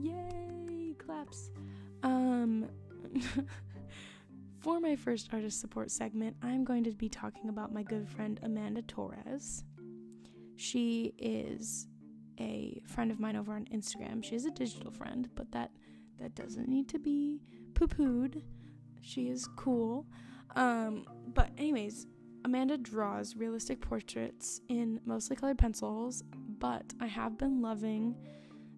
Yay! 0.00 0.31
Um, 2.02 2.68
for 4.60 4.80
my 4.80 4.96
first 4.96 5.28
artist 5.32 5.60
support 5.60 5.90
segment, 5.90 6.36
I'm 6.42 6.64
going 6.64 6.84
to 6.84 6.92
be 6.92 7.08
talking 7.08 7.48
about 7.48 7.72
my 7.72 7.82
good 7.82 8.08
friend 8.08 8.40
Amanda 8.42 8.82
Torres. 8.82 9.64
She 10.56 11.14
is 11.18 11.88
a 12.38 12.80
friend 12.86 13.10
of 13.10 13.20
mine 13.20 13.36
over 13.36 13.52
on 13.54 13.66
Instagram. 13.66 14.22
She 14.24 14.34
is 14.34 14.46
a 14.46 14.50
digital 14.50 14.90
friend, 14.90 15.28
but 15.34 15.50
that 15.52 15.70
that 16.18 16.34
doesn't 16.34 16.68
need 16.68 16.88
to 16.88 16.98
be 16.98 17.40
poo-pooed. 17.74 18.42
She 19.00 19.28
is 19.28 19.48
cool. 19.56 20.06
Um, 20.54 21.04
but 21.34 21.50
anyways, 21.58 22.06
Amanda 22.44 22.76
draws 22.76 23.36
realistic 23.36 23.80
portraits 23.80 24.60
in 24.68 25.00
mostly 25.04 25.36
colored 25.36 25.58
pencils, 25.58 26.22
but 26.58 26.92
I 27.00 27.06
have 27.06 27.38
been 27.38 27.60
loving 27.62 28.14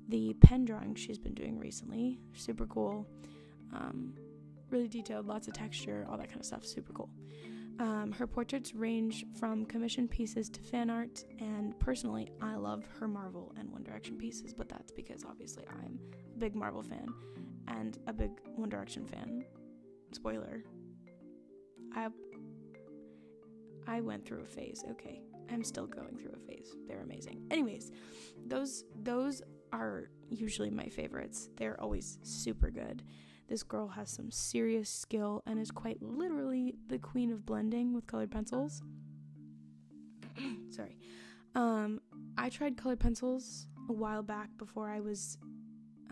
the 0.08 0.34
pen 0.40 0.64
drawing 0.64 0.94
she's 0.94 1.18
been 1.18 1.34
doing 1.34 1.58
recently. 1.58 2.20
Super 2.34 2.66
cool. 2.66 3.06
Um, 3.72 4.14
really 4.70 4.88
detailed, 4.88 5.26
lots 5.26 5.48
of 5.48 5.54
texture, 5.54 6.06
all 6.10 6.16
that 6.18 6.28
kind 6.28 6.40
of 6.40 6.46
stuff. 6.46 6.64
Super 6.64 6.92
cool. 6.92 7.10
Um, 7.80 8.12
her 8.12 8.26
portraits 8.26 8.72
range 8.74 9.24
from 9.38 9.66
commissioned 9.66 10.10
pieces 10.10 10.48
to 10.50 10.60
fan 10.60 10.90
art, 10.90 11.24
and 11.40 11.78
personally, 11.80 12.30
I 12.40 12.54
love 12.54 12.84
her 13.00 13.08
Marvel 13.08 13.52
and 13.58 13.68
One 13.72 13.82
Direction 13.82 14.16
pieces, 14.16 14.54
but 14.54 14.68
that's 14.68 14.92
because 14.92 15.24
obviously 15.24 15.64
I'm 15.68 15.98
a 16.12 16.38
big 16.38 16.54
Marvel 16.54 16.82
fan 16.82 17.08
and 17.66 17.98
a 18.06 18.12
big 18.12 18.30
One 18.54 18.68
Direction 18.68 19.06
fan. 19.06 19.44
Spoiler. 20.12 20.62
I 21.96 22.08
I 23.86 24.00
went 24.00 24.24
through 24.24 24.42
a 24.42 24.46
phase. 24.46 24.84
Okay. 24.90 25.22
I'm 25.50 25.64
still 25.64 25.86
going 25.86 26.16
through 26.16 26.32
a 26.36 26.46
phase. 26.46 26.74
They're 26.86 27.02
amazing. 27.02 27.46
Anyways, 27.50 27.92
those 28.46 28.84
those 29.02 29.42
are 29.74 30.10
usually 30.30 30.70
my 30.70 30.88
favorites. 30.88 31.48
They're 31.56 31.80
always 31.80 32.18
super 32.22 32.70
good. 32.70 33.02
This 33.48 33.62
girl 33.62 33.88
has 33.88 34.10
some 34.10 34.30
serious 34.30 34.88
skill 34.88 35.42
and 35.46 35.60
is 35.60 35.70
quite 35.70 36.00
literally 36.00 36.76
the 36.88 36.98
queen 36.98 37.30
of 37.30 37.44
blending 37.44 37.92
with 37.92 38.06
colored 38.06 38.30
pencils. 38.30 38.82
Sorry. 40.70 40.96
Um, 41.54 42.00
I 42.38 42.48
tried 42.48 42.76
colored 42.76 43.00
pencils 43.00 43.68
a 43.88 43.92
while 43.92 44.22
back 44.22 44.48
before 44.56 44.88
I 44.88 45.00
was 45.00 45.38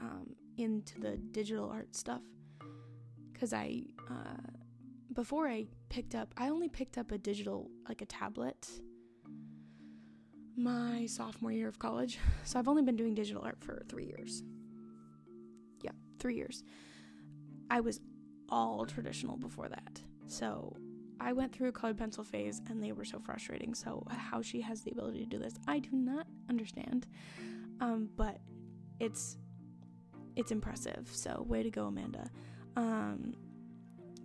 um, 0.00 0.34
into 0.58 1.00
the 1.00 1.16
digital 1.16 1.70
art 1.70 1.94
stuff. 1.94 2.22
Because 3.32 3.52
I, 3.52 3.82
uh, 4.10 4.50
before 5.14 5.48
I 5.48 5.66
picked 5.88 6.14
up, 6.14 6.34
I 6.36 6.48
only 6.48 6.68
picked 6.68 6.98
up 6.98 7.12
a 7.12 7.18
digital, 7.18 7.70
like 7.88 8.02
a 8.02 8.06
tablet, 8.06 8.68
my 10.56 11.06
sophomore 11.06 11.52
year 11.52 11.68
of 11.68 11.78
college. 11.78 12.18
So 12.44 12.58
I've 12.58 12.68
only 12.68 12.82
been 12.82 12.96
doing 12.96 13.14
digital 13.14 13.42
art 13.42 13.58
for 13.60 13.82
three 13.88 14.06
years. 14.06 14.42
Yeah, 15.82 15.92
three 16.18 16.36
years. 16.36 16.64
I 17.70 17.80
was 17.80 18.00
all 18.48 18.84
traditional 18.84 19.36
before 19.36 19.68
that. 19.68 20.02
So 20.26 20.76
I 21.22 21.32
went 21.32 21.52
through 21.52 21.68
a 21.68 21.72
colored 21.72 21.98
pencil 21.98 22.24
phase 22.24 22.60
and 22.68 22.82
they 22.82 22.90
were 22.92 23.04
so 23.04 23.20
frustrating. 23.20 23.74
So, 23.74 24.04
how 24.10 24.42
she 24.42 24.60
has 24.60 24.82
the 24.82 24.90
ability 24.90 25.20
to 25.20 25.26
do 25.26 25.38
this, 25.38 25.54
I 25.68 25.78
do 25.78 25.90
not 25.92 26.26
understand. 26.50 27.06
Um, 27.80 28.10
but 28.16 28.38
it's 28.98 29.36
it's 30.34 30.50
impressive. 30.50 31.08
So, 31.12 31.44
way 31.48 31.62
to 31.62 31.70
go, 31.70 31.86
Amanda. 31.86 32.28
Um, 32.76 33.34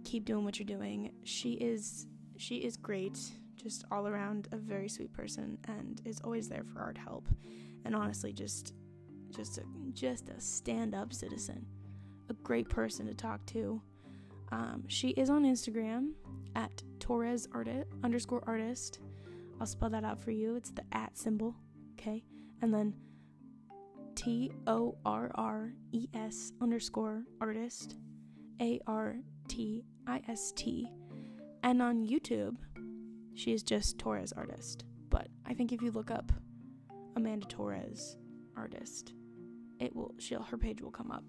keep 0.03 0.25
doing 0.25 0.43
what 0.43 0.57
you're 0.57 0.65
doing. 0.65 1.11
She 1.23 1.53
is 1.53 2.07
she 2.37 2.57
is 2.57 2.77
great, 2.77 3.19
just 3.67 3.83
all 3.91 4.07
around 4.07 4.47
a 4.53 4.57
very 4.57 4.87
sweet 4.87 5.11
person 5.11 5.57
and 5.67 6.01
is 6.05 6.21
always 6.23 6.47
there 6.47 6.63
for 6.63 6.79
art 6.79 6.97
help. 6.97 7.27
And 7.83 7.93
honestly, 7.93 8.31
just 8.31 8.73
just 9.29 9.57
a, 9.57 9.63
just 9.91 10.29
a 10.29 10.39
stand-up 10.39 11.11
citizen. 11.11 11.65
A 12.29 12.33
great 12.33 12.69
person 12.69 13.05
to 13.07 13.13
talk 13.13 13.45
to. 13.47 13.81
Um, 14.53 14.85
she 14.87 15.09
is 15.09 15.29
on 15.29 15.43
Instagram 15.43 16.11
at 16.55 16.81
Torres 16.99 17.45
artist 17.53 17.89
underscore 18.05 18.41
artist. 18.47 18.99
I'll 19.59 19.67
spell 19.67 19.89
that 19.89 20.05
out 20.05 20.17
for 20.21 20.31
you. 20.31 20.55
It's 20.55 20.71
the 20.71 20.83
at 20.93 21.17
symbol, 21.17 21.53
okay? 21.99 22.23
And 22.61 22.73
then 22.73 22.93
T 24.15 24.49
O 24.65 24.95
R 25.05 25.29
R 25.35 25.73
E 25.91 26.07
S 26.13 26.53
underscore 26.61 27.23
artist, 27.41 27.97
A 28.61 28.79
R 28.87 29.17
T 29.49 29.83
I 30.07 30.21
S 30.29 30.53
T. 30.55 30.89
And 31.63 31.81
on 31.81 32.07
YouTube, 32.07 32.55
she 33.37 33.53
is 33.53 33.63
just 33.63 33.99
Torres 33.99 34.33
artist. 34.33 34.83
But 35.09 35.27
I 35.45 35.53
think 35.53 35.71
if 35.71 35.81
you 35.81 35.91
look 35.91 36.11
up 36.11 36.31
Amanda 37.15 37.45
Torres 37.47 38.17
artist, 38.55 39.13
it 39.79 39.95
will 39.95 40.15
she'll 40.17 40.41
her 40.41 40.57
page 40.57 40.81
will 40.81 40.91
come 40.91 41.11
up. 41.11 41.23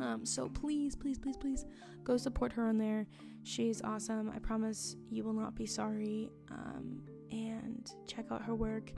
Um, 0.00 0.26
so 0.26 0.48
please, 0.48 0.96
please, 0.96 1.18
please, 1.18 1.36
please 1.36 1.64
go 2.02 2.16
support 2.16 2.52
her 2.52 2.66
on 2.66 2.78
there. 2.78 3.06
She's 3.44 3.80
awesome. 3.82 4.32
I 4.34 4.40
promise 4.40 4.96
you 5.08 5.22
will 5.22 5.32
not 5.32 5.54
be 5.54 5.66
sorry. 5.66 6.30
Um, 6.50 7.04
and 7.30 7.90
check 8.08 8.26
out 8.32 8.42
her 8.42 8.54
work. 8.54 8.92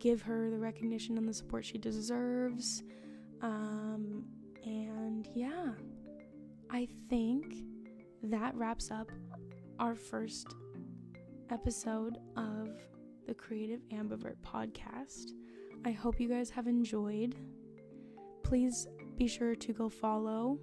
Give 0.00 0.20
her 0.22 0.50
the 0.50 0.58
recognition 0.58 1.16
and 1.16 1.28
the 1.28 1.32
support 1.32 1.64
she 1.64 1.78
deserves. 1.78 2.82
Um, 3.40 4.24
and 4.64 5.28
yeah, 5.34 5.70
I 6.70 6.88
think 7.08 7.54
that 8.24 8.54
wraps 8.56 8.90
up 8.90 9.10
our 9.78 9.94
first 9.94 10.54
episode 11.52 12.16
of 12.34 12.70
the 13.26 13.34
Creative 13.34 13.80
Ambivert 13.92 14.36
podcast. 14.42 15.32
I 15.84 15.90
hope 15.90 16.18
you 16.18 16.26
guys 16.26 16.48
have 16.48 16.66
enjoyed. 16.66 17.36
Please 18.42 18.88
be 19.18 19.28
sure 19.28 19.54
to 19.56 19.72
go 19.74 19.90
follow 19.90 20.58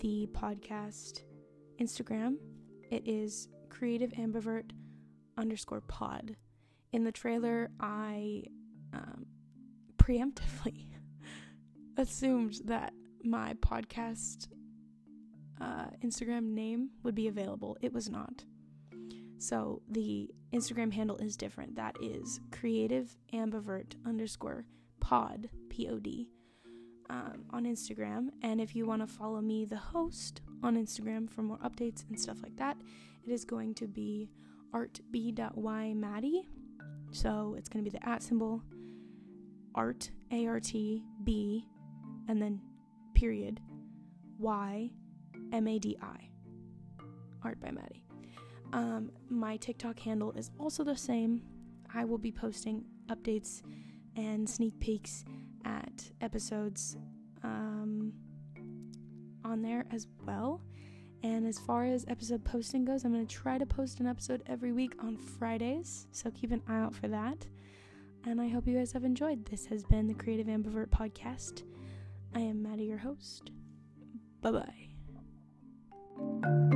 the 0.00 0.28
podcast 0.32 1.22
Instagram. 1.80 2.36
It 2.92 3.08
is 3.08 3.48
creative 3.70 4.12
ambivert 4.12 4.70
underscore 5.36 5.80
pod. 5.80 6.36
In 6.92 7.02
the 7.02 7.10
trailer, 7.10 7.68
I 7.80 8.44
um, 8.94 9.26
preemptively 9.96 10.86
assumed 11.96 12.60
that 12.66 12.92
my 13.24 13.54
podcast 13.54 14.46
uh, 15.60 15.86
Instagram 16.04 16.52
name 16.52 16.90
would 17.02 17.16
be 17.16 17.26
available. 17.26 17.76
It 17.80 17.92
was 17.92 18.08
not. 18.08 18.44
So 19.38 19.82
the 19.88 20.30
Instagram 20.52 20.92
handle 20.92 21.16
is 21.16 21.36
different. 21.36 21.76
That 21.76 21.96
is 22.02 22.40
creative 22.50 23.16
ambivert 23.32 23.94
underscore 24.04 24.66
pod, 25.00 25.48
P 25.70 25.88
O 25.88 25.98
D 25.98 26.28
um, 27.08 27.44
on 27.50 27.64
Instagram. 27.64 28.28
And 28.42 28.60
if 28.60 28.74
you 28.74 28.86
want 28.86 29.02
to 29.02 29.06
follow 29.06 29.40
me, 29.40 29.64
the 29.64 29.76
host, 29.76 30.40
on 30.62 30.76
Instagram 30.76 31.30
for 31.30 31.42
more 31.42 31.58
updates 31.58 32.04
and 32.08 32.18
stuff 32.18 32.42
like 32.42 32.56
that, 32.56 32.76
it 33.24 33.30
is 33.30 33.44
going 33.44 33.74
to 33.74 33.86
be 33.86 34.28
artb.ymadi. 34.74 36.42
So 37.10 37.54
it's 37.56 37.68
going 37.68 37.84
to 37.84 37.90
be 37.90 37.96
the 37.96 38.08
at 38.08 38.22
symbol, 38.22 38.62
art, 39.74 40.10
A 40.32 40.46
R 40.46 40.60
T, 40.60 41.04
B, 41.24 41.64
and 42.28 42.42
then 42.42 42.60
period, 43.14 43.60
Y, 44.38 44.90
M 45.52 45.68
A 45.68 45.78
D 45.78 45.96
I. 46.02 46.28
Art 47.44 47.60
by 47.60 47.70
Madi. 47.70 48.07
Um, 48.72 49.10
my 49.28 49.56
TikTok 49.56 49.98
handle 49.98 50.32
is 50.32 50.50
also 50.58 50.84
the 50.84 50.96
same. 50.96 51.42
I 51.94 52.04
will 52.04 52.18
be 52.18 52.32
posting 52.32 52.84
updates 53.08 53.62
and 54.16 54.48
sneak 54.48 54.78
peeks 54.80 55.24
at 55.64 56.10
episodes 56.20 56.96
um, 57.42 58.12
on 59.44 59.62
there 59.62 59.86
as 59.90 60.06
well. 60.26 60.60
And 61.22 61.46
as 61.46 61.58
far 61.58 61.84
as 61.84 62.04
episode 62.08 62.44
posting 62.44 62.84
goes, 62.84 63.04
I'm 63.04 63.12
going 63.12 63.26
to 63.26 63.34
try 63.34 63.58
to 63.58 63.66
post 63.66 64.00
an 64.00 64.06
episode 64.06 64.42
every 64.46 64.72
week 64.72 64.92
on 65.02 65.16
Fridays, 65.16 66.06
so 66.12 66.30
keep 66.30 66.52
an 66.52 66.62
eye 66.68 66.78
out 66.78 66.94
for 66.94 67.08
that. 67.08 67.46
And 68.24 68.40
I 68.40 68.48
hope 68.48 68.66
you 68.66 68.76
guys 68.76 68.92
have 68.92 69.04
enjoyed. 69.04 69.46
This 69.46 69.66
has 69.66 69.84
been 69.84 70.06
the 70.06 70.14
Creative 70.14 70.46
Ambivert 70.46 70.90
Podcast. 70.90 71.62
I 72.34 72.40
am 72.40 72.62
Madi, 72.62 72.84
your 72.84 72.98
host. 72.98 73.50
Bye 74.42 74.52
bye. 76.20 76.68